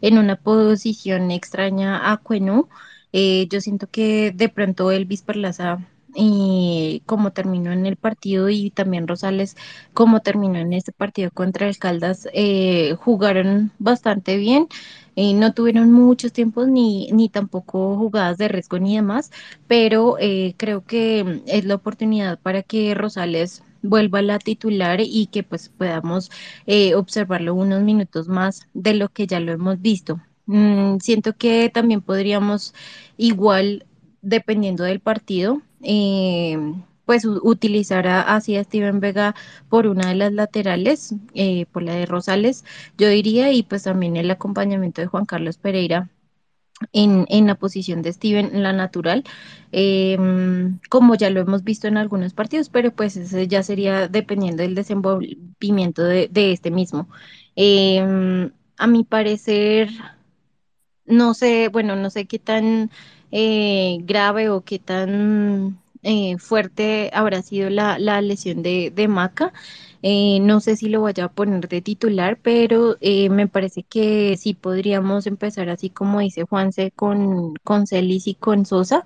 en 0.01 0.17
una 0.17 0.35
posición 0.37 1.31
extraña 1.31 2.11
a 2.11 2.17
Cuenú. 2.17 2.69
Eh, 3.11 3.47
yo 3.49 3.61
siento 3.61 3.87
que 3.89 4.31
de 4.31 4.49
pronto 4.49 4.91
Elvis 4.91 5.21
Perlaza, 5.21 5.79
eh, 6.15 7.01
como 7.05 7.31
terminó 7.33 7.71
en 7.71 7.85
el 7.85 7.97
partido, 7.97 8.49
y 8.49 8.71
también 8.71 9.07
Rosales, 9.07 9.55
como 9.93 10.21
terminó 10.21 10.59
en 10.59 10.73
este 10.73 10.91
partido 10.91 11.31
contra 11.31 11.67
el 11.67 11.77
Caldas, 11.77 12.27
eh, 12.33 12.95
jugaron 12.99 13.71
bastante 13.79 14.37
bien. 14.37 14.67
Eh, 15.15 15.33
no 15.33 15.53
tuvieron 15.53 15.91
muchos 15.91 16.33
tiempos 16.33 16.67
ni, 16.67 17.09
ni 17.11 17.29
tampoco 17.29 17.97
jugadas 17.97 18.37
de 18.37 18.47
riesgo 18.47 18.79
ni 18.79 18.95
demás, 18.95 19.31
pero 19.67 20.17
eh, 20.19 20.55
creo 20.57 20.85
que 20.85 21.41
es 21.47 21.65
la 21.65 21.75
oportunidad 21.75 22.39
para 22.39 22.63
que 22.63 22.93
Rosales 22.95 23.63
vuelva 23.81 24.19
a 24.19 24.21
la 24.23 24.39
titular 24.39 24.99
y 25.01 25.27
que 25.27 25.43
pues 25.43 25.69
podamos 25.69 26.31
eh, 26.65 26.95
observarlo 26.95 27.55
unos 27.55 27.83
minutos 27.83 28.27
más 28.27 28.67
de 28.73 28.93
lo 28.95 29.09
que 29.09 29.27
ya 29.27 29.39
lo 29.39 29.51
hemos 29.51 29.81
visto. 29.81 30.21
Mm, 30.47 30.97
siento 30.99 31.35
que 31.37 31.69
también 31.69 32.01
podríamos 32.01 32.73
igual, 33.17 33.85
dependiendo 34.21 34.83
del 34.83 34.99
partido, 34.99 35.61
eh, 35.81 36.57
pues 37.05 37.25
u- 37.25 37.39
utilizar 37.43 38.07
a, 38.07 38.21
así 38.21 38.57
a 38.57 38.63
Steven 38.63 38.99
Vega 38.99 39.35
por 39.69 39.87
una 39.87 40.09
de 40.09 40.15
las 40.15 40.33
laterales, 40.33 41.15
eh, 41.33 41.65
por 41.71 41.83
la 41.83 41.93
de 41.95 42.05
Rosales, 42.05 42.65
yo 42.97 43.07
diría, 43.09 43.51
y 43.51 43.63
pues 43.63 43.83
también 43.83 44.15
el 44.17 44.31
acompañamiento 44.31 45.01
de 45.01 45.07
Juan 45.07 45.25
Carlos 45.25 45.57
Pereira 45.57 46.09
en, 46.93 47.25
en 47.29 47.47
la 47.47 47.55
posición 47.55 48.01
de 48.01 48.13
Steven, 48.13 48.51
en 48.53 48.63
la 48.63 48.73
natural, 48.73 49.23
eh, 49.71 50.17
como 50.89 51.15
ya 51.15 51.29
lo 51.29 51.39
hemos 51.41 51.63
visto 51.63 51.87
en 51.87 51.97
algunos 51.97 52.33
partidos, 52.33 52.69
pero 52.69 52.91
pues 52.91 53.15
ese 53.17 53.47
ya 53.47 53.63
sería 53.63 54.07
dependiendo 54.07 54.63
del 54.63 54.75
desenvolvimiento 54.75 56.03
de, 56.03 56.27
de 56.31 56.51
este 56.51 56.71
mismo. 56.71 57.07
Eh, 57.55 58.49
a 58.77 58.87
mi 58.87 59.03
parecer, 59.03 59.89
no 61.05 61.33
sé, 61.33 61.69
bueno, 61.69 61.95
no 61.95 62.09
sé 62.09 62.25
qué 62.27 62.39
tan 62.39 62.89
eh, 63.31 63.97
grave 64.03 64.49
o 64.49 64.63
qué 64.63 64.79
tan 64.79 65.79
eh, 66.05 66.37
fuerte 66.39 67.11
habrá 67.13 67.41
sido 67.41 67.69
la, 67.69 67.99
la 67.99 68.21
lesión 68.21 68.63
de, 68.63 68.91
de 68.95 69.07
Maca. 69.09 69.53
Eh, 70.07 70.39
no 70.39 70.59
sé 70.59 70.75
si 70.75 70.87
lo 70.87 71.01
vaya 71.01 71.25
a 71.25 71.31
poner 71.31 71.67
de 71.67 71.81
titular, 71.81 72.37
pero 72.39 72.95
eh, 73.01 73.29
me 73.31 73.47
parece 73.47 73.81
que 73.81 74.37
sí 74.37 74.53
podríamos 74.53 75.25
empezar 75.25 75.67
así 75.69 75.89
como 75.89 76.19
dice 76.19 76.43
Juanse 76.43 76.91
con, 76.91 77.55
con 77.63 77.87
Celis 77.87 78.27
y 78.27 78.35
con 78.35 78.67
Sosa, 78.67 79.03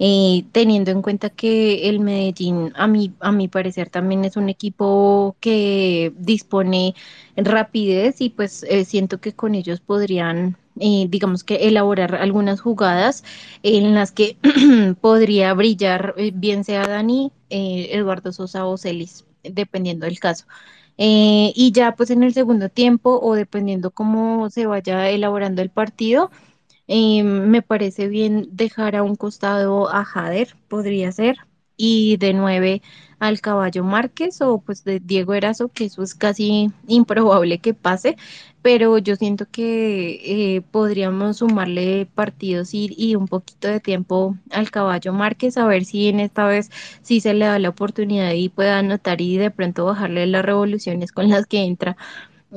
eh, 0.00 0.44
teniendo 0.50 0.90
en 0.90 1.02
cuenta 1.02 1.30
que 1.30 1.88
el 1.88 2.00
Medellín, 2.00 2.72
a 2.74 2.88
mi, 2.88 3.14
a 3.20 3.30
mi 3.30 3.46
parecer, 3.46 3.90
también 3.90 4.24
es 4.24 4.36
un 4.36 4.48
equipo 4.48 5.36
que 5.38 6.12
dispone 6.18 6.96
rapidez 7.36 8.20
y 8.20 8.30
pues 8.30 8.66
siento 8.86 9.20
que 9.20 9.32
con 9.34 9.54
ellos 9.54 9.78
podrían 9.80 10.56
digamos 10.74 11.44
que 11.44 11.68
elaborar 11.68 12.14
algunas 12.16 12.60
jugadas 12.60 13.22
en 13.62 13.94
las 13.94 14.12
que 14.12 14.36
podría 15.00 15.54
brillar, 15.54 16.14
bien 16.34 16.64
sea 16.64 16.86
Dani, 16.86 17.30
Eduardo 17.50 18.32
Sosa 18.32 18.66
o 18.66 18.78
Celis, 18.78 19.24
dependiendo 19.42 20.06
del 20.06 20.18
caso. 20.20 20.46
Eh, 20.98 21.52
y 21.54 21.72
ya 21.72 21.92
pues 21.96 22.10
en 22.10 22.22
el 22.22 22.34
segundo 22.34 22.68
tiempo 22.68 23.18
o 23.22 23.34
dependiendo 23.34 23.90
cómo 23.90 24.50
se 24.50 24.66
vaya 24.66 25.08
elaborando 25.10 25.62
el 25.62 25.70
partido, 25.70 26.30
eh, 26.88 27.22
me 27.24 27.62
parece 27.62 28.08
bien 28.08 28.48
dejar 28.52 28.96
a 28.96 29.02
un 29.02 29.16
costado 29.16 29.88
a 29.90 30.04
Jader, 30.04 30.56
podría 30.68 31.12
ser, 31.12 31.36
y 31.76 32.16
de 32.18 32.34
nueve 32.34 32.82
al 33.20 33.40
Caballo 33.40 33.84
Márquez 33.84 34.40
o 34.42 34.58
pues 34.60 34.84
de 34.84 35.00
Diego 35.00 35.34
Erazo, 35.34 35.68
que 35.68 35.84
eso 35.86 36.02
es 36.02 36.14
casi 36.14 36.70
improbable 36.88 37.58
que 37.60 37.74
pase, 37.74 38.16
pero 38.62 38.98
yo 38.98 39.16
siento 39.16 39.46
que 39.50 40.56
eh, 40.56 40.62
podríamos 40.70 41.38
sumarle 41.38 42.06
partidos 42.14 42.74
y, 42.74 42.94
y 42.96 43.14
un 43.16 43.28
poquito 43.28 43.68
de 43.68 43.80
tiempo 43.80 44.36
al 44.50 44.70
Caballo 44.70 45.12
Márquez, 45.12 45.56
a 45.56 45.66
ver 45.66 45.84
si 45.84 46.08
en 46.08 46.20
esta 46.20 46.46
vez 46.46 46.70
sí 47.02 47.20
se 47.20 47.34
le 47.34 47.46
da 47.46 47.58
la 47.58 47.70
oportunidad 47.70 48.32
y 48.32 48.48
pueda 48.48 48.78
anotar 48.78 49.20
y 49.20 49.36
de 49.38 49.50
pronto 49.50 49.84
bajarle 49.86 50.26
las 50.26 50.44
revoluciones 50.44 51.12
con 51.12 51.28
las 51.30 51.46
que 51.46 51.62
entra 51.64 51.96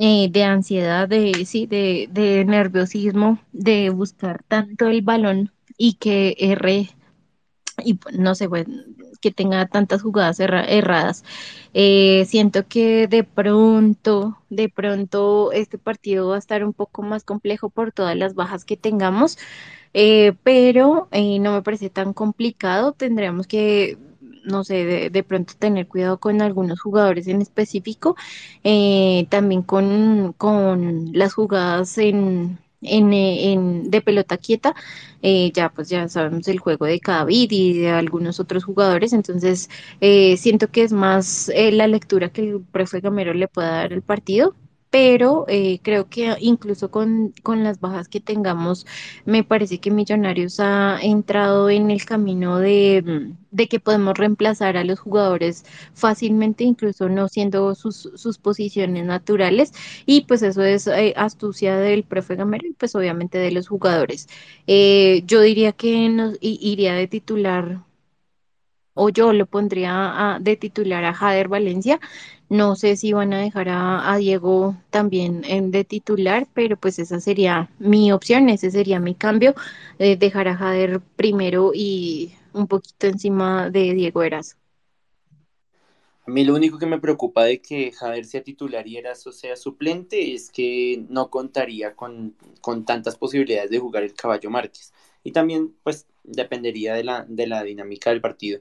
eh, 0.00 0.28
de 0.30 0.44
ansiedad, 0.44 1.08
de, 1.08 1.44
sí, 1.46 1.66
de, 1.66 2.08
de 2.10 2.44
nerviosismo, 2.44 3.38
de 3.52 3.90
buscar 3.90 4.42
tanto 4.48 4.88
el 4.88 5.02
balón 5.02 5.52
y 5.78 5.94
que 5.94 6.36
erre 6.38 6.90
y 7.84 7.94
pues, 7.94 8.16
no 8.18 8.34
sé, 8.34 8.48
pues, 8.48 8.66
que 9.24 9.32
tenga 9.32 9.66
tantas 9.66 10.02
jugadas 10.02 10.38
erra- 10.40 10.66
erradas. 10.68 11.24
Eh, 11.74 12.24
siento 12.28 12.66
que 12.68 13.08
de 13.08 13.24
pronto, 13.24 14.38
de 14.50 14.68
pronto 14.68 15.50
este 15.52 15.78
partido 15.78 16.28
va 16.28 16.36
a 16.36 16.38
estar 16.38 16.64
un 16.64 16.72
poco 16.74 17.02
más 17.02 17.24
complejo 17.24 17.70
por 17.70 17.92
todas 17.92 18.16
las 18.16 18.34
bajas 18.34 18.64
que 18.64 18.76
tengamos 18.76 19.38
eh, 19.94 20.34
pero 20.42 21.08
eh, 21.12 21.38
no 21.40 21.52
me 21.52 21.62
parece 21.62 21.90
tan 21.90 22.12
complicado. 22.14 22.92
Tendríamos 22.92 23.46
que, 23.46 23.98
no 24.44 24.64
sé, 24.64 25.10
de, 25.10 25.22
pronto 25.24 25.54
tener 25.58 25.86
cuidado 25.88 26.18
con 26.20 26.42
algunos 26.42 26.80
jugadores 26.80 27.28
en 27.28 27.40
específico, 27.42 28.16
también 29.30 29.62
con, 29.62 30.34
con 30.34 31.10
las 31.12 31.34
jugadas 31.34 31.98
en, 31.98 32.58
en, 32.84 33.12
eh, 33.12 33.52
en- 33.52 33.90
de 33.90 34.00
pelota 34.02 34.36
quieta. 34.38 34.74
eh, 35.22 35.50
ya 35.54 35.70
pues 35.70 35.88
ya 35.88 36.08
sabemos 36.08 36.46
el 36.48 36.58
juego 36.58 36.84
de 36.86 37.00
David 37.04 37.48
y 37.50 37.78
de 37.80 37.90
algunos 37.90 38.40
otros 38.40 38.64
jugadores, 38.64 39.12
entonces 39.12 39.70
eh, 40.00 40.36
siento 40.36 40.68
que 40.70 40.82
es 40.82 40.92
más 40.92 41.48
eh, 41.54 41.72
la 41.72 41.86
lectura 41.88 42.28
que 42.30 42.42
el 42.42 42.62
profe 42.64 43.00
Gamero 43.00 43.32
le 43.34 43.48
pueda 43.48 43.70
dar 43.70 43.92
al 43.92 44.02
partido. 44.02 44.54
Pero 44.94 45.44
eh, 45.48 45.80
creo 45.82 46.08
que 46.08 46.36
incluso 46.38 46.88
con, 46.92 47.34
con 47.42 47.64
las 47.64 47.80
bajas 47.80 48.06
que 48.08 48.20
tengamos, 48.20 48.86
me 49.24 49.42
parece 49.42 49.80
que 49.80 49.90
Millonarios 49.90 50.60
ha 50.60 51.00
entrado 51.02 51.68
en 51.68 51.90
el 51.90 52.04
camino 52.04 52.58
de, 52.60 53.02
mm, 53.04 53.36
de 53.50 53.68
que 53.68 53.80
podemos 53.80 54.16
reemplazar 54.16 54.76
a 54.76 54.84
los 54.84 55.00
jugadores 55.00 55.64
fácilmente, 55.94 56.62
incluso 56.62 57.08
no 57.08 57.26
siendo 57.28 57.74
sus, 57.74 58.08
sus 58.14 58.38
posiciones 58.38 59.04
naturales. 59.04 59.72
Y 60.06 60.22
pues 60.26 60.42
eso 60.42 60.62
es 60.62 60.86
eh, 60.86 61.12
astucia 61.16 61.76
del 61.76 62.04
profe 62.04 62.36
Gamero 62.36 62.68
y 62.68 62.74
pues 62.74 62.94
obviamente 62.94 63.38
de 63.38 63.50
los 63.50 63.66
jugadores. 63.66 64.28
Eh, 64.68 65.24
yo 65.26 65.40
diría 65.40 65.72
que 65.72 66.08
nos 66.08 66.38
iría 66.40 66.94
de 66.94 67.08
titular 67.08 67.80
o 68.94 69.08
yo 69.10 69.32
lo 69.32 69.46
pondría 69.46 70.34
a- 70.36 70.38
de 70.40 70.56
titular 70.56 71.04
a 71.04 71.14
Jader 71.14 71.48
Valencia. 71.48 72.00
No 72.48 72.76
sé 72.76 72.96
si 72.96 73.12
van 73.12 73.32
a 73.34 73.38
dejar 73.40 73.68
a, 73.70 74.16
Diego 74.18 74.76
también 74.90 75.42
en 75.46 75.70
de 75.70 75.84
titular, 75.84 76.46
pero 76.54 76.76
pues 76.76 76.98
esa 76.98 77.20
sería 77.20 77.70
mi 77.78 78.12
opción, 78.12 78.48
ese 78.48 78.70
sería 78.70 79.00
mi 79.00 79.14
cambio, 79.14 79.54
eh, 79.98 80.16
dejar 80.16 80.48
a 80.48 80.56
Jader 80.56 81.00
primero 81.16 81.72
y 81.74 82.34
un 82.52 82.66
poquito 82.68 83.06
encima 83.08 83.70
de 83.70 83.94
Diego 83.94 84.22
Eras. 84.22 84.56
A 86.26 86.30
mí 86.30 86.44
lo 86.44 86.54
único 86.54 86.78
que 86.78 86.86
me 86.86 86.98
preocupa 87.00 87.44
de 87.44 87.60
que 87.60 87.92
Jader 87.92 88.24
sea 88.24 88.42
titular 88.42 88.86
y 88.86 88.96
Erazo 88.96 89.30
sea 89.30 89.56
suplente 89.56 90.32
es 90.34 90.50
que 90.50 91.04
no 91.10 91.28
contaría 91.30 91.94
con, 91.94 92.34
con 92.62 92.84
tantas 92.86 93.16
posibilidades 93.18 93.70
de 93.70 93.78
jugar 93.78 94.04
el 94.04 94.14
Caballo 94.14 94.48
Márquez. 94.50 94.92
Y 95.22 95.32
también, 95.32 95.74
pues, 95.82 96.06
dependería 96.22 96.94
de 96.94 97.04
la, 97.04 97.26
de 97.28 97.46
la 97.46 97.62
dinámica 97.62 98.08
del 98.10 98.22
partido. 98.22 98.60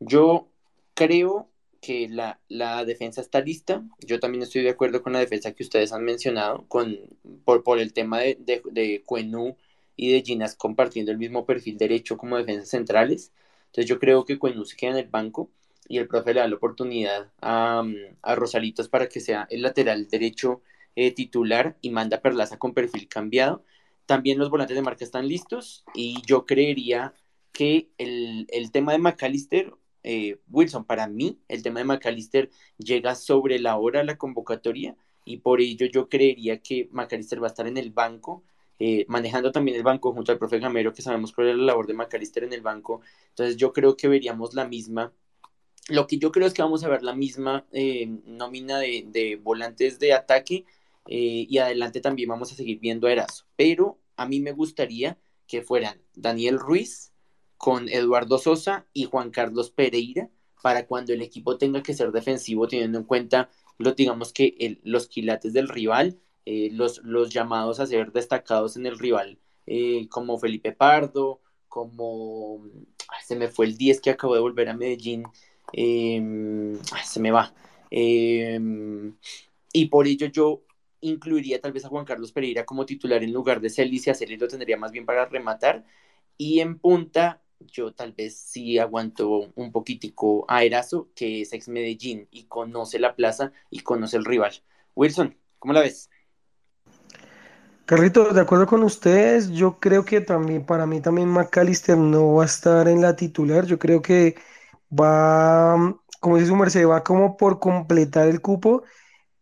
Yo 0.00 0.48
creo 0.94 1.50
que 1.80 2.08
la, 2.08 2.40
la 2.48 2.84
defensa 2.84 3.20
está 3.20 3.40
lista. 3.40 3.82
Yo 4.00 4.20
también 4.20 4.42
estoy 4.42 4.62
de 4.62 4.70
acuerdo 4.70 5.02
con 5.02 5.12
la 5.12 5.20
defensa 5.20 5.52
que 5.52 5.62
ustedes 5.62 5.92
han 5.92 6.04
mencionado, 6.04 6.66
con, 6.68 6.98
por, 7.44 7.62
por 7.62 7.78
el 7.78 7.92
tema 7.92 8.20
de, 8.20 8.38
de, 8.38 9.02
Cuenú 9.04 9.56
y 9.96 10.12
de 10.12 10.22
Ginas 10.22 10.54
compartiendo 10.56 11.12
el 11.12 11.18
mismo 11.18 11.46
perfil 11.46 11.78
derecho 11.78 12.16
como 12.16 12.36
defensas 12.38 12.68
centrales. 12.68 13.32
Entonces 13.66 13.86
yo 13.86 13.98
creo 13.98 14.24
que 14.24 14.38
Cuenú 14.38 14.64
se 14.64 14.76
queda 14.76 14.92
en 14.92 14.98
el 14.98 15.08
banco 15.08 15.50
y 15.88 15.98
el 15.98 16.08
profe 16.08 16.34
le 16.34 16.40
da 16.40 16.48
la 16.48 16.56
oportunidad 16.56 17.32
a, 17.40 17.84
a 18.22 18.34
Rosalitos 18.34 18.88
para 18.88 19.08
que 19.08 19.20
sea 19.20 19.46
el 19.50 19.62
lateral 19.62 20.08
derecho 20.08 20.62
eh, 20.96 21.12
titular 21.12 21.76
y 21.80 21.90
manda 21.90 22.20
Perlaza 22.20 22.58
con 22.58 22.74
perfil 22.74 23.08
cambiado. 23.08 23.64
También 24.06 24.38
los 24.38 24.50
volantes 24.50 24.76
de 24.76 24.82
marca 24.82 25.04
están 25.04 25.28
listos 25.28 25.84
y 25.94 26.20
yo 26.26 26.46
creería 26.46 27.14
que 27.52 27.90
el, 27.98 28.46
el 28.50 28.70
tema 28.72 28.92
de 28.92 28.98
McAllister, 28.98 29.72
eh, 30.02 30.38
Wilson, 30.50 30.84
para 30.84 31.06
mí, 31.06 31.38
el 31.48 31.62
tema 31.62 31.80
de 31.80 31.84
McAllister 31.84 32.50
llega 32.78 33.14
sobre 33.14 33.58
la 33.58 33.76
hora 33.76 34.00
a 34.00 34.04
la 34.04 34.16
convocatoria 34.16 34.96
y 35.24 35.38
por 35.38 35.60
ello 35.60 35.86
yo 35.86 36.08
creería 36.08 36.62
que 36.62 36.88
McAllister 36.92 37.42
va 37.42 37.48
a 37.48 37.50
estar 37.50 37.66
en 37.66 37.76
el 37.76 37.90
banco, 37.90 38.42
eh, 38.78 39.04
manejando 39.08 39.52
también 39.52 39.76
el 39.76 39.82
banco 39.82 40.12
junto 40.12 40.32
al 40.32 40.38
profe 40.38 40.58
Gamero, 40.58 40.92
que 40.92 41.02
sabemos 41.02 41.32
cuál 41.32 41.48
es 41.48 41.56
la 41.56 41.64
labor 41.64 41.86
de 41.86 41.94
McAllister 41.94 42.44
en 42.44 42.52
el 42.52 42.62
banco. 42.62 43.02
Entonces 43.30 43.56
yo 43.56 43.72
creo 43.72 43.96
que 43.96 44.08
veríamos 44.08 44.54
la 44.54 44.66
misma 44.66 45.12
lo 45.88 46.06
que 46.06 46.18
yo 46.18 46.30
creo 46.30 46.46
es 46.46 46.52
que 46.52 46.62
vamos 46.62 46.84
a 46.84 46.88
ver 46.88 47.02
la 47.02 47.14
misma 47.14 47.66
eh, 47.72 48.06
nómina 48.24 48.78
de, 48.78 49.40
volantes 49.42 49.98
de 49.98 50.12
ataque 50.12 50.64
y 51.06 51.58
adelante 51.58 52.00
también 52.00 52.28
vamos 52.28 52.52
a 52.52 52.54
seguir 52.54 52.78
viendo 52.78 53.08
a 53.08 53.12
Erazo. 53.12 53.46
Pero 53.56 53.98
a 54.16 54.26
mí 54.26 54.38
me 54.38 54.52
gustaría 54.52 55.18
que 55.48 55.62
fueran 55.62 56.00
Daniel 56.14 56.60
Ruiz 56.60 57.09
con 57.60 57.90
Eduardo 57.90 58.38
Sosa 58.38 58.86
y 58.94 59.04
Juan 59.04 59.30
Carlos 59.30 59.70
Pereira 59.70 60.30
para 60.62 60.86
cuando 60.86 61.12
el 61.12 61.20
equipo 61.20 61.58
tenga 61.58 61.82
que 61.82 61.92
ser 61.92 62.10
defensivo, 62.10 62.66
teniendo 62.66 62.96
en 62.96 63.04
cuenta, 63.04 63.50
lo, 63.76 63.92
digamos 63.92 64.32
que 64.32 64.78
los 64.82 65.08
quilates 65.08 65.52
del 65.52 65.68
rival, 65.68 66.18
eh, 66.46 66.70
los, 66.72 67.02
los 67.04 67.28
llamados 67.28 67.78
a 67.78 67.86
ser 67.86 68.12
destacados 68.12 68.78
en 68.78 68.86
el 68.86 68.98
rival, 68.98 69.38
eh, 69.66 70.08
como 70.08 70.38
Felipe 70.38 70.72
Pardo, 70.72 71.42
como 71.68 72.64
se 73.22 73.36
me 73.36 73.48
fue 73.48 73.66
el 73.66 73.76
10 73.76 74.00
que 74.00 74.08
acabó 74.08 74.34
de 74.34 74.40
volver 74.40 74.70
a 74.70 74.74
Medellín, 74.74 75.24
em, 75.74 76.78
se 77.04 77.20
me 77.20 77.30
va. 77.30 77.52
Em, 77.90 79.14
y 79.70 79.84
por 79.86 80.06
ello 80.06 80.28
yo 80.28 80.62
incluiría 81.02 81.60
tal 81.60 81.72
vez 81.72 81.84
a 81.84 81.88
Juan 81.90 82.06
Carlos 82.06 82.32
Pereira 82.32 82.64
como 82.64 82.86
titular 82.86 83.22
en 83.22 83.34
lugar 83.34 83.60
de 83.60 83.68
Celis 83.68 84.06
y 84.06 84.10
a 84.10 84.14
Celis 84.14 84.40
lo 84.40 84.48
tendría 84.48 84.78
más 84.78 84.92
bien 84.92 85.04
para 85.04 85.26
rematar. 85.26 85.84
Y 86.38 86.60
en 86.60 86.78
punta, 86.78 87.42
yo 87.60 87.92
tal 87.92 88.12
vez 88.12 88.36
sí 88.38 88.78
aguanto 88.78 89.52
un 89.54 89.72
poquitico 89.72 90.44
a 90.48 90.64
Erazo, 90.64 91.08
que 91.14 91.42
es 91.42 91.52
ex 91.52 91.68
Medellín 91.68 92.28
y 92.30 92.44
conoce 92.44 92.98
la 92.98 93.14
plaza 93.14 93.52
y 93.70 93.80
conoce 93.80 94.16
el 94.16 94.24
rival. 94.24 94.52
Wilson, 94.94 95.36
¿cómo 95.58 95.72
la 95.74 95.80
ves? 95.80 96.10
Carlito, 97.90 98.32
de 98.32 98.40
acuerdo 98.40 98.68
con 98.68 98.84
ustedes, 98.84 99.50
yo 99.50 99.80
creo 99.80 100.04
que 100.04 100.20
también, 100.20 100.64
para 100.64 100.86
mí 100.86 101.00
también 101.00 101.28
McAllister 101.28 101.96
no 101.98 102.34
va 102.34 102.44
a 102.44 102.46
estar 102.46 102.86
en 102.86 103.02
la 103.02 103.16
titular, 103.16 103.66
yo 103.66 103.80
creo 103.80 104.00
que 104.00 104.36
va, 104.92 105.98
como 106.20 106.36
dice 106.36 106.46
su 106.46 106.54
merced, 106.54 106.86
va 106.86 107.02
como 107.02 107.36
por 107.36 107.58
completar 107.58 108.28
el 108.28 108.40
cupo, 108.40 108.84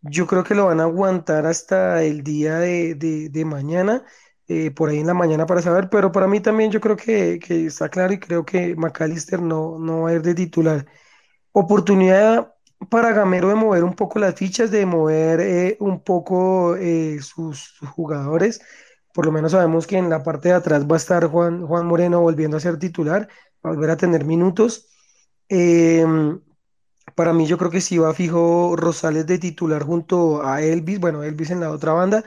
yo 0.00 0.26
creo 0.26 0.44
que 0.44 0.54
lo 0.54 0.66
van 0.66 0.80
a 0.80 0.84
aguantar 0.84 1.44
hasta 1.44 2.02
el 2.02 2.22
día 2.22 2.58
de, 2.58 3.44
mañana, 3.44 4.04
eh, 4.48 4.70
por 4.70 4.88
ahí 4.88 4.98
en 5.00 5.06
la 5.06 5.14
mañana 5.14 5.46
para 5.46 5.62
saber, 5.62 5.90
pero 5.90 6.10
para 6.12 6.26
mí 6.26 6.40
también 6.40 6.70
yo 6.70 6.80
creo 6.80 6.96
que, 6.96 7.38
que 7.38 7.66
está 7.66 7.88
claro 7.90 8.14
y 8.14 8.18
creo 8.18 8.44
que 8.44 8.74
McAllister 8.76 9.42
no, 9.42 9.78
no 9.78 10.02
va 10.02 10.10
a 10.10 10.14
ir 10.14 10.22
de 10.22 10.34
titular. 10.34 10.86
Oportunidad 11.52 12.54
para 12.90 13.12
Gamero 13.12 13.48
de 13.48 13.54
mover 13.56 13.84
un 13.84 13.94
poco 13.94 14.18
las 14.18 14.34
fichas, 14.34 14.70
de 14.70 14.86
mover 14.86 15.40
eh, 15.40 15.76
un 15.80 16.02
poco 16.02 16.76
eh, 16.76 17.18
sus, 17.20 17.78
jugadores. 17.94 18.60
Por 19.12 19.26
lo 19.26 19.32
menos 19.32 19.52
sabemos 19.52 19.86
que 19.86 19.98
en 19.98 20.10
la 20.10 20.22
parte 20.22 20.48
de 20.50 20.54
atrás 20.54 20.86
va 20.86 20.94
a 20.94 20.98
estar 20.98 21.26
Juan, 21.26 21.66
Juan 21.66 21.86
Moreno 21.86 22.20
volviendo 22.20 22.56
a 22.56 22.60
ser 22.60 22.78
titular, 22.78 23.28
a 23.62 23.68
volver 23.68 23.90
a 23.90 23.96
tener 23.96 24.24
minutos. 24.24 24.88
Em, 25.48 26.40
para 27.14 27.32
mí 27.32 27.46
yo 27.46 27.58
creo 27.58 27.70
que 27.70 27.80
sí 27.80 27.98
va 27.98 28.14
fijo 28.14 28.76
Rosales 28.76 29.26
de 29.26 29.38
titular 29.38 29.82
junto 29.82 30.42
a 30.46 30.62
Elvis, 30.62 31.00
bueno, 31.00 31.22
Elvis 31.22 31.50
en 31.50 31.60
la 31.60 31.70
otra 31.70 31.92
banda. 31.92 32.24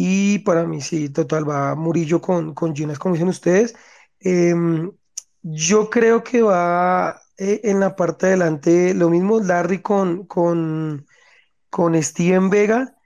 Y 0.00 0.38
para 0.40 0.64
mí 0.64 0.80
sí, 0.80 1.08
total, 1.10 1.48
va 1.48 1.74
Murillo 1.74 2.20
con, 2.20 2.54
con 2.54 2.74
Ginas, 2.74 3.00
como 3.00 3.14
dicen 3.14 3.28
ustedes. 3.28 3.74
Em, 4.20 4.92
yo 5.42 5.90
creo 5.90 6.22
que 6.24 6.42
va 6.42 7.20
eh, 7.36 7.62
en 7.64 7.80
la 7.80 7.96
parte 7.96 8.26
de 8.26 8.32
adelante 8.34 8.94
lo 8.94 9.10
mismo 9.10 9.40
Larry 9.40 9.82
con, 9.82 10.26
con, 10.26 11.06
con 11.70 12.00
Steven 12.02 12.50
Vega. 12.50 12.96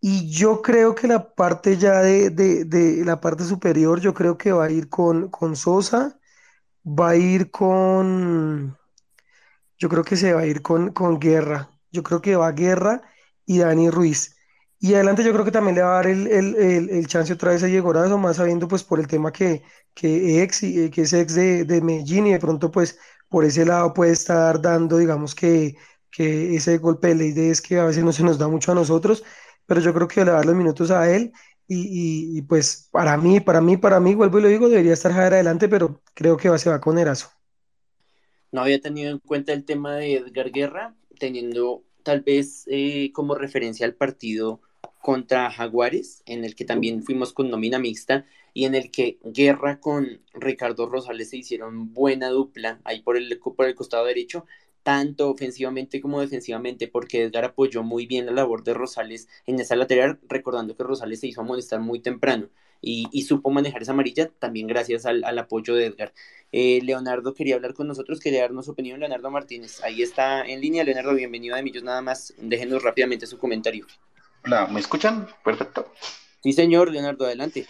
Y 0.00 0.30
yo 0.30 0.62
creo 0.62 0.94
que 0.94 1.08
la 1.08 1.34
parte 1.34 1.78
ya 1.78 2.00
de, 2.00 2.30
de, 2.30 3.04
la 3.04 3.20
parte 3.20 3.44
superior, 3.44 4.00
yo 4.00 4.14
creo 4.14 4.38
que 4.38 4.52
va 4.52 4.66
a 4.66 4.70
ir 4.70 4.88
con, 4.90 5.30
con 5.30 5.56
Sosa, 5.56 6.18
va 6.84 7.10
a 7.10 7.16
ir 7.16 7.50
con, 7.50 8.76
yo 9.78 9.88
creo 9.88 10.04
que 10.04 10.16
se 10.16 10.34
va 10.34 10.42
a 10.42 10.46
ir 10.46 10.62
con, 10.62 10.92
con 10.92 11.18
Guerra. 11.20 11.70
Yo 11.92 12.02
creo 12.02 12.20
que 12.22 12.36
va 12.36 12.52
Guerra 12.52 13.02
y 13.46 13.58
Dani 13.58 13.90
Ruiz. 13.90 14.36
Y 14.82 14.94
adelante 14.94 15.22
yo 15.22 15.32
creo 15.32 15.44
que 15.44 15.50
también 15.50 15.76
le 15.76 15.82
va 15.82 15.92
a 15.92 15.94
dar 15.96 16.06
el, 16.06 16.26
el, 16.26 17.06
chance 17.06 17.34
otra 17.34 17.52
vez 17.52 17.62
a 17.62 17.66
Diego 17.66 17.92
Razo, 17.92 18.16
más 18.16 18.36
sabiendo 18.36 18.66
pues 18.66 18.82
por 18.82 18.98
el 18.98 19.06
tema 19.06 19.30
que, 19.30 19.62
que, 19.92 20.42
ex, 20.42 20.62
eh, 20.62 20.90
que 20.90 21.02
es 21.02 21.12
ex 21.12 21.34
de, 21.34 21.64
de 21.64 21.82
Medellín 21.82 22.26
y 22.26 22.32
de 22.32 22.38
pronto 22.38 22.70
pues 22.70 22.98
por 23.28 23.44
ese 23.44 23.66
lado 23.66 23.92
puede 23.92 24.12
estar 24.12 24.60
dando, 24.62 24.96
digamos 24.96 25.34
que, 25.34 25.76
que 26.10 26.56
ese 26.56 26.78
golpe 26.78 27.08
de 27.08 27.14
ley 27.14 27.32
de 27.32 27.50
es 27.50 27.60
que 27.60 27.78
a 27.78 27.84
veces 27.84 28.02
no 28.02 28.12
se 28.12 28.22
nos 28.22 28.38
da 28.38 28.48
mucho 28.48 28.72
a 28.72 28.74
nosotros, 28.74 29.22
pero 29.66 29.82
yo 29.82 29.92
creo 29.92 30.08
que 30.08 30.24
le 30.24 30.30
va 30.30 30.38
a 30.38 30.40
dar 30.40 30.46
los 30.46 30.56
minutos 30.56 30.90
a 30.90 31.14
él 31.14 31.32
y, 31.72 32.42
pues 32.42 32.88
para 32.90 33.16
mí, 33.16 33.38
para 33.38 33.60
mí, 33.60 33.76
para 33.76 34.00
mí, 34.00 34.16
vuelvo 34.16 34.40
y 34.40 34.42
lo 34.42 34.48
digo, 34.48 34.68
debería 34.68 34.94
estar 34.94 35.12
Javier 35.12 35.34
adelante, 35.34 35.68
pero 35.68 36.02
creo 36.14 36.36
que 36.36 36.48
va, 36.48 36.58
se 36.58 36.68
va 36.68 36.80
con 36.80 36.98
Erazo. 36.98 37.28
No 38.50 38.62
había 38.62 38.80
tenido 38.80 39.12
en 39.12 39.20
cuenta 39.20 39.52
el 39.52 39.64
tema 39.64 39.94
de 39.94 40.14
Edgar 40.14 40.50
Guerra, 40.50 40.96
teniendo 41.20 41.84
tal 42.02 42.22
vez 42.22 42.64
eh, 42.66 43.12
como 43.12 43.36
referencia 43.36 43.86
al 43.86 43.94
partido 43.94 44.60
contra 45.00 45.50
Jaguares, 45.50 46.22
en 46.26 46.44
el 46.44 46.54
que 46.54 46.64
también 46.64 47.02
fuimos 47.02 47.32
con 47.32 47.50
nómina 47.50 47.78
mixta 47.78 48.26
y 48.52 48.64
en 48.64 48.74
el 48.74 48.90
que 48.90 49.18
Guerra 49.24 49.80
con 49.80 50.20
Ricardo 50.34 50.86
Rosales 50.86 51.30
se 51.30 51.38
hicieron 51.38 51.94
buena 51.94 52.28
dupla 52.28 52.80
ahí 52.84 53.00
por 53.02 53.16
el, 53.16 53.38
por 53.38 53.66
el 53.66 53.74
costado 53.74 54.04
derecho, 54.04 54.46
tanto 54.82 55.30
ofensivamente 55.30 56.00
como 56.00 56.20
defensivamente, 56.20 56.88
porque 56.88 57.22
Edgar 57.22 57.44
apoyó 57.44 57.82
muy 57.82 58.06
bien 58.06 58.26
la 58.26 58.32
labor 58.32 58.64
de 58.64 58.74
Rosales 58.74 59.28
en 59.46 59.60
esa 59.60 59.76
lateral, 59.76 60.18
recordando 60.28 60.76
que 60.76 60.84
Rosales 60.84 61.20
se 61.20 61.28
hizo 61.28 61.40
amonestar 61.40 61.80
muy 61.80 62.00
temprano 62.00 62.48
y, 62.82 63.22
supo 63.22 63.50
manejar 63.50 63.82
esa 63.82 63.92
amarilla 63.92 64.30
también 64.38 64.66
gracias 64.66 65.06
al, 65.06 65.38
apoyo 65.38 65.74
de 65.74 65.86
Edgar. 65.86 66.12
Eh, 66.52 66.80
Leonardo 66.82 67.34
quería 67.34 67.54
hablar 67.54 67.74
con 67.74 67.86
nosotros, 67.86 68.20
quería 68.20 68.42
darnos 68.42 68.66
su 68.66 68.72
opinión, 68.72 69.00
Leonardo 69.00 69.30
Martínez. 69.30 69.82
Ahí 69.82 70.02
está 70.02 70.42
en 70.44 70.60
línea, 70.60 70.84
Leonardo, 70.84 71.14
bienvenido 71.14 71.56
a 71.56 71.62
Millos, 71.62 71.82
nada 71.82 72.02
más, 72.02 72.34
déjenos 72.38 72.82
rápidamente 72.82 73.26
su 73.26 73.38
comentario. 73.38 73.86
Hola, 74.44 74.66
¿me 74.68 74.80
escuchan? 74.80 75.28
Perfecto. 75.44 75.92
Sí, 76.42 76.52
señor, 76.54 76.90
Leonardo, 76.90 77.26
adelante. 77.26 77.66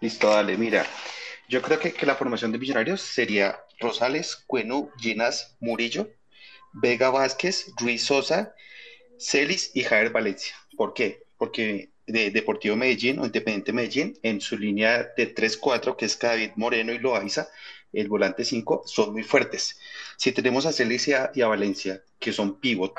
Listo, 0.00 0.30
dale, 0.30 0.56
mira. 0.56 0.86
Yo 1.48 1.60
creo 1.60 1.80
que, 1.80 1.94
la 2.06 2.14
formación 2.14 2.52
de 2.52 2.58
Millonarios 2.58 3.00
sería 3.00 3.58
Rosales, 3.80 4.36
Cuenú, 4.46 4.90
Ginas, 4.98 5.56
Murillo, 5.58 6.08
Vega 6.72 7.10
Vázquez, 7.10 7.72
Ruiz 7.76 8.04
Sosa, 8.04 8.54
Celis 9.18 9.72
y 9.74 9.82
Javier 9.82 10.12
Valencia. 10.12 10.54
¿Por 10.76 10.94
qué? 10.94 11.24
Porque 11.36 11.90
de 12.06 12.30
Deportivo 12.30 12.76
Medellín 12.76 13.18
o 13.18 13.26
Independiente 13.26 13.72
Medellín, 13.72 14.18
en 14.22 14.40
su 14.40 14.56
línea 14.56 15.10
de 15.16 15.34
3-4, 15.34 15.96
que 15.96 16.04
es 16.04 16.18
David 16.18 16.52
Moreno 16.54 16.92
y 16.92 16.98
Loaiza, 16.98 17.48
el 17.92 18.08
volante 18.08 18.44
5, 18.44 18.84
son 18.86 19.12
muy 19.12 19.24
fuertes. 19.24 19.78
Si 20.16 20.30
tenemos 20.30 20.66
a 20.66 20.72
Celis 20.72 21.08
y 21.08 21.14
a, 21.14 21.32
y 21.34 21.42
a 21.42 21.48
Valencia, 21.48 22.02
que 22.18 22.32
son 22.32 22.60
pivot, 22.60 22.94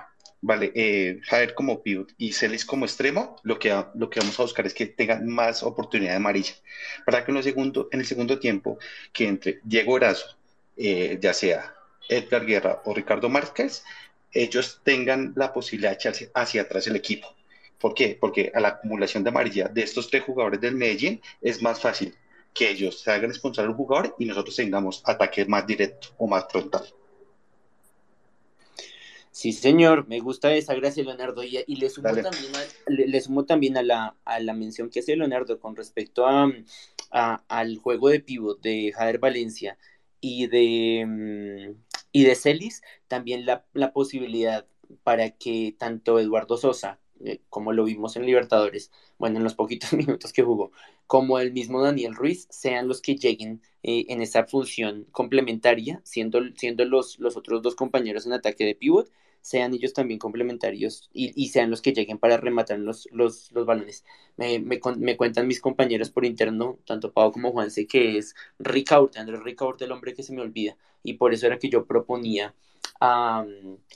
Vale, 0.45 0.73
eh, 0.75 1.21
Javier 1.23 1.53
como 1.53 1.81
pivot 1.81 2.13
y 2.17 2.33
Celis 2.33 2.65
como 2.65 2.83
extremo, 2.83 3.37
lo 3.43 3.57
que, 3.57 3.73
lo 3.95 4.09
que 4.09 4.19
vamos 4.19 4.37
a 4.37 4.43
buscar 4.43 4.65
es 4.65 4.73
que 4.73 4.87
tengan 4.87 5.25
más 5.25 5.63
oportunidad 5.63 6.11
de 6.11 6.17
amarilla. 6.17 6.53
Para 7.05 7.23
que 7.23 7.31
en 7.31 7.37
el 7.37 7.43
segundo, 7.43 7.87
en 7.93 8.01
el 8.01 8.05
segundo 8.05 8.37
tiempo, 8.37 8.77
que 9.13 9.25
entre 9.25 9.61
Diego 9.63 9.95
Erazo, 9.95 10.35
eh, 10.75 11.17
ya 11.21 11.33
sea 11.33 11.73
Edgar 12.09 12.45
Guerra 12.45 12.81
o 12.83 12.93
Ricardo 12.93 13.29
Márquez, 13.29 13.85
ellos 14.33 14.81
tengan 14.83 15.31
la 15.37 15.53
posibilidad 15.53 15.91
de 15.91 15.95
echarse 15.95 16.29
hacia 16.33 16.63
atrás 16.63 16.87
el 16.87 16.97
equipo. 16.97 17.33
¿Por 17.79 17.93
qué? 17.93 18.17
Porque 18.19 18.51
a 18.53 18.59
la 18.59 18.67
acumulación 18.67 19.23
de 19.23 19.29
amarilla 19.29 19.69
de 19.69 19.83
estos 19.83 20.09
tres 20.09 20.23
jugadores 20.23 20.59
del 20.59 20.75
Medellín 20.75 21.21
es 21.39 21.61
más 21.61 21.79
fácil 21.79 22.13
que 22.53 22.69
ellos 22.69 22.99
se 22.99 23.11
hagan 23.11 23.29
responsable 23.29 23.71
un 23.71 23.77
jugador 23.77 24.13
y 24.19 24.25
nosotros 24.25 24.57
tengamos 24.57 25.01
ataque 25.05 25.45
más 25.45 25.65
directo 25.65 26.09
o 26.17 26.27
más 26.27 26.45
frontal. 26.51 26.85
Sí, 29.33 29.51
señor, 29.51 30.07
me 30.07 30.19
gusta 30.19 30.53
esa, 30.53 30.75
gracias 30.75 31.07
Leonardo. 31.07 31.43
Y, 31.43 31.75
le, 31.75 31.89
sumo 31.89 32.13
también, 32.13 32.55
a, 32.55 32.61
le, 32.87 33.19
sumo 33.19 33.45
también 33.45 33.77
a 33.77 33.81
la, 33.81 34.15
a 34.25 34.39
la 34.39 34.53
mención 34.53 34.91
que 34.91 34.99
hace 34.99 35.15
Leonardo 35.15 35.59
con 35.59 35.75
respecto 35.75 36.27
a, 36.27 36.51
al 37.09 37.77
juego 37.77 38.09
de 38.09 38.19
pivot 38.19 38.61
de 38.61 38.91
Jader 38.93 39.17
Valencia 39.17 39.79
y 40.21 40.45
de, 40.45 41.05
mm, 41.07 41.81
y 42.11 42.23
de 42.25 42.35
Celis, 42.35 42.83
también 43.07 43.47
la, 43.47 43.65
la 43.73 43.91
posibilidad 43.91 44.67
para 45.03 45.31
que 45.31 45.75
tanto 45.79 46.19
Eduardo 46.19 46.55
Sosa, 46.55 46.99
eh, 47.25 47.41
como 47.49 47.73
lo 47.73 47.85
vimos 47.85 48.15
en 48.15 48.27
Libertadores, 48.27 48.91
bueno, 49.17 49.37
en 49.37 49.43
los 49.45 49.55
poquitos 49.55 49.93
minutos 49.93 50.31
que 50.31 50.43
jugó, 50.43 50.71
como 51.07 51.39
el 51.39 51.53
mismo 51.53 51.81
Daniel 51.81 52.13
Ruiz, 52.13 52.45
sean 52.51 52.87
los 52.87 53.01
que 53.01 53.15
lleguen 53.15 53.63
eh, 53.83 54.05
en 54.09 54.21
esa 54.21 54.45
función 54.45 55.05
complementaria, 55.11 56.01
siendo, 56.03 56.41
siendo 56.55 56.85
los, 56.85 57.19
los 57.19 57.37
otros 57.37 57.61
dos 57.61 57.75
compañeros 57.75 58.25
en 58.25 58.33
ataque 58.33 58.65
de 58.65 58.75
pivot 58.75 59.09
sean 59.43 59.73
ellos 59.73 59.93
también 59.93 60.19
complementarios 60.19 61.09
y, 61.13 61.49
sean 61.49 61.69
los 61.69 61.81
que 61.81 61.91
lleguen 61.91 62.17
para 62.17 62.37
rematar 62.37 62.79
los, 62.79 63.09
los, 63.11 63.51
balones. 63.51 64.05
Me, 64.37 64.59
me, 64.59 64.79
cuentan 65.17 65.47
mis 65.47 65.59
compañeros 65.59 66.09
por 66.11 66.23
interno, 66.23 66.79
tanto 66.85 67.11
Pau 67.11 67.33
como 67.33 67.51
Juanse, 67.51 67.85
que 67.85 68.17
es 68.17 68.35
Ricaurte, 68.57 69.19
Andrés 69.19 69.43
Ricaurte, 69.43 69.83
el 69.83 69.91
hombre 69.91 70.13
que 70.13 70.23
se 70.23 70.33
me 70.33 70.41
olvida, 70.41 70.77
y 71.03 71.15
por 71.15 71.33
eso 71.33 71.45
era 71.45 71.59
que 71.59 71.69
yo 71.69 71.85
proponía 71.85 72.55
a, 73.01 73.45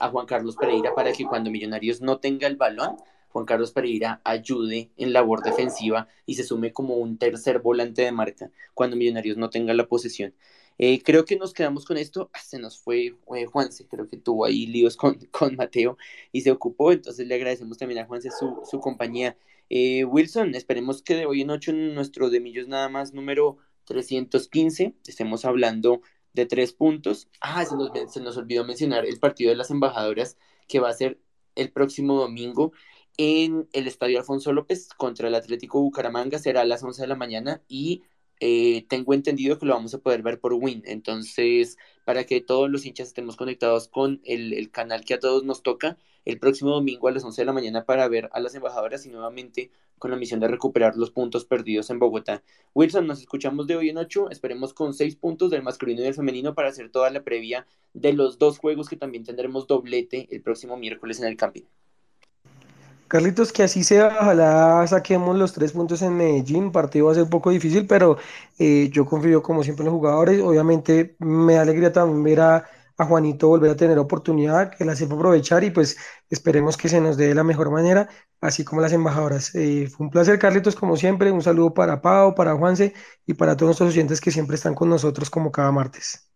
a 0.01 0.09
Juan 0.09 0.25
Carlos 0.25 0.57
Pereira 0.57 0.93
para 0.93 1.13
que 1.13 1.25
cuando 1.25 1.49
Millonarios 1.49 2.01
no 2.01 2.19
tenga 2.19 2.47
el 2.47 2.57
balón, 2.57 2.97
Juan 3.37 3.45
Carlos 3.45 3.71
Pereira 3.71 4.19
ayude 4.23 4.89
en 4.97 5.13
labor 5.13 5.43
defensiva 5.43 6.07
y 6.25 6.33
se 6.33 6.43
sume 6.43 6.73
como 6.73 6.95
un 6.95 7.19
tercer 7.19 7.59
volante 7.59 8.01
de 8.01 8.11
marca 8.11 8.49
cuando 8.73 8.95
Millonarios 8.95 9.37
no 9.37 9.51
tenga 9.51 9.75
la 9.75 9.87
posesión. 9.87 10.33
Eh, 10.79 11.03
creo 11.03 11.23
que 11.23 11.35
nos 11.35 11.53
quedamos 11.53 11.85
con 11.85 11.97
esto. 11.97 12.31
Ah, 12.33 12.39
se 12.39 12.57
nos 12.57 12.79
fue 12.79 13.15
eh, 13.35 13.45
Juanse, 13.45 13.85
creo 13.87 14.07
que 14.07 14.17
tuvo 14.17 14.45
ahí 14.45 14.65
líos 14.65 14.97
con, 14.97 15.19
con, 15.31 15.55
Mateo 15.55 15.99
y 16.31 16.41
se 16.41 16.49
ocupó. 16.49 16.91
Entonces 16.91 17.27
le 17.27 17.35
agradecemos 17.35 17.77
también 17.77 17.99
a 17.99 18.07
Juanse 18.07 18.31
su, 18.31 18.59
su 18.67 18.79
compañía. 18.79 19.37
Eh, 19.69 20.03
Wilson, 20.03 20.55
esperemos 20.55 21.03
que 21.03 21.13
de 21.13 21.27
hoy 21.27 21.41
en 21.41 21.51
ocho 21.51 21.69
en 21.69 21.93
nuestro 21.93 22.31
de 22.31 22.39
Millos 22.39 22.67
nada 22.67 22.89
más 22.89 23.13
número 23.13 23.57
315 23.85 24.95
estemos 25.05 25.45
hablando 25.45 26.01
de 26.33 26.47
tres 26.47 26.73
puntos. 26.73 27.27
Ah, 27.39 27.63
se 27.65 27.75
nos, 27.75 27.91
se 28.11 28.19
nos 28.19 28.35
olvidó 28.35 28.65
mencionar 28.65 29.05
el 29.05 29.19
partido 29.19 29.51
de 29.51 29.57
las 29.57 29.69
embajadoras 29.69 30.37
que 30.67 30.79
va 30.79 30.89
a 30.89 30.93
ser 30.93 31.19
el 31.57 31.71
próximo 31.71 32.19
domingo 32.19 32.71
en 33.17 33.67
el 33.73 33.87
Estadio 33.87 34.19
Alfonso 34.19 34.53
López 34.53 34.89
contra 34.95 35.27
el 35.27 35.35
Atlético 35.35 35.81
Bucaramanga. 35.81 36.39
Será 36.39 36.61
a 36.61 36.65
las 36.65 36.83
11 36.83 37.01
de 37.01 37.07
la 37.07 37.15
mañana 37.15 37.61
y 37.67 38.03
eh, 38.39 38.85
tengo 38.87 39.13
entendido 39.13 39.57
que 39.57 39.65
lo 39.65 39.73
vamos 39.73 39.93
a 39.93 39.97
poder 39.99 40.21
ver 40.21 40.39
por 40.39 40.53
Win. 40.53 40.83
Entonces, 40.85 41.77
para 42.05 42.25
que 42.25 42.41
todos 42.41 42.69
los 42.69 42.85
hinchas 42.85 43.07
estemos 43.07 43.35
conectados 43.35 43.87
con 43.87 44.21
el, 44.23 44.53
el, 44.53 44.69
canal 44.69 45.03
que 45.03 45.15
a 45.15 45.19
todos 45.19 45.43
nos 45.43 45.63
toca 45.63 45.97
el 46.25 46.39
próximo 46.39 46.71
domingo 46.71 47.07
a 47.07 47.11
las 47.11 47.23
11 47.23 47.41
de 47.41 47.45
la 47.45 47.53
mañana 47.53 47.85
para 47.85 48.07
ver 48.07 48.29
a 48.33 48.39
las 48.39 48.53
embajadoras 48.53 49.05
y 49.05 49.09
nuevamente 49.09 49.71
con 49.97 50.11
la 50.11 50.17
misión 50.17 50.39
de 50.39 50.47
recuperar 50.47 50.95
los 50.95 51.09
puntos 51.09 51.45
perdidos 51.45 51.89
en 51.89 51.99
Bogotá. 51.99 52.43
Wilson, 52.75 53.07
nos 53.07 53.19
escuchamos 53.19 53.65
de 53.65 53.75
hoy 53.75 53.89
en 53.89 53.97
8. 53.97 54.29
Esperemos 54.29 54.73
con 54.73 54.93
6 54.93 55.15
puntos 55.15 55.49
del 55.49 55.63
masculino 55.63 56.01
y 56.01 56.03
del 56.03 56.13
femenino 56.13 56.53
para 56.53 56.69
hacer 56.69 56.91
toda 56.91 57.09
la 57.09 57.23
previa 57.23 57.65
de 57.93 58.13
los 58.13 58.37
dos 58.37 58.59
juegos 58.59 58.89
que 58.89 58.97
también 58.97 59.23
tendremos 59.23 59.65
doblete 59.65 60.27
el 60.29 60.41
próximo 60.43 60.77
miércoles 60.77 61.19
en 61.19 61.27
el 61.27 61.37
camping. 61.37 61.63
Carlitos, 63.07 63.53
que 63.53 63.63
así 63.63 63.83
sea, 63.83 64.17
ojalá 64.19 64.85
saquemos 64.87 65.37
los 65.37 65.53
tres 65.53 65.71
puntos 65.71 66.01
en 66.01 66.17
Medellín, 66.17 66.71
partido 66.71 67.05
va 67.05 67.13
a 67.13 67.15
ser 67.15 67.23
un 67.23 67.29
poco 67.29 67.51
difícil, 67.51 67.87
pero 67.87 68.17
eh, 68.59 68.89
yo 68.91 69.05
confío 69.05 69.41
como 69.41 69.63
siempre 69.63 69.83
en 69.83 69.87
los 69.87 69.95
jugadores, 69.95 70.41
obviamente 70.41 71.15
me 71.19 71.53
da 71.53 71.61
alegría 71.61 71.91
también 71.93 72.23
ver 72.23 72.41
a, 72.41 72.69
Juanito 72.99 73.47
volver 73.49 73.71
a 73.71 73.75
tener 73.75 73.99
oportunidad, 73.99 74.71
que 74.75 74.83
la 74.83 74.95
sepa 74.95 75.13
aprovechar 75.15 75.63
y 75.63 75.69
pues 75.69 75.97
esperemos 76.31 76.77
que 76.77 76.89
se 76.89 76.99
nos 76.99 77.15
dé 77.15 77.27
de 77.27 77.35
la 77.35 77.43
mejor 77.43 77.69
manera, 77.69 78.09
así 78.41 78.63
como 78.65 78.81
las 78.81 78.91
embajadoras. 78.91 79.53
Eh, 79.53 79.87
fue 79.87 80.07
un 80.07 80.11
placer, 80.11 80.39
Carlitos, 80.39 80.75
como 80.75 80.97
siempre, 80.97 81.31
un 81.31 81.43
saludo 81.43 81.75
para 81.75 82.01
Pau, 82.01 82.33
para 82.33 82.55
Juanse 82.55 82.93
y 83.27 83.35
para 83.35 83.55
todos 83.55 83.67
nuestros 83.67 83.91
oyentes 83.91 84.19
que 84.19 84.31
siempre 84.31 84.55
están 84.55 84.73
con 84.73 84.89
nosotros 84.89 85.29
como 85.29 85.51
cada 85.51 85.71
martes. 85.71 86.27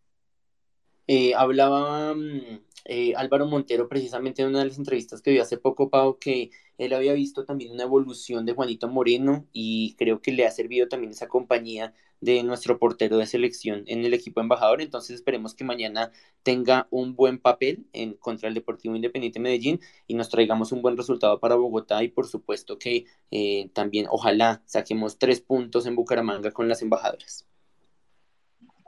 Eh, 1.07 1.33
hablaba 1.35 2.13
eh, 2.85 3.13
Álvaro 3.15 3.45
Montero 3.45 3.87
precisamente 3.87 4.41
en 4.41 4.49
una 4.49 4.59
de 4.59 4.65
las 4.65 4.77
entrevistas 4.77 5.21
que 5.21 5.31
dio 5.31 5.41
hace 5.41 5.57
poco, 5.57 5.89
Pau, 5.89 6.17
que 6.19 6.51
él 6.77 6.93
había 6.93 7.13
visto 7.13 7.45
también 7.45 7.71
una 7.73 7.83
evolución 7.83 8.45
de 8.45 8.53
Juanito 8.53 8.87
Moreno 8.87 9.45
y 9.53 9.95
creo 9.97 10.21
que 10.21 10.31
le 10.31 10.45
ha 10.47 10.51
servido 10.51 10.87
también 10.87 11.11
esa 11.11 11.27
compañía 11.27 11.93
de 12.21 12.43
nuestro 12.43 12.79
portero 12.79 13.17
de 13.17 13.25
selección 13.25 13.83
en 13.87 14.05
el 14.05 14.13
equipo 14.13 14.41
embajador. 14.41 14.81
Entonces 14.81 15.15
esperemos 15.15 15.53
que 15.55 15.63
mañana 15.63 16.11
tenga 16.43 16.87
un 16.91 17.15
buen 17.15 17.39
papel 17.39 17.85
en 17.93 18.13
contra 18.13 18.47
el 18.49 18.55
Deportivo 18.55 18.95
Independiente 18.95 19.39
Medellín 19.39 19.79
y 20.07 20.13
nos 20.15 20.29
traigamos 20.29 20.71
un 20.71 20.81
buen 20.81 20.97
resultado 20.97 21.39
para 21.39 21.55
Bogotá 21.55 22.03
y 22.03 22.09
por 22.09 22.27
supuesto 22.27 22.79
que 22.79 23.05
eh, 23.31 23.69
también 23.73 24.07
ojalá 24.09 24.61
saquemos 24.65 25.17
tres 25.17 25.41
puntos 25.41 25.85
en 25.85 25.95
Bucaramanga 25.95 26.51
con 26.51 26.67
las 26.67 26.81
embajadoras. 26.81 27.50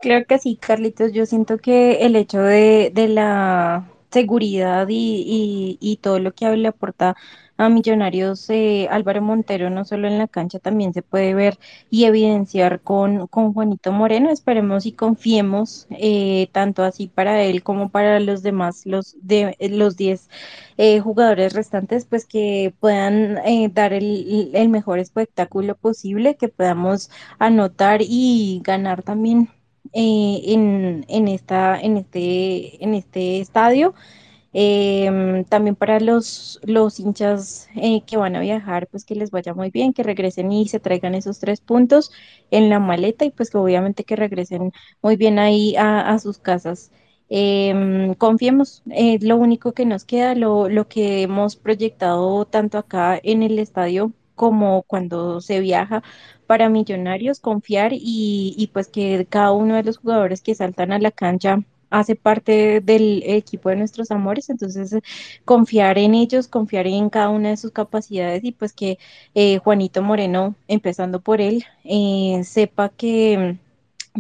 Claro 0.04 0.26
que 0.28 0.38
sí, 0.38 0.58
Carlitos. 0.58 1.14
Yo 1.14 1.26
siento 1.26 1.58
que 1.60 2.06
el 2.06 2.18
hecho 2.18 2.42
de, 2.42 2.92
de 2.94 3.08
la 3.08 3.90
seguridad 4.12 4.86
y, 4.90 5.24
y, 5.26 5.78
y, 5.80 5.96
todo 5.98 6.20
lo 6.20 6.34
que 6.34 6.54
le 6.58 6.68
aporta 6.68 7.16
a 7.56 7.70
Millonarios 7.70 8.50
eh, 8.50 8.90
Álvaro 8.92 9.22
Montero, 9.22 9.70
no 9.70 9.86
solo 9.86 10.10
en 10.10 10.18
la 10.18 10.28
cancha, 10.28 10.60
también 10.60 10.94
se 10.94 11.04
puede 11.04 11.34
ver 11.34 11.58
y 11.90 12.04
evidenciar 12.04 12.82
con, 12.82 13.28
con 13.28 13.54
Juanito 13.54 13.94
Moreno. 13.94 14.30
Esperemos 14.30 14.86
y 14.86 14.92
confiemos 14.92 15.88
eh, 15.92 16.50
tanto 16.52 16.84
así 16.84 17.08
para 17.08 17.42
él 17.42 17.64
como 17.64 17.88
para 17.90 18.20
los 18.20 18.44
demás, 18.44 18.86
los 18.86 19.16
de 19.22 19.56
los 19.72 19.96
10 19.96 20.30
eh, 20.78 21.00
jugadores 21.00 21.54
restantes, 21.54 22.04
pues 22.06 22.26
que 22.26 22.74
puedan 22.82 23.38
eh, 23.46 23.70
dar 23.74 23.94
el, 23.94 24.52
el 24.54 24.68
mejor 24.70 25.00
espectáculo 25.00 25.76
posible, 25.76 26.36
que 26.36 26.50
podamos 26.50 27.10
anotar 27.40 28.02
y 28.02 28.60
ganar 28.66 29.02
también 29.04 29.50
eh, 29.94 30.42
en, 30.46 31.06
en, 31.08 31.28
esta, 31.28 31.80
en, 31.80 31.98
este, 31.98 32.84
en 32.84 32.94
este 32.96 33.40
estadio. 33.40 33.94
Eh, 34.56 35.46
también 35.50 35.76
para 35.76 36.00
los, 36.00 36.60
los 36.64 37.00
hinchas 37.00 37.70
eh, 37.76 38.04
que 38.06 38.18
van 38.18 38.36
a 38.36 38.40
viajar, 38.42 38.88
pues 38.88 39.04
que 39.06 39.16
les 39.16 39.32
vaya 39.32 39.54
muy 39.56 39.72
bien, 39.72 39.94
que 39.94 40.04
regresen 40.04 40.52
y 40.52 40.68
se 40.68 40.80
traigan 40.80 41.16
esos 41.16 41.40
tres 41.40 41.60
puntos 41.62 42.12
en 42.52 42.70
la 42.70 42.80
maleta 42.80 43.26
y 43.26 43.32
pues 43.32 43.50
que 43.50 43.58
obviamente 43.58 44.04
que 44.04 44.16
regresen 44.16 44.72
muy 45.02 45.16
bien 45.16 45.40
ahí 45.40 45.76
a, 45.76 46.02
a 46.12 46.20
sus 46.20 46.38
casas. 46.38 46.92
Eh, 47.30 48.14
confiemos, 48.20 48.84
eh, 48.92 49.18
lo 49.22 49.38
único 49.38 49.74
que 49.74 49.86
nos 49.86 50.06
queda, 50.06 50.36
lo, 50.36 50.70
lo 50.70 50.88
que 50.88 51.24
hemos 51.24 51.56
proyectado 51.56 52.46
tanto 52.46 52.78
acá 52.78 53.20
en 53.24 53.42
el 53.44 53.58
estadio 53.60 54.12
como 54.36 54.84
cuando 54.84 55.42
se 55.42 55.60
viaja 55.60 56.04
para 56.48 56.70
Millonarios, 56.70 57.40
confiar 57.40 57.94
y, 57.94 58.54
y, 58.58 58.68
pues 58.68 58.88
que 58.88 59.26
cada 59.30 59.52
uno 59.52 59.76
de 59.76 59.84
los 59.84 59.98
jugadores 59.98 60.42
que 60.42 60.56
saltan 60.56 60.92
a 60.92 61.00
la 61.00 61.12
cancha 61.12 61.64
hace 61.94 62.16
parte 62.16 62.82
del 62.82 63.24
equipo 63.26 63.70
de 63.70 63.76
nuestros 63.76 64.10
amores, 64.12 64.50
entonces 64.50 64.96
confiar 65.46 65.98
en 66.00 66.16
ellos, 66.16 66.48
confiar 66.48 66.88
en 66.88 67.10
cada 67.10 67.30
una 67.30 67.50
de 67.50 67.58
sus 67.58 67.72
capacidades 67.72 68.44
y 68.44 68.52
pues 68.52 68.74
que 68.74 68.98
eh, 69.36 69.60
Juanito 69.60 70.02
Moreno, 70.02 70.56
empezando 70.68 71.22
por 71.22 71.40
él, 71.40 71.64
eh, 71.84 72.42
sepa 72.44 72.90
que 72.90 73.58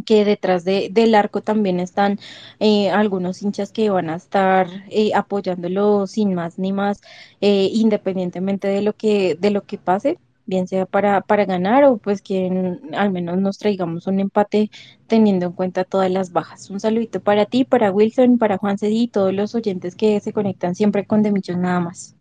que 0.06 0.26
detrás 0.26 0.66
de, 0.66 0.90
del 0.92 1.16
arco 1.16 1.42
también 1.42 1.80
están 1.80 2.20
eh, 2.60 2.90
algunos 2.90 3.42
hinchas 3.42 3.72
que 3.72 3.90
van 3.90 4.10
a 4.10 4.16
estar 4.16 4.68
eh, 4.90 5.12
apoyándolo 5.16 6.08
sin 6.08 6.34
más 6.34 6.58
ni 6.60 6.74
más, 6.74 7.02
eh, 7.42 7.70
independientemente 7.72 8.68
de 8.68 8.82
lo 8.82 8.94
que, 8.94 9.36
de 9.36 9.52
lo 9.52 9.64
que 9.66 9.78
pase, 9.78 10.20
bien 10.46 10.68
sea 10.68 10.86
para, 10.86 11.22
para 11.22 11.46
ganar 11.46 11.84
o 11.86 11.98
pues 11.98 12.22
que 12.22 12.78
al 12.94 13.12
menos 13.12 13.38
nos 13.38 13.58
traigamos 13.58 14.08
un 14.08 14.20
empate 14.20 14.70
teniendo 15.08 15.48
en 15.48 15.52
cuenta 15.54 15.84
todas 15.86 16.12
las 16.12 16.32
bajas. 16.32 16.70
Un 16.70 16.80
saludito 16.80 17.22
para 17.22 17.46
ti, 17.46 17.64
para 17.64 17.92
Wilson, 17.92 18.38
para 18.38 18.58
Juan 18.58 18.78
Cedí 18.78 19.04
y 19.04 19.08
todos 19.08 19.34
los 19.34 19.56
oyentes 19.56 19.96
que 19.96 20.20
se 20.20 20.34
conectan 20.34 20.76
siempre 20.76 21.06
con 21.06 21.24
De 21.24 21.32
Millos 21.32 21.58
nada 21.58 21.80
más. 21.80 22.16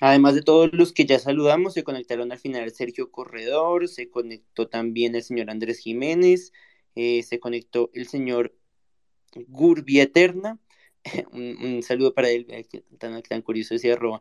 Además 0.00 0.34
de 0.34 0.42
todos 0.42 0.70
los 0.72 0.92
que 0.92 1.04
ya 1.04 1.18
saludamos, 1.18 1.74
se 1.74 1.84
conectaron 1.84 2.32
al 2.32 2.38
final 2.38 2.70
Sergio 2.70 3.10
Corredor, 3.10 3.88
se 3.88 4.08
conectó 4.08 4.68
también 4.68 5.14
el 5.14 5.22
señor 5.22 5.50
Andrés 5.50 5.78
Jiménez, 5.78 6.52
eh, 6.96 7.22
se 7.22 7.38
conectó 7.38 7.90
el 7.94 8.08
señor 8.08 8.56
Gurbi 9.46 10.00
Eterna, 10.00 10.58
un, 11.32 11.56
un, 11.64 11.82
saludo 11.82 12.14
para 12.14 12.30
él, 12.30 12.46
tan, 12.98 13.22
tan 13.22 13.42
curioso 13.42 13.74
ese 13.74 13.92
arroba, 13.92 14.20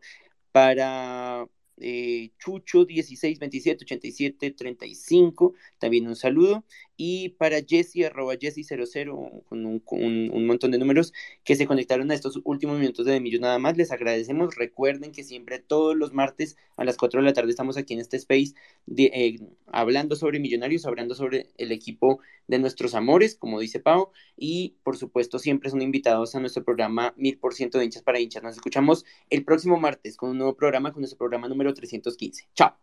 para 0.52 1.48
eh, 1.78 2.32
Chucho 2.38 2.86
16 2.86 3.40
27 3.40 3.84
87 3.84 4.52
35, 4.52 5.54
también 5.78 6.08
un 6.08 6.16
saludo. 6.16 6.66
Y 6.98 7.30
para 7.30 7.58
Jesse, 7.62 8.06
arroba 8.06 8.36
Jesse00, 8.36 9.44
con 9.46 9.66
un, 9.66 9.84
un, 9.90 10.46
montón 10.46 10.72
de 10.72 10.78
números 10.78 11.14
que 11.44 11.56
se 11.56 11.68
conectaron 11.68 12.10
a 12.12 12.14
estos 12.14 12.40
últimos 12.44 12.80
minutos 12.80 13.06
de 13.06 13.20
Millos 13.20 13.42
nada 13.42 13.60
más. 13.60 13.78
Les 13.78 13.92
agradecemos. 13.92 14.56
Recuerden 14.56 15.12
que 15.12 15.24
siempre 15.24 15.60
todos 15.60 15.96
los 15.96 16.14
martes 16.14 16.58
a 16.78 16.86
las 16.86 16.98
4 16.98 17.22
de 17.22 17.26
la 17.26 17.34
tarde 17.34 17.50
estamos 17.50 17.78
aquí 17.78 17.94
en 17.94 18.00
este 18.00 18.18
space 18.18 18.54
de, 18.86 19.06
eh, 19.14 19.40
hablando 19.68 20.16
sobre 20.16 20.40
Millonarios, 20.40 20.86
hablando 20.86 21.16
sobre 21.16 21.48
el 21.58 21.72
equipo 21.72 22.20
de 22.48 22.60
nuestros 22.60 22.96
amores, 22.96 23.36
como 23.36 23.60
dice 23.60 23.80
Pau. 23.80 24.12
Y 24.38 24.76
por 24.84 24.98
supuesto, 24.98 25.40
siempre 25.40 25.70
son 25.70 25.82
invitados 25.82 26.36
a 26.36 26.40
nuestro 26.40 26.64
programa 26.64 27.14
1000% 27.18 27.78
de 27.78 27.86
hinchas 27.86 28.04
para 28.04 28.20
hinchas. 28.20 28.44
Nos 28.44 28.56
escuchamos 28.56 29.06
el 29.30 29.44
próximo 29.44 29.78
martes 29.80 30.18
con 30.18 30.30
un 30.30 30.38
nuevo 30.38 30.56
programa, 30.56 30.92
con 30.92 31.02
nuestro 31.02 31.18
programa 31.18 31.48
número 31.48 31.74
315. 31.74 32.48
Chao. 32.54 32.76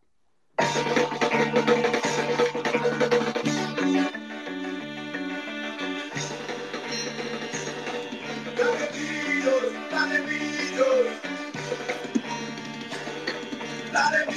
Soy 13.92 14.31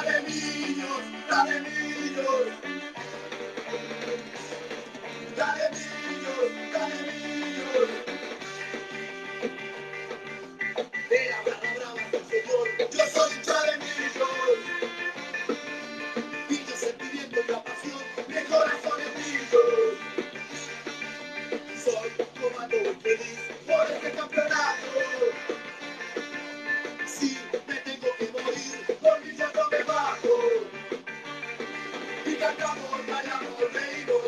Dale 0.00 0.22
niños, 0.22 1.02
dale 1.28 1.60
niños. 1.60 2.46
Dale 5.36 5.70
niños, 5.70 6.72
dale 6.72 7.00
niños. 7.02 7.88
De 11.10 11.30
la 11.30 11.42
brava 11.42 11.74
brava 11.74 12.02
Señor, 12.30 12.68
yo 12.92 13.06
soy 13.12 13.47
amor, 32.68 33.00
al 33.10 33.30
amor, 33.32 33.70
baby. 33.72 34.27